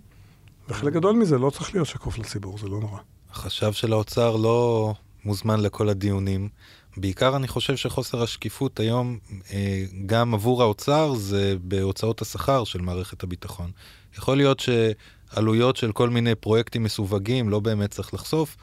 וחלק 0.69 0.93
גדול 0.93 1.15
מזה 1.15 1.37
לא 1.37 1.49
צריך 1.49 1.73
להיות 1.73 1.87
שקוף 1.87 2.17
לציבור, 2.17 2.57
זה 2.57 2.67
לא 2.67 2.79
נורא. 2.79 2.99
החשב 3.31 3.71
של 3.71 3.93
האוצר 3.93 4.35
לא 4.35 4.93
מוזמן 5.27 5.59
לכל 5.59 5.89
הדיונים. 5.89 6.49
בעיקר 6.97 7.35
אני 7.35 7.47
חושב 7.47 7.75
שחוסר 7.75 8.23
השקיפות 8.23 8.79
היום, 8.79 9.17
אה, 9.53 9.85
גם 10.05 10.33
עבור 10.33 10.61
האוצר, 10.63 11.13
זה 11.13 11.55
בהוצאות 11.61 12.21
השכר 12.21 12.63
של 12.63 12.81
מערכת 12.81 13.23
הביטחון. 13.23 13.71
יכול 14.17 14.37
להיות 14.37 14.59
שעלויות 14.59 15.75
של 15.75 15.91
כל 15.91 16.09
מיני 16.09 16.35
פרויקטים 16.35 16.83
מסווגים 16.83 17.49
לא 17.49 17.59
באמת 17.59 17.91
צריך 17.91 18.13
לחשוף, 18.13 18.57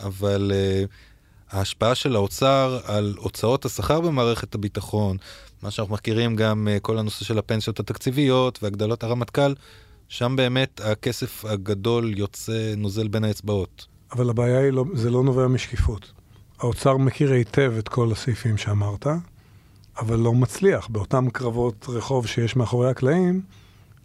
אבל 0.00 0.52
uh, 0.52 0.88
ההשפעה 1.56 1.94
של 1.94 2.16
האוצר 2.16 2.80
על 2.84 3.14
הוצאות 3.18 3.64
השכר 3.64 4.00
במערכת 4.00 4.54
הביטחון, 4.54 5.16
מה 5.62 5.70
שאנחנו 5.70 5.94
מכירים 5.94 6.36
גם 6.36 6.68
uh, 6.68 6.80
כל 6.80 6.98
הנושא 6.98 7.24
של 7.24 7.38
הפנסיות 7.38 7.80
התקציביות 7.80 8.62
והגדלות 8.62 9.04
הרמטכ"ל, 9.04 9.54
שם 10.08 10.36
באמת 10.36 10.80
הכסף 10.84 11.44
הגדול 11.44 12.18
יוצא, 12.18 12.74
נוזל 12.76 13.08
בין 13.08 13.24
האצבעות. 13.24 13.91
אבל 14.12 14.30
הבעיה 14.30 14.58
היא, 14.60 14.70
לא, 14.70 14.84
זה 14.94 15.10
לא 15.10 15.22
נובע 15.22 15.46
משקיפות. 15.48 16.12
האוצר 16.60 16.96
מכיר 16.96 17.32
היטב 17.32 17.72
את 17.78 17.88
כל 17.88 18.12
הסעיפים 18.12 18.56
שאמרת, 18.56 19.06
אבל 19.98 20.18
לא 20.18 20.32
מצליח. 20.32 20.88
באותם 20.88 21.30
קרבות 21.30 21.86
רחוב 21.88 22.26
שיש 22.26 22.56
מאחורי 22.56 22.90
הקלעים, 22.90 23.42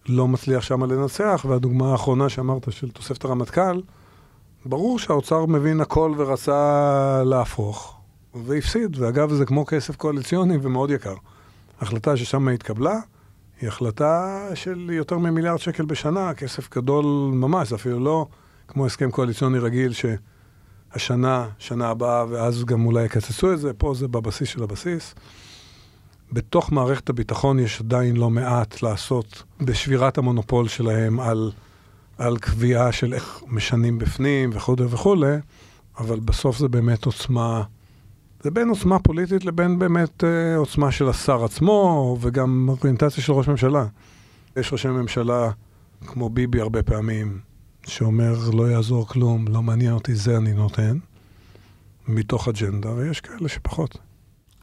לא 0.09 0.27
מצליח 0.27 0.63
שם 0.63 0.83
לנצח, 0.83 1.45
והדוגמה 1.49 1.91
האחרונה 1.91 2.29
שאמרת 2.29 2.71
של 2.71 2.89
תוספת 2.89 3.25
הרמטכ"ל, 3.25 3.81
ברור 4.65 4.99
שהאוצר 4.99 5.45
מבין 5.45 5.81
הכל 5.81 6.13
ורצה 6.17 7.21
להפוך, 7.25 7.97
והפסיד. 8.45 8.97
ואגב, 8.99 9.33
זה 9.33 9.45
כמו 9.45 9.65
כסף 9.65 9.95
קואליציוני 9.95 10.57
ומאוד 10.61 10.89
יקר. 10.89 11.15
החלטה 11.81 12.17
ששם 12.17 12.47
התקבלה, 12.47 12.99
היא 13.61 13.67
החלטה 13.67 14.47
של 14.53 14.89
יותר 14.93 15.17
ממיליארד 15.17 15.57
שקל 15.57 15.85
בשנה, 15.85 16.33
כסף 16.33 16.75
גדול 16.75 17.05
ממש, 17.33 17.73
אפילו 17.73 17.99
לא 17.99 18.27
כמו 18.67 18.85
הסכם 18.85 19.11
קואליציוני 19.11 19.59
רגיל 19.59 19.93
שהשנה, 19.93 21.47
שנה 21.57 21.87
הבאה, 21.87 22.25
ואז 22.29 22.63
גם 22.63 22.85
אולי 22.85 23.05
יקצצו 23.05 23.53
את 23.53 23.59
זה, 23.59 23.73
פה 23.73 23.93
זה 23.93 24.07
בבסיס 24.07 24.49
של 24.49 24.63
הבסיס. 24.63 25.15
בתוך 26.31 26.71
מערכת 26.71 27.09
הביטחון 27.09 27.59
יש 27.59 27.81
עדיין 27.81 28.15
לא 28.15 28.29
מעט 28.29 28.81
לעשות 28.81 29.43
בשבירת 29.61 30.17
המונופול 30.17 30.67
שלהם 30.67 31.19
על, 31.19 31.51
על 32.17 32.37
קביעה 32.37 32.91
של 32.91 33.13
איך 33.13 33.41
משנים 33.47 33.97
בפנים 33.99 34.49
וכולי 34.53 34.83
וכולי, 34.89 35.35
אבל 35.97 36.19
בסוף 36.19 36.57
זה 36.57 36.67
באמת 36.67 37.05
עוצמה, 37.05 37.63
זה 38.41 38.51
בין 38.51 38.69
עוצמה 38.69 38.99
פוליטית 38.99 39.45
לבין 39.45 39.79
באמת 39.79 40.23
אה, 40.23 40.55
עוצמה 40.57 40.91
של 40.91 41.09
השר 41.09 41.43
עצמו, 41.43 42.17
וגם 42.21 42.69
אוריינטציה 42.69 43.23
של 43.23 43.33
ראש 43.33 43.47
ממשלה. 43.47 43.85
יש 44.55 44.73
ראשי 44.73 44.87
ממשלה, 44.87 45.51
כמו 46.07 46.29
ביבי 46.29 46.61
הרבה 46.61 46.83
פעמים, 46.83 47.39
שאומר 47.87 48.35
לא 48.53 48.71
יעזור 48.71 49.07
כלום, 49.07 49.47
לא 49.47 49.61
מעניין 49.61 49.93
אותי, 49.93 50.15
זה 50.15 50.37
אני 50.37 50.53
נותן, 50.53 50.97
מתוך 52.07 52.47
אג'נדה, 52.47 52.91
ויש 52.93 53.21
כאלה 53.21 53.49
שפחות. 53.49 53.97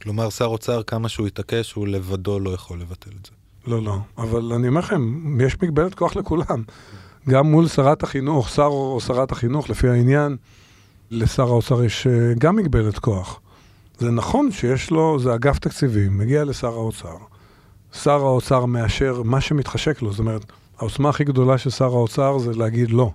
כלומר, 0.01 0.29
שר 0.29 0.45
אוצר, 0.45 0.83
כמה 0.83 1.09
שהוא 1.09 1.27
יתעקש, 1.27 1.73
הוא 1.73 1.87
לבדו 1.87 2.39
לא 2.39 2.49
יכול 2.49 2.81
לבטל 2.81 3.11
את 3.21 3.25
זה. 3.25 3.31
לא, 3.67 3.81
לא. 3.81 3.97
אבל 4.17 4.53
אני 4.53 4.67
אומר 4.67 4.79
לכם, 4.79 5.41
יש 5.41 5.61
מגבלת 5.61 5.95
כוח 5.95 6.15
לכולם. 6.15 6.63
גם 7.29 7.47
מול 7.51 7.67
שרת 7.67 8.03
החינוך, 8.03 8.49
שר 8.49 8.65
או 8.65 9.01
שרת 9.01 9.31
החינוך, 9.31 9.69
לפי 9.69 9.89
העניין, 9.89 10.37
לשר 11.11 11.43
האוצר 11.43 11.83
יש 11.83 12.07
אה, 12.07 12.33
גם 12.39 12.55
מגבלת 12.55 12.99
כוח. 12.99 13.39
זה 13.97 14.11
נכון 14.11 14.51
שיש 14.51 14.91
לו, 14.91 15.19
זה 15.19 15.35
אגף 15.35 15.59
תקציבים, 15.59 16.17
מגיע 16.17 16.43
לשר 16.43 16.73
האוצר. 16.73 17.17
שר 17.93 18.21
האוצר 18.25 18.65
מאשר 18.65 19.21
מה 19.23 19.41
שמתחשק 19.41 20.01
לו. 20.01 20.11
זאת 20.11 20.19
אומרת, 20.19 20.45
העוצמה 20.77 21.09
הכי 21.09 21.23
גדולה 21.23 21.57
של 21.57 21.69
שר 21.69 21.85
האוצר 21.85 22.37
זה 22.37 22.53
להגיד 22.53 22.91
לא 22.91 23.11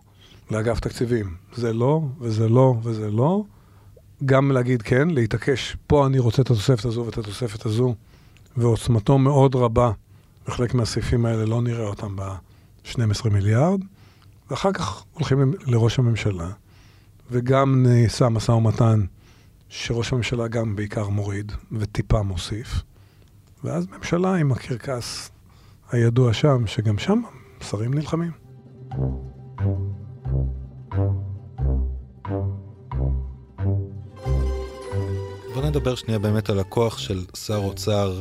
לאגף 0.51 0.81
תקציבים. 0.81 1.35
זה 1.55 1.73
לא, 1.73 2.03
וזה 2.21 2.49
לא, 2.49 2.75
וזה 2.83 3.11
לא. 3.11 3.45
גם 4.25 4.53
להגיד 4.53 4.83
כן, 4.83 5.09
להתעקש, 5.11 5.77
פה 5.87 6.07
אני 6.07 6.19
רוצה 6.19 6.43
את 6.43 6.51
התוספת 6.51 6.85
הזו 6.85 7.07
ואת 7.07 7.19
התוספת 7.19 7.67
הזו, 7.67 7.95
ועוצמתו 8.57 9.19
מאוד 9.19 9.55
רבה, 9.55 9.91
וחלק 10.49 10.75
מהסעיפים 10.75 11.27
האלה 11.27 11.45
לא 11.45 11.63
נראה 11.63 11.87
אותם 11.87 12.17
ב-12 12.17 13.29
מיליארד, 13.31 13.81
ואחר 14.51 14.73
כך 14.73 15.05
הולכים 15.13 15.55
לראש 15.67 15.99
הממשלה, 15.99 16.51
וגם 17.31 17.87
נעשה 17.87 18.29
משא 18.29 18.53
ומתן 18.53 19.05
שראש 19.69 20.13
הממשלה 20.13 20.49
גם 20.49 20.77
בעיקר 20.77 21.09
מוריד, 21.09 21.53
וטיפה 21.73 22.23
מוסיף, 22.23 22.83
ואז 23.65 23.87
ממשלה 23.87 24.35
עם 24.35 24.53
הקרקס 24.53 25.31
הידוע 25.93 26.33
שם, 26.33 26.67
שגם 26.67 26.99
שם 26.99 27.21
שרים 27.61 27.95
נלחמים. 27.95 28.31
בוא 35.55 35.63
נדבר 35.63 35.95
שנייה 35.95 36.19
באמת 36.19 36.51
על 36.51 36.61
הכוח 36.61 36.99
של 36.99 37.25
שר 37.37 37.57
אוצר 37.57 38.21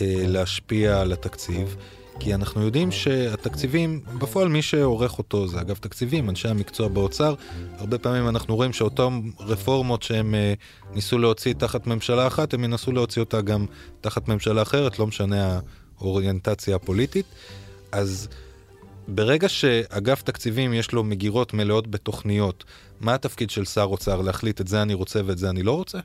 אה, 0.00 0.24
להשפיע 0.26 1.00
על 1.00 1.12
התקציב. 1.12 1.76
כי 2.20 2.34
אנחנו 2.34 2.62
יודעים 2.62 2.92
שהתקציבים, 2.92 4.00
בפועל 4.18 4.48
מי 4.48 4.62
שעורך 4.62 5.18
אותו 5.18 5.48
זה 5.48 5.60
אגב 5.60 5.76
תקציבים, 5.76 6.30
אנשי 6.30 6.48
המקצוע 6.48 6.88
באוצר. 6.88 7.34
הרבה 7.78 7.98
פעמים 7.98 8.28
אנחנו 8.28 8.56
רואים 8.56 8.72
שאותן 8.72 9.20
רפורמות 9.40 10.02
שהם 10.02 10.34
אה, 10.34 10.54
ניסו 10.94 11.18
להוציא 11.18 11.54
תחת 11.54 11.86
ממשלה 11.86 12.26
אחת, 12.26 12.54
הם 12.54 12.64
ינסו 12.64 12.92
להוציא 12.92 13.22
אותה 13.22 13.40
גם 13.40 13.66
תחת 14.00 14.28
ממשלה 14.28 14.62
אחרת, 14.62 14.98
לא 14.98 15.06
משנה 15.06 15.60
האוריינטציה 15.98 16.76
הפוליטית. 16.76 17.26
אז 17.92 18.28
ברגע 19.08 19.48
שאגף 19.48 20.22
תקציבים 20.22 20.74
יש 20.74 20.92
לו 20.92 21.04
מגירות 21.04 21.54
מלאות 21.54 21.90
בתוכניות, 21.90 22.64
מה 23.00 23.14
התפקיד 23.14 23.50
של 23.50 23.64
שר 23.64 23.82
אוצר? 23.82 24.20
להחליט 24.20 24.60
את 24.60 24.68
זה 24.68 24.82
אני 24.82 24.94
רוצה 24.94 25.20
ואת 25.26 25.38
זה 25.38 25.50
אני 25.50 25.62
לא 25.62 25.72
רוצה? 25.72 25.98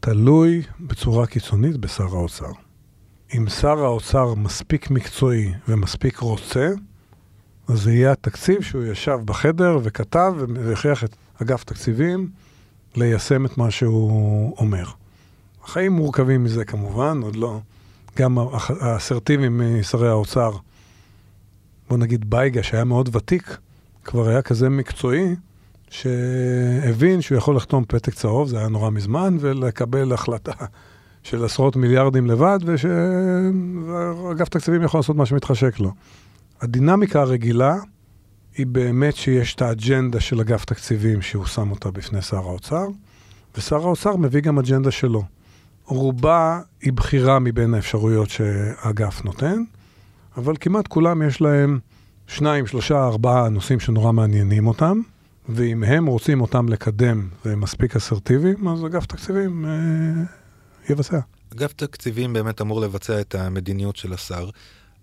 תלוי 0.00 0.62
בצורה 0.80 1.26
קיצונית 1.26 1.76
בשר 1.76 2.16
האוצר. 2.16 2.50
אם 3.36 3.48
שר 3.48 3.84
האוצר 3.84 4.34
מספיק 4.34 4.90
מקצועי 4.90 5.52
ומספיק 5.68 6.18
רוצה, 6.18 6.70
אז 7.68 7.82
זה 7.82 7.92
יהיה 7.92 8.12
התקציב 8.12 8.62
שהוא 8.62 8.84
ישב 8.84 9.18
בחדר 9.24 9.78
וכתב 9.82 10.32
והכריח 10.54 11.04
את 11.04 11.16
אגף 11.42 11.64
תקציבים 11.64 12.30
ליישם 12.96 13.46
את 13.46 13.58
מה 13.58 13.70
שהוא 13.70 14.56
אומר. 14.58 14.84
החיים 15.64 15.92
מורכבים 15.92 16.44
מזה 16.44 16.64
כמובן, 16.64 17.20
עוד 17.22 17.36
לא. 17.36 17.60
גם 18.16 18.38
האסרטיביים 18.80 19.80
משרי 19.80 20.08
האוצר, 20.08 20.50
בוא 21.88 21.98
נגיד 21.98 22.30
בייגה 22.30 22.62
שהיה 22.62 22.84
מאוד 22.84 23.16
ותיק, 23.16 23.56
כבר 24.04 24.28
היה 24.28 24.42
כזה 24.42 24.68
מקצועי, 24.68 25.34
שהבין 25.90 27.20
שהוא 27.20 27.38
יכול 27.38 27.56
לחתום 27.56 27.84
פתק 27.88 28.14
צהוב, 28.14 28.48
זה 28.48 28.58
היה 28.58 28.68
נורא 28.68 28.90
מזמן, 28.90 29.36
ולקבל 29.40 30.12
החלטה 30.12 30.52
של 31.22 31.44
עשרות 31.44 31.76
מיליארדים 31.76 32.26
לבד, 32.26 32.58
ושאגף 32.64 34.48
תקציבים 34.48 34.82
יכול 34.82 34.98
לעשות 34.98 35.16
מה 35.16 35.26
שמתחשק 35.26 35.80
לו. 35.80 35.92
הדינמיקה 36.60 37.20
הרגילה 37.20 37.76
היא 38.56 38.66
באמת 38.66 39.16
שיש 39.16 39.54
את 39.54 39.62
האג'נדה 39.62 40.20
של 40.20 40.40
אגף 40.40 40.64
תקציבים 40.64 41.22
שהוא 41.22 41.46
שם 41.46 41.70
אותה 41.70 41.90
בפני 41.90 42.22
שר 42.22 42.36
האוצר, 42.36 42.86
ושר 43.56 43.76
האוצר 43.76 44.16
מביא 44.16 44.40
גם 44.40 44.58
אג'נדה 44.58 44.90
שלו. 44.90 45.22
רובה 45.84 46.60
היא 46.82 46.92
בחירה 46.92 47.38
מבין 47.38 47.74
האפשרויות 47.74 48.30
שהאגף 48.30 49.24
נותן, 49.24 49.62
אבל 50.36 50.54
כמעט 50.60 50.86
כולם 50.86 51.22
יש 51.22 51.40
להם 51.40 51.78
שניים, 52.26 52.66
שלושה, 52.66 53.04
ארבעה 53.04 53.48
נושאים 53.48 53.80
שנורא 53.80 54.12
מעניינים 54.12 54.66
אותם. 54.66 55.00
ואם 55.48 55.84
הם 55.84 56.06
רוצים 56.06 56.40
אותם 56.40 56.68
לקדם 56.68 57.28
והם 57.44 57.60
מספיק 57.60 57.96
אסרטיביים, 57.96 58.68
אז 58.68 58.86
אגף 58.86 59.06
תקציבים 59.06 59.64
אה, 59.64 60.22
יבצע. 60.90 61.18
אגף 61.52 61.72
תקציבים 61.72 62.32
באמת 62.32 62.60
אמור 62.60 62.80
לבצע 62.80 63.20
את 63.20 63.34
המדיניות 63.34 63.96
של 63.96 64.12
השר, 64.12 64.50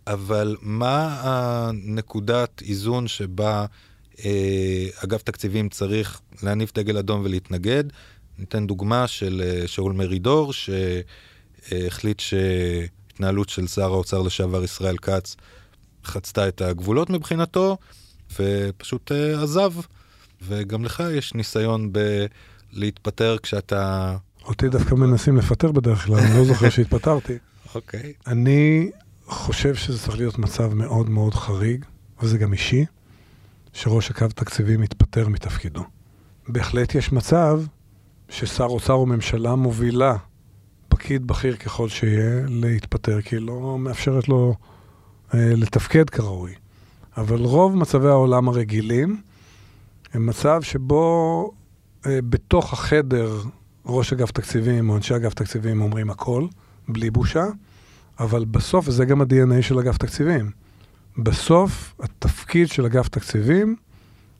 אבל 0.07 0.55
מה 0.61 1.21
הנקודת 1.21 2.61
איזון 2.61 3.07
שבה 3.07 3.65
אה, 4.25 4.85
אגף 5.03 5.21
תקציבים 5.21 5.69
צריך 5.69 6.21
להניף 6.43 6.73
דגל 6.73 6.97
אדום 6.97 7.21
ולהתנגד? 7.23 7.83
ניתן 8.39 8.67
דוגמה 8.67 9.07
של 9.07 9.41
אה, 9.45 9.67
שאול 9.67 9.93
מרידור, 9.93 10.53
שהחליט 10.53 12.19
שהתנהלות 13.13 13.49
של 13.49 13.67
שר 13.67 13.93
האוצר 13.93 14.21
לשעבר 14.21 14.63
ישראל 14.63 14.97
כץ 14.97 15.35
חצתה 16.05 16.47
את 16.47 16.61
הגבולות 16.61 17.09
מבחינתו, 17.09 17.77
ופשוט 18.39 19.11
אה, 19.11 19.43
עזב. 19.43 19.73
וגם 20.41 20.85
לך 20.85 21.03
יש 21.11 21.33
ניסיון 21.33 21.91
בלהתפטר 22.73 23.37
כשאתה... 23.43 24.15
אותי 24.45 24.69
דווקא 24.69 24.95
מנסים 24.95 25.37
לפטר 25.37 25.71
בדרך 25.71 26.05
כלל, 26.05 26.15
אני 26.15 26.37
לא 26.37 26.45
זוכר 26.45 26.69
שהתפטרתי. 26.75 27.37
אוקיי. 27.75 28.13
אני 28.27 28.91
חושב 29.25 29.75
שזה 29.75 29.99
צריך 29.99 30.17
להיות 30.17 30.39
מצב 30.39 30.73
מאוד 30.73 31.09
מאוד 31.09 31.33
חריג, 31.33 31.85
וזה 32.21 32.37
גם 32.37 32.53
אישי, 32.53 32.85
שראש 33.73 34.11
הקו 34.11 34.27
תקציבי 34.35 34.77
מתפטר 34.77 35.27
מתפקידו. 35.27 35.83
בהחלט 36.47 36.95
יש 36.95 37.11
מצב 37.11 37.61
ששר 38.29 38.65
אוצר 38.65 38.93
או 38.93 39.05
ממשלה 39.05 39.55
מובילה 39.55 40.15
פקיד 40.95 41.27
בכיר 41.27 41.55
ככל 41.55 41.89
שיהיה 41.89 42.41
להתפטר, 42.47 43.21
כי 43.21 43.35
היא 43.35 43.41
לא 43.41 43.77
מאפשרת 43.79 44.29
לו 44.29 44.55
אה, 45.33 45.53
לתפקד 45.55 46.09
כראוי. 46.09 46.53
אבל 47.17 47.39
רוב 47.39 47.75
מצבי 47.75 48.07
העולם 48.07 48.47
הרגילים 48.47 49.21
הם 50.13 50.25
מצב 50.25 50.61
שבו 50.61 51.51
אה, 52.05 52.19
בתוך 52.29 52.73
החדר 52.73 53.41
ראש 53.85 54.13
אגף 54.13 54.31
תקציבים 54.31 54.89
או 54.89 54.95
אנשי 54.95 55.15
אגף 55.15 55.33
תקציבים 55.33 55.81
אומרים 55.81 56.09
הכל, 56.09 56.47
בלי 56.87 57.09
בושה, 57.09 57.45
אבל 58.19 58.45
בסוף, 58.45 58.87
וזה 58.87 59.05
גם 59.05 59.21
ה-DNA 59.21 59.61
של 59.61 59.79
אגף 59.79 59.97
תקציבים, 59.97 60.51
בסוף 61.17 61.93
התפקיד 61.99 62.67
של 62.67 62.85
אגף 62.85 63.07
תקציבים 63.07 63.75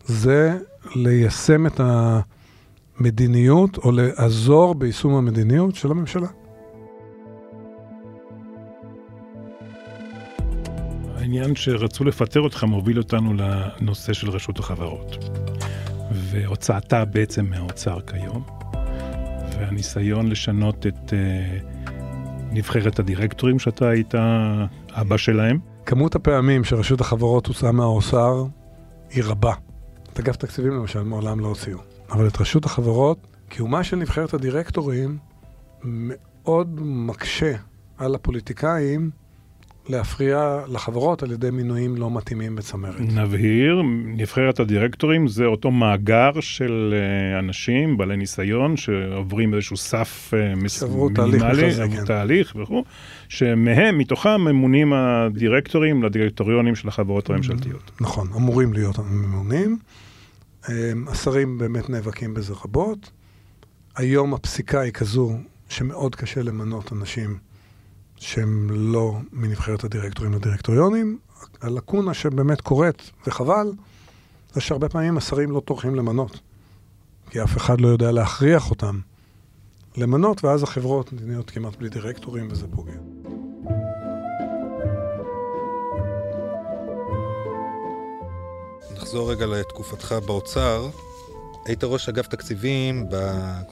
זה 0.06 0.58
ליישם 0.96 1.68
את 1.68 1.82
המדיניות 3.00 3.78
או 3.78 3.92
לעזור 3.92 4.76
ביישום 4.76 5.16
המדיניות 5.16 5.76
של 5.76 5.92
הממשלה. 5.92 6.28
העניין 11.24 11.56
שרצו 11.56 12.04
לפטר 12.04 12.40
אותך 12.40 12.64
מוביל 12.64 12.98
אותנו 12.98 13.34
לנושא 13.34 14.14
של 14.14 14.30
רשות 14.30 14.60
החברות. 14.60 15.18
והוצאתה 16.12 17.06
בעצם 17.06 17.46
מהאוצר 17.46 18.00
כיום, 18.02 18.44
והניסיון 19.58 20.28
לשנות 20.28 20.88
את 20.88 21.10
uh, 21.10 21.14
נבחרת 22.52 23.00
הדירקטורים 23.00 23.60
שאתה 23.60 23.90
היית 23.90 24.14
אבא 24.92 25.18
שלהם. 25.18 25.60
כמות 25.86 26.16
הפעמים 26.16 26.64
שרשות 26.64 27.02
החברות 27.02 27.48
הוצאה 27.48 27.72
מהאוצר 27.72 28.46
היא 29.10 29.24
רבה. 29.24 29.54
את 30.14 30.20
אגף 30.20 30.36
תקציבים 30.36 30.72
למשל 30.72 31.04
מעולם 31.04 31.40
לא 31.40 31.48
הוציאו. 31.48 31.80
אבל 32.12 32.28
את 32.28 32.42
רשות 32.42 32.66
החברות, 32.66 33.28
קיומה 33.50 33.84
של 33.84 33.98
נבחרת 33.98 34.34
הדירקטורים 34.34 35.18
מאוד 35.84 36.80
מקשה 36.82 37.56
על 37.98 38.16
הפוליטיקאים 38.16 39.23
להפריע 39.90 40.60
לחברות 40.68 41.24
על 41.24 41.32
ידי 41.32 41.52
מינויים 41.52 41.96
לא 41.96 42.12
מתאימים 42.12 42.56
בצמרת. 42.56 43.00
נבהיר, 43.00 43.82
נבחרת 44.06 44.60
הדירקטורים 44.60 45.28
זה 45.28 45.46
אותו 45.46 45.72
מאגר 45.72 46.32
של 46.40 46.94
אה, 46.94 47.40
אנשים 47.40 47.98
בעלי 47.98 48.18
ניסיון 48.18 48.78
שעוברים 48.78 49.54
איזשהו 49.54 49.78
סף 49.78 50.34
אה, 50.34 50.40
מינימלי, 50.56 50.82
עברו 50.82 51.10
כן. 51.96 52.06
תהליך 52.06 52.56
וכו', 52.62 52.84
שמהם, 53.30 53.98
מתוכם 53.98 54.42
ממונים 54.42 54.94
הדירקטורים 54.94 56.04
לדירקטוריונים 56.04 56.76
של 56.76 56.88
החברות 56.88 57.30
הממשלתיות. 57.30 57.92
נכון, 58.02 58.28
אמורים 58.36 58.74
להיות 58.74 59.00
ממונים. 59.00 59.78
אה, 60.70 60.92
השרים 61.08 61.58
באמת 61.58 61.90
נאבקים 61.90 62.34
בזה 62.34 62.54
רבות. 62.66 63.12
היום 63.96 64.34
הפסיקה 64.34 64.80
היא 64.82 64.92
כזו 64.92 65.32
שמאוד 65.70 66.16
קשה 66.16 66.44
למנות 66.44 66.94
אנשים. 66.94 67.53
שהם 68.24 68.68
לא 68.72 69.18
מנבחרת 69.34 69.84
הדירקטורים 69.84 70.34
לדירקטוריונים. 70.34 71.18
הלקונה 71.62 72.14
שבאמת 72.14 72.62
קורית, 72.62 73.12
וחבל, 73.28 73.72
זה 74.54 74.62
שהרבה 74.62 74.90
פעמים 74.90 75.18
השרים 75.18 75.52
לא 75.52 75.62
טורחים 75.66 75.96
למנות. 75.96 76.40
כי 77.30 77.44
אף 77.44 77.58
אחד 77.58 77.82
לא 77.82 77.88
יודע 77.88 78.12
להכריח 78.12 78.70
אותם 78.70 79.00
למנות, 79.98 80.44
ואז 80.44 80.64
החברות 80.64 81.14
נהיות 81.14 81.50
כמעט 81.50 81.76
בלי 81.76 81.90
דירקטורים, 81.90 82.48
וזה 82.52 82.68
פוגע. 82.76 82.94
נחזור 88.96 89.32
רגע 89.32 89.46
לתקופתך 89.46 90.16
באוצר. 90.26 90.90
היית 91.66 91.84
ראש 91.84 92.10
אגף 92.10 92.28
תקציבים, 92.28 93.10
ב, 93.10 93.16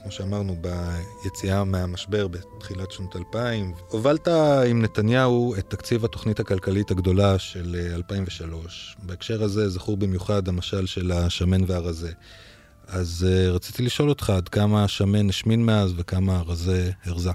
כמו 0.02 0.10
שאמרנו, 0.10 0.56
ביציאה 0.60 1.64
מהמשבר 1.64 2.28
בתחילת 2.28 2.90
שנות 2.90 3.16
2000. 3.16 3.72
הובלת 3.88 4.28
עם 4.70 4.82
נתניהו 4.82 5.54
את 5.58 5.70
תקציב 5.70 6.04
התוכנית 6.04 6.40
הכלכלית 6.40 6.90
הגדולה 6.90 7.38
של 7.38 7.76
2003. 7.94 8.96
אה, 9.00 9.06
בהקשר 9.06 9.42
הזה 9.42 9.68
זכור 9.68 9.96
במיוחד 9.96 10.48
המשל 10.48 10.86
של 10.86 11.12
השמן 11.12 11.60
והרזה. 11.66 12.12
אז 12.88 13.26
uh, 13.28 13.50
רציתי 13.50 13.82
לשאול 13.82 14.08
אותך 14.08 14.30
עד 14.30 14.48
כמה 14.48 14.84
השמן 14.84 15.28
השמין 15.28 15.66
מאז 15.66 15.92
וכמה 15.96 16.38
הרזה 16.38 16.90
הרזה. 17.04 17.30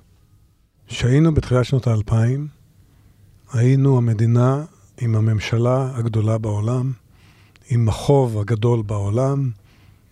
כשהיינו 0.88 1.34
בתחילת 1.34 1.66
שנות 1.66 1.88
האלפיים, 1.88 2.48
היינו 3.54 3.98
המדינה 3.98 4.64
עם 5.02 5.16
הממשלה 5.16 5.92
הגדולה 5.96 6.38
בעולם, 6.38 6.92
עם 7.70 7.90
החוב 7.90 8.40
הגדול 8.40 8.82
בעולם, 8.82 9.52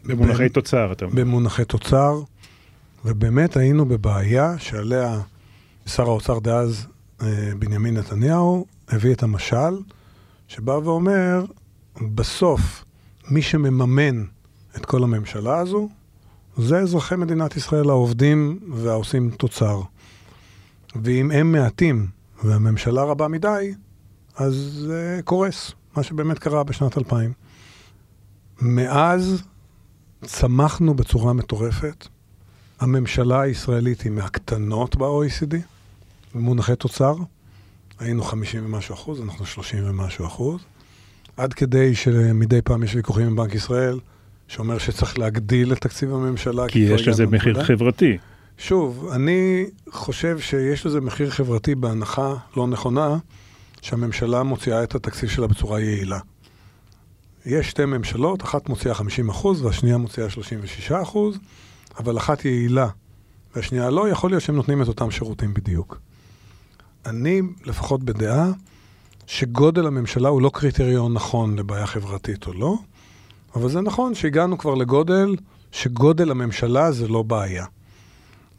במונחי 0.05 0.49
תוצר, 0.49 0.91
אתה 0.91 1.05
אומר. 1.05 1.15
במונחי 1.15 1.65
תוצר, 1.65 2.21
ובאמת 3.05 3.57
היינו 3.57 3.85
בבעיה 3.85 4.57
שעליה 4.57 5.21
שר 5.85 6.03
האוצר 6.03 6.39
דאז, 6.39 6.87
אה, 7.21 7.27
בנימין 7.59 7.97
נתניהו, 7.97 8.65
הביא 8.89 9.13
את 9.13 9.23
המשל, 9.23 9.79
שבא 10.47 10.71
ואומר, 10.71 11.45
בסוף, 12.01 12.85
מי 13.29 13.41
שמממן 13.41 14.23
את 14.75 14.85
כל 14.85 15.03
הממשלה 15.03 15.57
הזו, 15.57 15.89
זה 16.57 16.79
אזרחי 16.79 17.15
מדינת 17.15 17.57
ישראל 17.57 17.89
העובדים 17.89 18.59
והעושים 18.73 19.29
תוצר. 19.29 19.81
ואם 21.03 21.31
הם 21.31 21.51
מעטים 21.51 22.07
והממשלה 22.43 23.03
רבה 23.03 23.27
מדי, 23.27 23.73
אז 24.35 24.53
זה 24.87 25.19
קורס, 25.23 25.71
מה 25.97 26.03
שבאמת 26.03 26.39
קרה 26.39 26.63
בשנת 26.63 26.97
2000. 26.97 27.33
מאז 28.61 29.43
צמחנו 30.25 30.93
בצורה 30.93 31.33
מטורפת. 31.33 32.07
הממשלה 32.79 33.41
הישראלית 33.41 34.01
היא 34.01 34.11
מהקטנות 34.11 34.95
ב-OECD, 34.95 35.55
במונחי 36.35 36.75
תוצר. 36.75 37.15
היינו 37.99 38.23
50 38.23 38.65
ומשהו 38.65 38.95
אחוז, 38.95 39.21
אנחנו 39.21 39.45
30 39.45 39.79
ומשהו 39.85 40.25
אחוז. 40.25 40.61
עד 41.37 41.53
כדי 41.53 41.95
שמדי 41.95 42.61
פעם 42.61 42.83
יש 42.83 42.95
ויכוחים 42.95 43.27
עם 43.27 43.35
בנק 43.35 43.55
ישראל, 43.55 43.99
שאומר 44.47 44.77
שצריך 44.77 45.19
להגדיל 45.19 45.73
את 45.73 45.81
תקציב 45.81 46.13
הממשלה. 46.13 46.67
כי, 46.67 46.73
כי 46.73 46.93
יש 46.93 47.07
לזה 47.07 47.25
מחיר 47.25 47.53
מודע. 47.53 47.65
חברתי. 47.65 48.17
שוב, 48.57 49.09
אני 49.11 49.65
חושב 49.89 50.39
שיש 50.39 50.85
לזה 50.85 51.01
מחיר 51.01 51.29
חברתי 51.29 51.75
בהנחה 51.75 52.33
לא 52.57 52.67
נכונה, 52.67 53.17
שהממשלה 53.81 54.43
מוציאה 54.43 54.83
את 54.83 54.95
התקציב 54.95 55.29
שלה 55.29 55.47
בצורה 55.47 55.79
יעילה. 55.79 56.19
יש 57.45 57.69
שתי 57.69 57.85
ממשלות, 57.85 58.43
אחת 58.43 58.69
מוציאה 58.69 58.93
50 58.93 59.29
אחוז 59.29 59.61
והשנייה 59.61 59.97
מוציאה 59.97 60.29
36 60.29 60.91
אחוז, 60.91 61.39
אבל 61.99 62.17
אחת 62.17 62.45
יעילה 62.45 62.87
והשנייה 63.55 63.89
לא, 63.89 64.09
יכול 64.09 64.29
להיות 64.29 64.43
שהם 64.43 64.55
נותנים 64.55 64.81
את 64.81 64.87
אותם 64.87 65.11
שירותים 65.11 65.53
בדיוק. 65.53 65.99
אני 67.05 67.41
לפחות 67.65 68.03
בדעה 68.03 68.51
שגודל 69.27 69.87
הממשלה 69.87 70.29
הוא 70.29 70.41
לא 70.41 70.51
קריטריון 70.53 71.13
נכון 71.13 71.59
לבעיה 71.59 71.87
חברתית 71.87 72.47
או 72.47 72.53
לא, 72.53 72.77
אבל 73.55 73.69
זה 73.69 73.81
נכון 73.81 74.15
שהגענו 74.15 74.57
כבר 74.57 74.75
לגודל 74.75 75.35
שגודל 75.71 76.31
הממשלה 76.31 76.91
זה 76.91 77.07
לא 77.07 77.23
בעיה. 77.23 77.65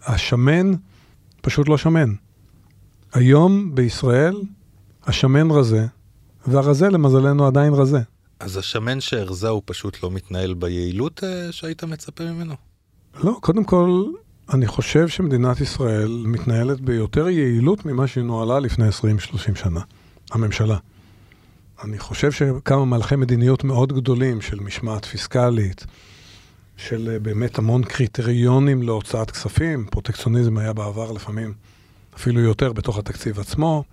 השמן 0.07 0.73
פשוט 1.43 1.69
לא 1.69 1.79
שמן. 1.79 2.15
היום 3.13 3.75
בישראל 3.75 4.43
השמן 5.07 5.51
רזה, 5.51 5.87
והרזה 6.47 6.89
למזלנו 6.89 7.47
עדיין 7.47 7.73
רזה. 7.73 8.01
אז 8.41 8.57
השמן 8.57 9.01
שהרזה 9.01 9.49
הוא 9.49 9.63
פשוט 9.65 10.03
לא 10.03 10.11
מתנהל 10.11 10.55
ביעילות 10.55 11.25
אה, 11.25 11.53
שהיית 11.53 11.85
מצפה 11.85 12.25
ממנו? 12.25 12.55
לא, 13.25 13.39
קודם 13.41 13.65
כל, 13.65 14.05
אני 14.53 14.67
חושב 14.67 15.09
שמדינת 15.09 15.61
ישראל 15.61 16.23
מתנהלת 16.27 16.81
ביותר 16.81 17.29
יעילות 17.29 17.85
ממה 17.85 18.07
שהיא 18.07 18.25
נוהלה 18.25 18.61
לפני 18.61 18.89
20-30 18.89 18.93
שנה, 19.55 19.81
הממשלה. 20.31 20.77
אני 21.85 21.99
חושב 21.99 22.33
שכמה 22.33 22.85
מהלכי 22.85 23.17
מדיניות 23.17 23.65
מאוד 23.65 23.93
גדולים 23.93 24.41
של 24.41 24.61
משמעת 24.61 25.05
פיסקלית, 25.05 25.87
של 26.77 27.09
אה, 27.13 27.19
באמת 27.19 27.59
המון 27.59 27.85
קריטריונים 27.85 28.83
להוצאת 28.83 29.31
כספים, 29.31 29.87
פרוטקציוניזם 29.91 30.59
היה 30.59 30.73
בעבר 30.73 31.13
לפעמים 31.13 31.55
אפילו 32.17 32.41
יותר 32.41 32.73
בתוך 32.73 32.99
התקציב 32.99 33.41
עצמו. 33.41 33.85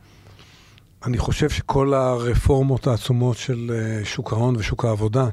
אני 1.06 1.18
חושב 1.18 1.50
שכל 1.50 1.94
הרפורמות 1.94 2.88
העצומות 2.88 3.38
של 3.38 3.72
אה, 3.74 4.06
שוק 4.06 4.34
ההון 4.34 4.56
ושוק 4.56 4.86
העבודה, 4.86 5.28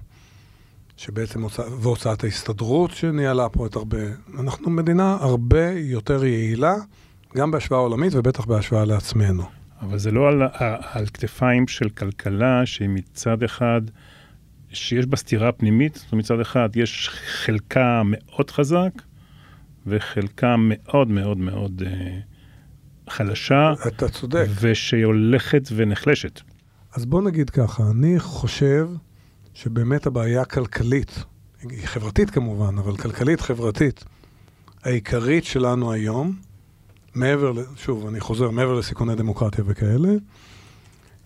שבעצם, 0.96 1.42
הוצא, 1.42 1.62
והוצאת 1.80 2.24
ההסתדרות 2.24 2.90
שניהלה 2.90 3.48
פה 3.48 3.66
את 3.66 3.76
הרבה, 3.76 3.98
אנחנו 4.38 4.70
מדינה 4.70 5.16
הרבה 5.20 5.70
יותר 5.70 6.24
יעילה, 6.24 6.74
גם 7.36 7.50
בהשוואה 7.50 7.80
עולמית 7.80 8.12
ובטח 8.14 8.44
בהשוואה 8.44 8.84
לעצמנו. 8.84 9.42
אבל 9.82 9.98
זה 9.98 10.10
לא 10.10 10.28
על, 10.28 10.42
על 10.92 11.06
כתפיים 11.06 11.68
של 11.68 11.88
כלכלה 11.88 12.66
שהיא 12.66 12.88
מצד 12.88 13.42
אחד, 13.42 13.80
שיש 14.72 15.06
בה 15.06 15.16
סתירה 15.16 15.52
פנימית, 15.52 16.06
מצד 16.12 16.40
אחד 16.40 16.68
יש 16.76 17.08
חלקה 17.08 18.02
מאוד 18.04 18.50
חזק 18.50 18.92
וחלקה 19.86 20.54
מאוד 20.58 21.08
מאוד 21.08 21.38
מאוד... 21.38 21.82
אה, 21.86 22.29
חלשה. 23.10 23.72
אתה 23.86 24.08
צודק. 24.08 24.46
ושהיא 24.60 25.04
הולכת 25.04 25.62
ונחלשת. 25.76 26.40
אז 26.94 27.06
בוא 27.06 27.22
נגיד 27.22 27.50
ככה, 27.50 27.82
אני 27.90 28.20
חושב 28.20 28.88
שבאמת 29.54 30.06
הבעיה 30.06 30.42
הכלכלית, 30.42 31.24
היא 31.62 31.86
חברתית 31.86 32.30
כמובן, 32.30 32.78
אבל 32.78 32.96
כלכלית-חברתית, 32.96 34.04
העיקרית 34.82 35.44
שלנו 35.44 35.92
היום, 35.92 36.36
מעבר, 37.14 37.52
שוב, 37.76 38.06
אני 38.06 38.20
חוזר, 38.20 38.50
מעבר 38.50 38.74
לסיכוני 38.74 39.14
דמוקרטיה 39.14 39.64
וכאלה, 39.66 40.08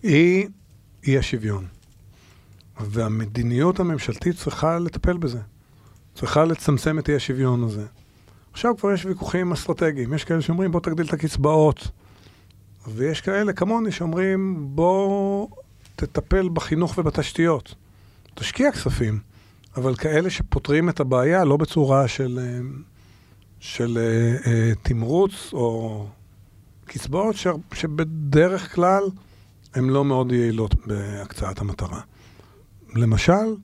היא 0.03 0.47
אי 1.07 1.17
השוויון. 1.17 1.65
והמדיניות 2.79 3.79
הממשלתית 3.79 4.35
צריכה 4.35 4.79
לטפל 4.79 5.17
בזה. 5.17 5.39
צריכה 6.15 6.45
לצמצם 6.45 6.99
את 6.99 7.09
אי 7.09 7.15
השוויון 7.15 7.63
הזה. 7.63 7.85
עכשיו 8.55 8.77
כבר 8.77 8.91
יש 8.91 9.05
ויכוחים 9.05 9.51
אסטרטגיים. 9.51 10.13
יש 10.13 10.23
כאלה 10.23 10.41
שאומרים, 10.41 10.71
בוא 10.71 10.79
תגדיל 10.79 11.05
את 11.05 11.13
הקצבאות. 11.13 11.87
ויש 12.87 13.21
כאלה 13.21 13.53
כמוני 13.53 13.91
שאומרים, 13.91 14.67
בוא 14.69 15.47
תטפל 15.95 16.49
בחינוך 16.49 16.97
ובתשתיות. 16.97 17.75
תשקיע 18.33 18.71
כספים, 18.71 19.19
אבל 19.77 19.95
כאלה 19.95 20.29
שפותרים 20.29 20.89
את 20.89 20.99
הבעיה 20.99 21.45
לא 21.45 21.57
בצורה 21.57 22.07
של, 22.07 22.39
אה, 22.41 22.59
של 23.59 23.97
uh, 23.97 24.45
uh, 24.45 24.49
תמרוץ 24.81 25.49
או 25.53 26.05
קצבאות 26.85 27.35
ש, 27.35 27.47
שבדרך 27.73 28.75
כלל 28.75 29.03
הן 29.73 29.89
לא 29.89 30.05
מאוד 30.05 30.31
יעילות 30.31 30.75
בהקצאת 30.85 31.59
המטרה. 31.59 32.01
למשל, 32.95 33.55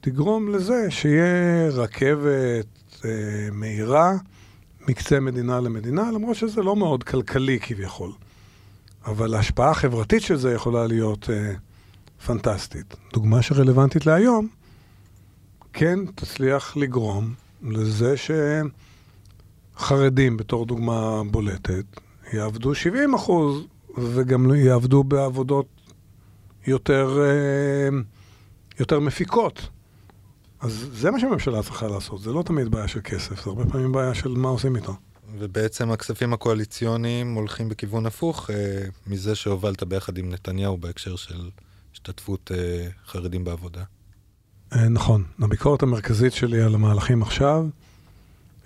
תגרום 0.00 0.48
לזה 0.48 0.90
שיהיה 0.90 1.68
רכבת 1.68 2.77
מהירה 3.52 4.12
מקצה 4.88 5.20
מדינה 5.20 5.60
למדינה, 5.60 6.10
למרות 6.10 6.36
שזה 6.36 6.62
לא 6.62 6.76
מאוד 6.76 7.04
כלכלי 7.04 7.60
כביכול. 7.60 8.12
אבל 9.06 9.34
ההשפעה 9.34 9.70
החברתית 9.70 10.22
של 10.22 10.36
זה 10.36 10.52
יכולה 10.52 10.86
להיות 10.86 11.24
uh, 11.24 12.26
פנטסטית. 12.26 12.94
דוגמה 13.12 13.42
שרלוונטית 13.42 14.06
להיום, 14.06 14.48
כן 15.72 15.98
תצליח 16.14 16.76
לגרום 16.76 17.34
לזה 17.62 18.14
שחרדים, 19.76 20.36
בתור 20.36 20.66
דוגמה 20.66 21.22
בולטת, 21.30 21.84
יעבדו 22.32 22.74
70 22.74 23.14
אחוז, 23.14 23.66
וגם 23.98 24.54
יעבדו 24.54 25.04
בעבודות 25.04 25.66
יותר, 26.66 27.18
uh, 27.18 27.94
יותר 28.80 29.00
מפיקות. 29.00 29.68
אז 30.60 30.86
זה 30.92 31.10
מה 31.10 31.20
שהממשלה 31.20 31.62
צריכה 31.62 31.86
לעשות, 31.86 32.20
זה 32.20 32.32
לא 32.32 32.42
תמיד 32.42 32.68
בעיה 32.68 32.88
של 32.88 33.00
כסף, 33.04 33.44
זה 33.44 33.50
הרבה 33.50 33.64
פעמים 33.66 33.92
בעיה 33.92 34.14
של 34.14 34.28
מה 34.28 34.48
עושים 34.48 34.76
איתו. 34.76 34.96
ובעצם 35.38 35.90
הכספים 35.90 36.32
הקואליציוניים 36.32 37.34
הולכים 37.34 37.68
בכיוון 37.68 38.06
הפוך 38.06 38.50
אה, 38.50 38.84
מזה 39.06 39.34
שהובלת 39.34 39.82
ביחד 39.82 40.18
עם 40.18 40.30
נתניהו 40.30 40.76
בהקשר 40.76 41.16
של 41.16 41.50
השתתפות 41.92 42.50
אה, 42.54 42.88
חרדים 43.06 43.44
בעבודה. 43.44 43.82
אה, 44.72 44.88
נכון. 44.88 45.24
הביקורת 45.42 45.82
המרכזית 45.82 46.32
שלי 46.32 46.62
על 46.62 46.74
המהלכים 46.74 47.22
עכשיו, 47.22 47.66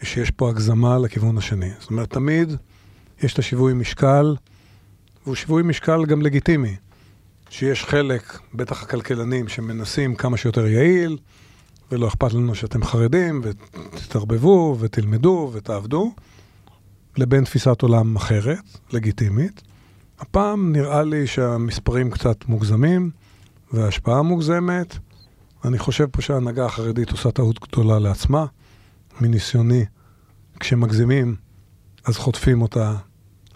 היא 0.01 0.07
שיש 0.07 0.30
פה 0.30 0.51
הגזמה 0.51 0.99
לכיוון 0.99 1.38
השני. 1.38 1.70
זאת 1.80 1.90
אומרת, 1.90 2.11
תמיד 2.11 2.57
יש 3.22 3.32
את 3.32 3.38
השיווי 3.38 3.72
משקל, 3.72 4.36
והוא 5.24 5.34
שיווי 5.34 5.62
משקל 5.62 6.05
גם 6.05 6.22
לגיטימי. 6.22 6.76
שיש 7.51 7.84
חלק, 7.84 8.38
בטח 8.55 8.82
הכלכלנים, 8.82 9.49
שמנסים 9.49 10.14
כמה 10.14 10.36
שיותר 10.36 10.66
יעיל, 10.66 11.18
ולא 11.93 12.09
אכפת 12.09 12.32
לנו 12.32 12.55
שאתם 12.55 12.84
חרדים, 12.84 13.40
ותתערבבו, 13.45 14.76
ותלמדו, 14.80 15.51
ותעבדו. 15.53 16.12
לבין 17.16 17.45
תפיסת 17.45 17.82
עולם 17.82 18.16
אחרת, 18.16 18.78
לגיטימית. 18.93 19.62
הפעם 20.18 20.72
נראה 20.72 21.03
לי 21.03 21.26
שהמספרים 21.26 22.11
קצת 22.11 22.49
מוגזמים, 22.49 23.11
וההשפעה 23.72 24.22
מוגזמת. 24.22 24.99
אני 25.64 25.78
חושב 25.78 26.07
פה 26.07 26.22
שההנהגה 26.22 26.66
החרדית 26.66 27.11
עושה 27.11 27.30
טעות 27.30 27.59
גדולה 27.68 27.99
לעצמה. 27.99 28.47
מניסיוני, 29.20 29.84
כשמגזימים, 30.61 31.36
אז 32.05 32.16
חוטפים 32.16 32.62
אותה 32.62 32.97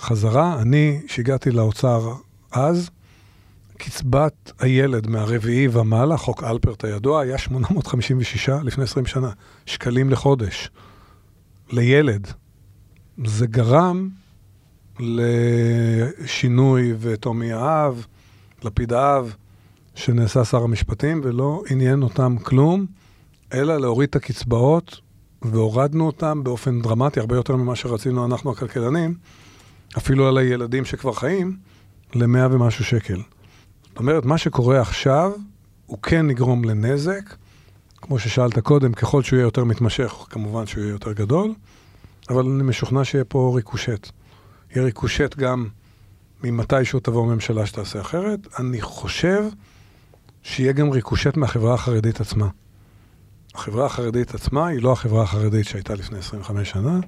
חזרה. 0.00 0.62
אני, 0.62 1.00
שהגעתי 1.06 1.50
לאוצר 1.50 2.12
אז, 2.52 2.90
קצבת 3.78 4.52
הילד 4.58 5.06
מהרביעי 5.06 5.68
ומעלה, 5.68 6.16
חוק 6.16 6.42
אלפרט 6.42 6.84
הידוע, 6.84 7.20
היה 7.20 7.38
856 7.38 8.48
לפני 8.48 8.84
20 8.84 9.06
שנה, 9.06 9.30
שקלים 9.66 10.10
לחודש. 10.10 10.70
לילד. 11.72 12.26
זה 13.24 13.46
גרם 13.46 14.08
לשינוי 14.98 16.94
וטומי 17.00 17.52
האב, 17.52 18.06
לפיד 18.64 18.92
האב, 18.92 19.34
שנעשה 19.94 20.44
שר 20.44 20.62
המשפטים, 20.62 21.20
ולא 21.24 21.62
עניין 21.70 22.02
אותם 22.02 22.36
כלום, 22.42 22.86
אלא 23.54 23.76
להוריד 23.76 24.08
את 24.08 24.16
הקצבאות, 24.16 25.00
והורדנו 25.42 26.06
אותם 26.06 26.44
באופן 26.44 26.82
דרמטי, 26.82 27.20
הרבה 27.20 27.36
יותר 27.36 27.56
ממה 27.56 27.76
שרצינו 27.76 28.26
אנחנו 28.26 28.50
הכלכלנים, 28.50 29.14
אפילו 29.96 30.28
על 30.28 30.38
הילדים 30.38 30.84
שכבר 30.84 31.12
חיים, 31.12 31.56
למאה 32.14 32.46
ומשהו 32.50 32.84
שקל. 32.84 33.20
זאת 33.96 34.00
אומרת, 34.00 34.24
מה 34.24 34.38
שקורה 34.38 34.80
עכשיו, 34.80 35.32
הוא 35.86 35.98
כן 36.02 36.30
יגרום 36.30 36.64
לנזק, 36.64 37.34
כמו 37.96 38.18
ששאלת 38.18 38.58
קודם, 38.58 38.92
ככל 38.92 39.22
שהוא 39.22 39.36
יהיה 39.36 39.46
יותר 39.46 39.64
מתמשך, 39.64 40.12
כמובן 40.30 40.66
שהוא 40.66 40.82
יהיה 40.82 40.92
יותר 40.92 41.12
גדול. 41.12 41.54
אבל 42.30 42.46
אני 42.46 42.62
משוכנע 42.62 43.04
שיהיה 43.04 43.24
פה 43.24 43.52
ריקושט. 43.56 44.10
יהיה 44.70 44.84
ריקושט 44.84 45.36
גם 45.36 45.68
ממתישהו 46.44 47.00
תבוא 47.00 47.26
ממשלה 47.26 47.66
שתעשה 47.66 48.00
אחרת. 48.00 48.40
אני 48.58 48.80
חושב 48.80 49.44
שיהיה 50.42 50.72
גם 50.72 50.90
ריקושט 50.90 51.36
מהחברה 51.36 51.74
החרדית 51.74 52.20
עצמה. 52.20 52.48
החברה 53.54 53.86
החרדית 53.86 54.34
עצמה 54.34 54.66
היא 54.66 54.82
לא 54.82 54.92
החברה 54.92 55.22
החרדית 55.22 55.66
שהייתה 55.66 55.94
לפני 55.94 56.18
25 56.18 56.70
שנה, 56.70 57.00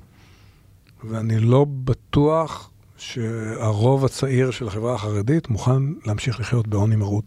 ואני 1.05 1.41
לא 1.41 1.67
בטוח 1.85 2.71
שהרוב 2.99 4.05
הצעיר 4.05 4.51
של 4.51 4.69
החברה 4.69 4.95
החרדית 4.95 5.49
מוכן 5.49 5.83
להמשיך 6.07 6.41
לחיות 6.41 6.69
בעוני 6.69 6.97
מרות. 6.97 7.25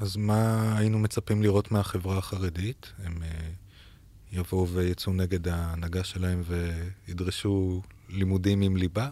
אז 0.00 0.16
מה 0.16 0.74
היינו 0.78 0.98
מצפים 0.98 1.42
לראות 1.42 1.72
מהחברה 1.72 2.18
החרדית? 2.18 2.92
הם 3.04 3.12
uh, 3.12 4.36
יבואו 4.36 4.68
ויצאו 4.68 5.12
נגד 5.12 5.48
ההנהגה 5.48 6.04
שלהם 6.04 6.42
וידרשו 6.46 7.82
לימודים 8.08 8.62
עם 8.62 8.76
ליבה? 8.76 9.08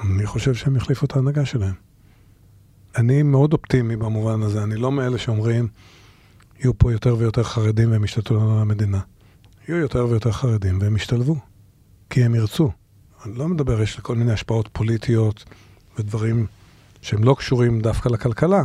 אני 0.00 0.26
חושב 0.26 0.54
שהם 0.54 0.76
יחליפו 0.76 1.06
את 1.06 1.16
ההנהגה 1.16 1.46
שלהם. 1.46 1.74
אני 2.96 3.22
מאוד 3.22 3.52
אופטימי 3.52 3.96
במובן 3.96 4.42
הזה, 4.42 4.62
אני 4.62 4.76
לא 4.76 4.92
מאלה 4.92 5.18
שאומרים, 5.18 5.68
יהיו 6.58 6.78
פה 6.78 6.92
יותר 6.92 7.16
ויותר 7.16 7.42
חרדים 7.42 7.90
והם 7.90 8.04
ישתתפו 8.04 8.34
לנו 8.34 8.60
למדינה. 8.60 9.00
יהיו 9.68 9.78
יותר 9.78 10.06
ויותר 10.06 10.32
חרדים 10.32 10.78
והם 10.80 10.96
ישתלבו, 10.96 11.36
כי 12.10 12.24
הם 12.24 12.34
ירצו. 12.34 12.70
אני 13.26 13.38
לא 13.38 13.48
מדבר, 13.48 13.82
יש 13.82 14.00
כל 14.00 14.14
מיני 14.14 14.32
השפעות 14.32 14.68
פוליטיות 14.72 15.44
ודברים 15.98 16.46
שהם 17.02 17.24
לא 17.24 17.34
קשורים 17.38 17.80
דווקא 17.80 18.08
לכלכלה, 18.08 18.62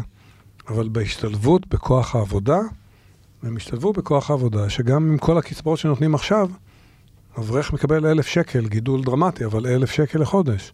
אבל 0.67 0.89
בהשתלבות 0.89 1.67
בכוח 1.67 2.15
העבודה, 2.15 2.59
והם 3.43 3.57
השתלבו 3.57 3.93
בכוח 3.93 4.29
העבודה, 4.29 4.69
שגם 4.69 5.11
עם 5.11 5.17
כל 5.17 5.37
הקצבאות 5.37 5.79
שנותנים 5.79 6.15
עכשיו, 6.15 6.49
אברך 7.37 7.73
מקבל 7.73 8.05
אלף 8.05 8.27
שקל, 8.27 8.67
גידול 8.67 9.03
דרמטי, 9.03 9.45
אבל 9.45 9.67
אלף 9.67 9.91
שקל 9.91 10.19
לחודש. 10.19 10.73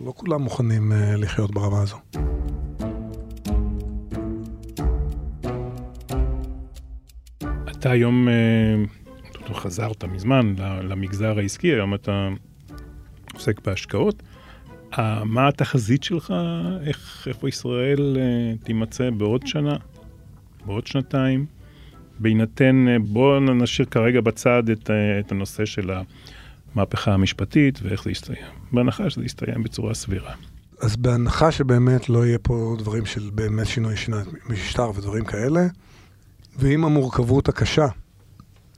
לא 0.00 0.12
כולם 0.16 0.42
מוכנים 0.42 0.92
uh, 0.92 0.94
לחיות 1.16 1.50
ברמה 1.50 1.82
הזו. 1.82 1.96
אתה 7.70 7.90
היום, 7.90 8.28
uh, 8.28 9.52
חזרת 9.54 10.04
מזמן 10.04 10.54
למגזר 10.82 11.38
העסקי, 11.38 11.72
היום 11.72 11.94
אתה 11.94 12.28
עוסק 13.34 13.60
בהשקעות. 13.66 14.22
Uh, 14.92 14.96
מה 15.24 15.48
התחזית 15.48 16.02
שלך? 16.02 16.34
איך, 16.86 17.28
איפה 17.28 17.48
ישראל 17.48 18.16
uh, 18.16 18.64
תימצא 18.64 19.10
בעוד 19.10 19.46
שנה? 19.46 19.76
בעוד 20.66 20.86
שנתיים? 20.86 21.46
בהינתן, 22.22 22.88
אה, 22.88 22.98
בואו 22.98 23.40
נשאיר 23.40 23.88
כרגע 23.90 24.20
בצד 24.20 24.70
את, 24.70 24.90
אה, 24.90 25.20
את 25.20 25.32
הנושא 25.32 25.64
של 25.64 25.90
המהפכה 26.74 27.14
המשפטית 27.14 27.78
ואיך 27.82 28.04
זה 28.04 28.10
יסתיים. 28.10 28.46
בהנחה 28.72 29.10
שזה 29.10 29.24
יסתיים 29.24 29.62
בצורה 29.62 29.94
סבירה. 29.94 30.34
אז 30.80 30.96
בהנחה 30.96 31.52
שבאמת 31.52 32.08
לא 32.08 32.26
יהיה 32.26 32.38
פה 32.38 32.76
דברים 32.78 33.06
של 33.06 33.30
באמת 33.34 33.66
שינוי 33.66 33.96
שינה 33.96 34.22
משטר 34.50 34.90
ודברים 34.90 35.24
כאלה, 35.24 35.66
ועם 36.56 36.84
המורכבות 36.84 37.48
הקשה 37.48 37.86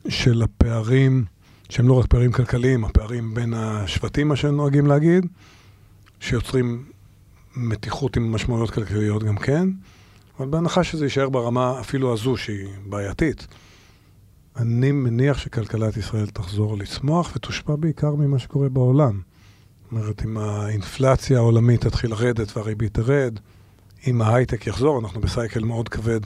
של 0.09 0.43
הפערים, 0.43 1.25
שהם 1.75 1.89
לא 1.89 1.99
רק 1.99 2.07
פערים 2.07 2.33
כלכליים, 2.33 2.85
הפערים 2.85 3.35
בין 3.35 3.55
השבטים, 3.55 4.29
מה 4.29 4.37
שנוהגים 4.37 4.87
להגיד, 4.87 5.27
שיוצרים 6.21 6.85
מתיחות 7.57 8.17
עם 8.17 8.33
משמעויות 8.33 8.71
כלכליות 8.71 9.23
גם 9.23 9.37
כן, 9.37 9.69
אבל 10.39 10.49
בהנחה 10.49 10.85
שזה 10.85 11.05
יישאר 11.05 11.29
ברמה 11.29 11.81
אפילו 11.81 12.13
הזו, 12.13 12.37
שהיא 12.37 12.69
בעייתית, 12.87 13.47
אני 14.57 14.93
מניח 14.93 15.39
שכלכלת 15.39 15.97
ישראל 15.97 16.27
תחזור 16.27 16.79
לצמוח 16.79 17.33
ותושפע 17.37 17.77
בעיקר 17.77 18.15
ממה 18.15 18.39
שקורה 18.39 18.69
בעולם. 18.69 19.21
זאת 19.83 19.93
אומרת, 19.93 20.25
אם 20.25 20.37
האינפלציה 20.37 21.39
העולמית 21.39 21.81
תתחיל 21.81 22.11
לרדת 22.11 22.57
והריבית 22.57 22.95
תרד, 22.95 23.39
אם 24.07 24.23
ההייטק 24.23 24.67
יחזור, 24.67 25.01
אנחנו 25.01 25.21
בסייקל 25.21 25.65
מאוד 25.65 25.89
כבד 25.89 26.21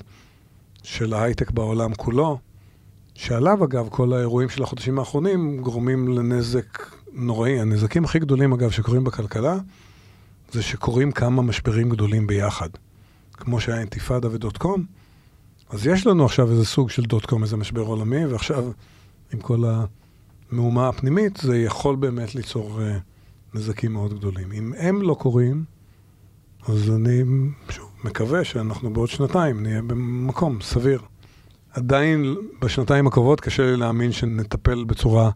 של 0.83 1.15
ההייטק 1.15 1.51
בעולם 1.51 1.95
כולו, 1.95 2.39
שעליו 3.19 3.65
אגב 3.65 3.89
כל 3.91 4.13
האירועים 4.13 4.49
של 4.49 4.63
החודשים 4.63 4.99
האחרונים 4.99 5.61
גורמים 5.61 6.09
לנזק 6.09 6.87
נוראי. 7.13 7.61
הנזקים 7.61 8.05
הכי 8.05 8.19
גדולים 8.19 8.53
אגב 8.53 8.71
שקורים 8.71 9.05
בכלכלה, 9.05 9.59
זה 10.53 10.63
שקורים 10.63 11.13
כמה 11.13 11.43
משברים 11.43 11.89
גדולים 11.89 12.27
ביחד. 12.27 12.69
כמו 13.33 13.61
שהיה 13.61 13.79
אינתיפאדה 13.79 14.29
ודוט 14.33 14.57
קום, 14.57 14.85
אז 15.71 15.87
יש 15.87 16.07
לנו 16.07 16.25
עכשיו 16.25 16.51
איזה 16.51 16.65
סוג 16.65 16.91
של 16.91 17.03
דוט 17.03 17.27
קום, 17.27 17.43
איזה 17.43 17.57
משבר 17.57 17.83
עולמי, 17.83 18.27
ועכשיו 18.27 18.71
עם 19.33 19.41
כל 19.41 19.65
המהומה 20.53 20.89
הפנימית, 20.89 21.37
זה 21.37 21.59
יכול 21.59 21.97
באמת 21.97 22.35
ליצור 22.35 22.81
uh, 22.81 23.57
נזקים 23.59 23.93
מאוד 23.93 24.19
גדולים. 24.19 24.53
אם 24.53 24.73
הם 24.79 25.03
לא 25.03 25.15
קורים, 25.15 25.65
אז 26.69 26.91
אני 26.91 27.23
שוב 27.71 27.91
מקווה 28.05 28.45
שאנחנו 28.45 28.93
בעוד 28.93 29.09
שנתיים 29.09 29.63
נהיה 29.63 29.83
במקום 29.83 30.59
סביר. 30.61 31.01
עדיין 31.71 32.37
בשנתיים 32.61 33.07
הקרובות 33.07 33.41
קשה 33.41 33.67
לי 33.67 33.77
להאמין 33.77 34.13
שנטפל 34.13 34.85
בצורה 34.85 35.31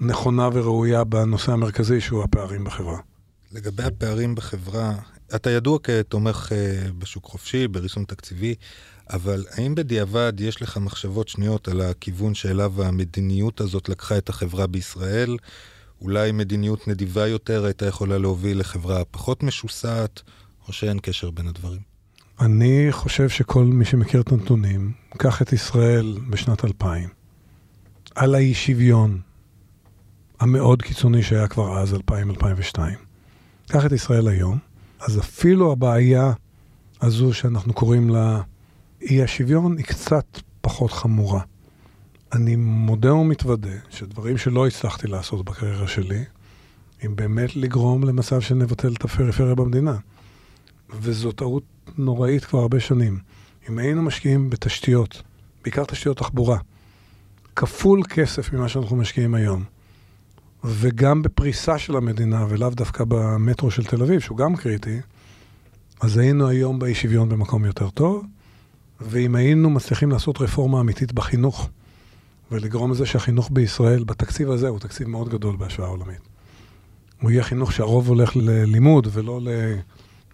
נכונה 0.00 0.48
וראויה 0.52 1.04
בנושא 1.04 1.52
המרכזי 1.52 2.00
שהוא 2.00 2.22
הפערים 2.24 2.64
בחברה. 2.64 2.98
לגבי 3.52 3.82
הפערים 3.82 4.34
בחברה, 4.34 4.94
אתה 5.34 5.50
ידוע 5.50 5.78
כתומך 5.82 6.52
אה, 6.52 6.92
בשוק 6.98 7.24
חופשי, 7.24 7.68
בריסון 7.68 8.04
תקציבי, 8.04 8.54
אבל 9.10 9.44
האם 9.50 9.74
בדיעבד 9.74 10.32
יש 10.38 10.62
לך 10.62 10.76
מחשבות 10.76 11.28
שניות 11.28 11.68
על 11.68 11.80
הכיוון 11.80 12.34
שאליו 12.34 12.82
המדיניות 12.82 13.60
הזאת 13.60 13.88
לקחה 13.88 14.18
את 14.18 14.28
החברה 14.28 14.66
בישראל? 14.66 15.36
אולי 16.00 16.32
מדיניות 16.32 16.88
נדיבה 16.88 17.26
יותר 17.26 17.64
הייתה 17.64 17.86
יכולה 17.86 18.18
להוביל 18.18 18.60
לחברה 18.60 19.04
פחות 19.04 19.42
משוסעת, 19.42 20.22
או 20.68 20.72
שאין 20.72 20.98
קשר 21.02 21.30
בין 21.30 21.48
הדברים? 21.48 21.91
אני 22.42 22.88
חושב 22.90 23.28
שכל 23.28 23.64
מי 23.64 23.84
שמכיר 23.84 24.20
את 24.20 24.32
הנתונים, 24.32 24.92
קח 25.16 25.42
את 25.42 25.52
ישראל 25.52 26.18
בשנת 26.30 26.64
2000, 26.64 27.08
על 28.14 28.34
האי 28.34 28.54
שוויון 28.54 29.20
המאוד 30.40 30.82
קיצוני 30.82 31.22
שהיה 31.22 31.48
כבר 31.48 31.78
אז, 31.78 31.94
2000-2002. 31.94 32.78
קח 33.68 33.86
את 33.86 33.92
ישראל 33.92 34.28
היום, 34.28 34.58
אז 35.00 35.18
אפילו 35.18 35.72
הבעיה 35.72 36.32
הזו 37.02 37.32
שאנחנו 37.32 37.72
קוראים 37.72 38.10
לה 38.10 38.40
אי 39.02 39.22
השוויון 39.22 39.76
היא 39.76 39.84
קצת 39.84 40.40
פחות 40.60 40.92
חמורה. 40.92 41.40
אני 42.32 42.56
מודה 42.56 43.14
ומתוודה 43.14 43.76
שדברים 43.90 44.38
שלא 44.38 44.66
הצלחתי 44.66 45.06
לעשות 45.06 45.44
בקריירה 45.44 45.88
שלי, 45.88 46.24
הם 47.02 47.16
באמת 47.16 47.56
לגרום 47.56 48.04
למצב 48.04 48.40
שנבטל 48.40 48.92
את 48.92 49.04
הפריפריה 49.04 49.54
במדינה. 49.54 49.96
וזו 51.00 51.32
טעות 51.32 51.62
נוראית 51.98 52.44
כבר 52.44 52.58
הרבה 52.58 52.80
שנים. 52.80 53.18
אם 53.68 53.78
היינו 53.78 54.02
משקיעים 54.02 54.50
בתשתיות, 54.50 55.22
בעיקר 55.64 55.84
תשתיות 55.84 56.16
תחבורה, 56.16 56.58
כפול 57.56 58.02
כסף 58.08 58.52
ממה 58.52 58.68
שאנחנו 58.68 58.96
משקיעים 58.96 59.34
היום, 59.34 59.64
וגם 60.64 61.22
בפריסה 61.22 61.78
של 61.78 61.96
המדינה, 61.96 62.46
ולאו 62.48 62.70
דווקא 62.70 63.04
במטרו 63.08 63.70
של 63.70 63.84
תל 63.84 64.02
אביב, 64.02 64.20
שהוא 64.20 64.38
גם 64.38 64.56
קריטי, 64.56 65.00
אז 66.00 66.18
היינו 66.18 66.48
היום 66.48 66.78
באי 66.78 66.94
שוויון 66.94 67.28
במקום 67.28 67.64
יותר 67.64 67.90
טוב, 67.90 68.24
ואם 69.00 69.34
היינו 69.34 69.70
מצליחים 69.70 70.10
לעשות 70.10 70.40
רפורמה 70.40 70.80
אמיתית 70.80 71.12
בחינוך, 71.12 71.68
ולגרום 72.50 72.90
לזה 72.90 73.06
שהחינוך 73.06 73.50
בישראל, 73.52 74.04
בתקציב 74.04 74.50
הזה, 74.50 74.68
הוא 74.68 74.78
תקציב 74.78 75.08
מאוד 75.08 75.28
גדול 75.28 75.56
בהשוואה 75.56 75.88
עולמית. 75.88 76.20
הוא 77.20 77.30
יהיה 77.30 77.42
חינוך 77.42 77.72
שהרוב 77.72 78.08
הולך 78.08 78.36
ללימוד 78.36 79.08
ולא 79.12 79.40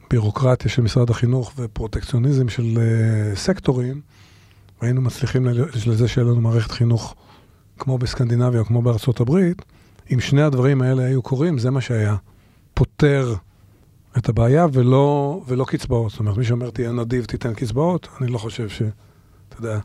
לבירוקרטיה 0.08 0.70
של 0.70 0.82
משרד 0.82 1.10
החינוך 1.10 1.52
ופרוטקציוניזם 1.56 2.48
של 2.48 2.62
uh, 2.62 3.36
סקטורים, 3.36 4.00
והיינו 4.82 5.00
מצליחים 5.00 5.46
לזה 5.86 6.08
שיהיה 6.08 6.26
לנו 6.26 6.40
מערכת 6.40 6.70
חינוך 6.70 7.14
כמו 7.78 7.98
בסקנדינביה 7.98 8.60
או 8.60 8.64
כמו 8.64 8.82
בארצות 8.82 9.20
הברית, 9.20 9.62
אם 10.12 10.20
שני 10.20 10.42
הדברים 10.42 10.82
האלה 10.82 11.04
היו 11.04 11.22
קורים, 11.22 11.58
זה 11.58 11.70
מה 11.70 11.80
שהיה 11.80 12.16
פותר 12.74 13.34
את 14.18 14.28
הבעיה 14.28 14.66
ולא, 14.72 15.40
ולא 15.46 15.64
קצבאות. 15.64 16.10
זאת 16.10 16.20
אומרת, 16.20 16.36
מי 16.36 16.44
שאומר 16.44 16.70
תהיה 16.70 16.92
נדיב, 16.92 17.24
תיתן 17.24 17.54
קצבאות, 17.54 18.08
אני 18.20 18.30
לא 18.30 18.38
חושב 18.38 18.68
ש... 18.68 18.82
אתה 19.48 19.56
יודע, 19.58 19.78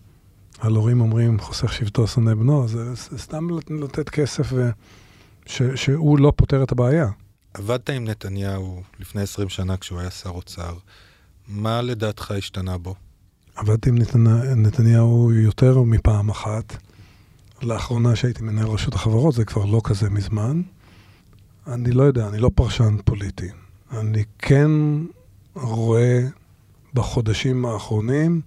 על 0.59 0.75
הורים 0.75 1.01
אומרים 1.01 1.39
חוסך 1.39 1.73
שבטו 1.73 2.07
שונא 2.07 2.33
בנו, 2.33 2.67
זה, 2.67 2.93
זה 2.93 3.17
סתם 3.17 3.47
לתת 3.69 4.09
כסף 4.09 4.49
ו... 4.53 4.69
ש, 5.45 5.61
שהוא 5.75 6.19
לא 6.19 6.33
פותר 6.35 6.63
את 6.63 6.71
הבעיה. 6.71 7.07
עבדת 7.53 7.89
עם 7.89 8.03
נתניהו 8.03 8.83
לפני 8.99 9.21
20 9.21 9.49
שנה 9.49 9.77
כשהוא 9.77 9.99
היה 9.99 10.11
שר 10.11 10.29
אוצר. 10.29 10.77
מה 11.47 11.81
לדעתך 11.81 12.31
השתנה 12.31 12.77
בו? 12.77 12.95
עבדתי 13.55 13.89
עם 13.89 13.97
נתניה, 13.97 14.55
נתניהו 14.55 15.31
יותר 15.33 15.81
מפעם 15.81 16.29
אחת. 16.29 16.77
לאחרונה 17.61 18.15
שהייתי 18.15 18.43
מנהל 18.43 18.67
רשות 18.67 18.93
החברות, 18.93 19.35
זה 19.35 19.45
כבר 19.45 19.65
לא 19.65 19.81
כזה 19.83 20.09
מזמן. 20.09 20.61
אני 21.67 21.91
לא 21.91 22.03
יודע, 22.03 22.27
אני 22.27 22.37
לא 22.37 22.51
פרשן 22.55 22.97
פוליטי. 23.05 23.49
אני 23.91 24.23
כן 24.39 24.71
רואה 25.55 26.21
בחודשים 26.93 27.65
האחרונים, 27.65 28.41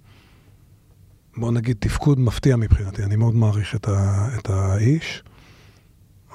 בוא 1.37 1.51
נגיד, 1.51 1.77
תפקוד 1.79 2.19
מפתיע 2.19 2.55
מבחינתי. 2.55 3.03
אני 3.03 3.15
מאוד 3.15 3.35
מעריך 3.35 3.75
את, 3.75 3.87
ה, 3.87 4.27
את 4.37 4.49
האיש, 4.49 5.23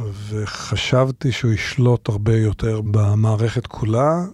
וחשבתי 0.01 1.33
שהוא 1.33 1.53
ישלוט 1.53 2.09
הרבה 2.09 2.37
יותר 2.37 2.81
במערכת 2.81 3.67
כולה, 3.67 4.25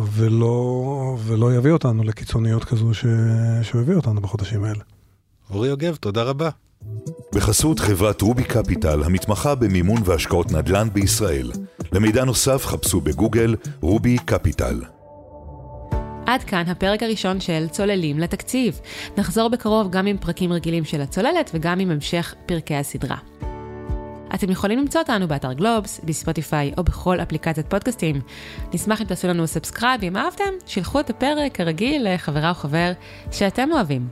ולא, 0.00 1.16
ולא 1.24 1.54
יביא 1.54 1.72
אותנו 1.72 2.02
לקיצוניות 2.02 2.64
כזו 2.64 2.94
ש, 2.94 3.04
שהוא 3.62 3.80
הביא 3.80 3.94
אותנו 3.94 4.20
בחודשים 4.20 4.64
האלה. 4.64 4.80
אורי 5.50 5.68
יוגב, 5.68 5.96
תודה 5.96 6.22
רבה. 6.22 6.48
בחסות 7.34 7.78
חברת 7.78 8.22
רובי 8.22 8.44
קפיטל, 8.44 9.02
המתמחה 9.02 9.54
במימון 9.54 10.02
והשקעות 10.04 10.52
נדל"ן 10.52 10.88
בישראל. 10.92 11.52
למידע 11.92 12.24
נוסף 12.24 12.66
חפשו 12.66 13.00
בגוגל 13.00 13.54
רובי 13.80 14.16
קפיטל. 14.24 14.80
עד 16.26 16.44
כאן 16.44 16.64
הפרק 16.68 17.02
הראשון 17.02 17.40
של 17.40 17.66
צוללים 17.70 18.18
לתקציב. 18.18 18.80
נחזור 19.18 19.50
בקרוב 19.50 19.90
גם 19.90 20.06
עם 20.06 20.18
פרקים 20.18 20.52
רגילים 20.52 20.84
של 20.84 21.00
הצוללת 21.00 21.50
וגם 21.54 21.80
עם 21.80 21.90
המשך 21.90 22.34
פרקי 22.46 22.74
הסדרה. 22.74 23.16
אתם 24.34 24.50
יכולים 24.50 24.78
למצוא 24.78 25.00
אותנו 25.00 25.28
באתר 25.28 25.52
גלובס, 25.52 26.00
בספוטיפיי 26.04 26.72
או 26.78 26.84
בכל 26.84 27.20
אפליקציית 27.20 27.70
פודקאסטים. 27.70 28.20
נשמח 28.74 29.00
אם 29.00 29.06
תעשו 29.06 29.28
לנו 29.28 29.46
subscribe 29.46 30.04
אם 30.04 30.16
אהבתם, 30.16 30.52
שילחו 30.66 31.00
את 31.00 31.10
הפרק 31.10 31.54
כרגיל 31.54 32.14
לחברה 32.14 32.48
או 32.48 32.54
חבר 32.54 32.92
שאתם 33.30 33.68
אוהבים. 33.72 34.08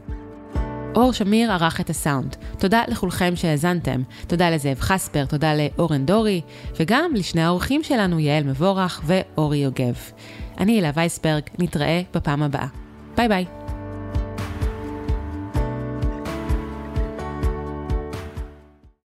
אור 0.94 1.12
שמיר 1.12 1.52
ערך 1.52 1.80
את 1.80 1.90
הסאונד. 1.90 2.36
תודה 2.58 2.82
לכולכם 2.88 3.36
שהאזנתם. 3.36 4.02
תודה 4.26 4.50
לזאב 4.50 4.80
חספר, 4.80 5.24
תודה 5.24 5.52
לאורן 5.54 6.06
דורי, 6.06 6.40
וגם 6.80 7.10
לשני 7.14 7.42
האורחים 7.42 7.82
שלנו, 7.82 8.20
יעל 8.20 8.44
מבורך 8.44 9.02
ואורי 9.04 9.58
יוגב. 9.58 9.94
אני 10.58 10.72
הילה 10.72 10.90
וייסברג, 10.94 11.42
נתראה 11.58 12.02
בפעם 12.14 12.42
הבאה. 12.42 12.66
ביי 13.16 13.28
ביי. 13.28 13.59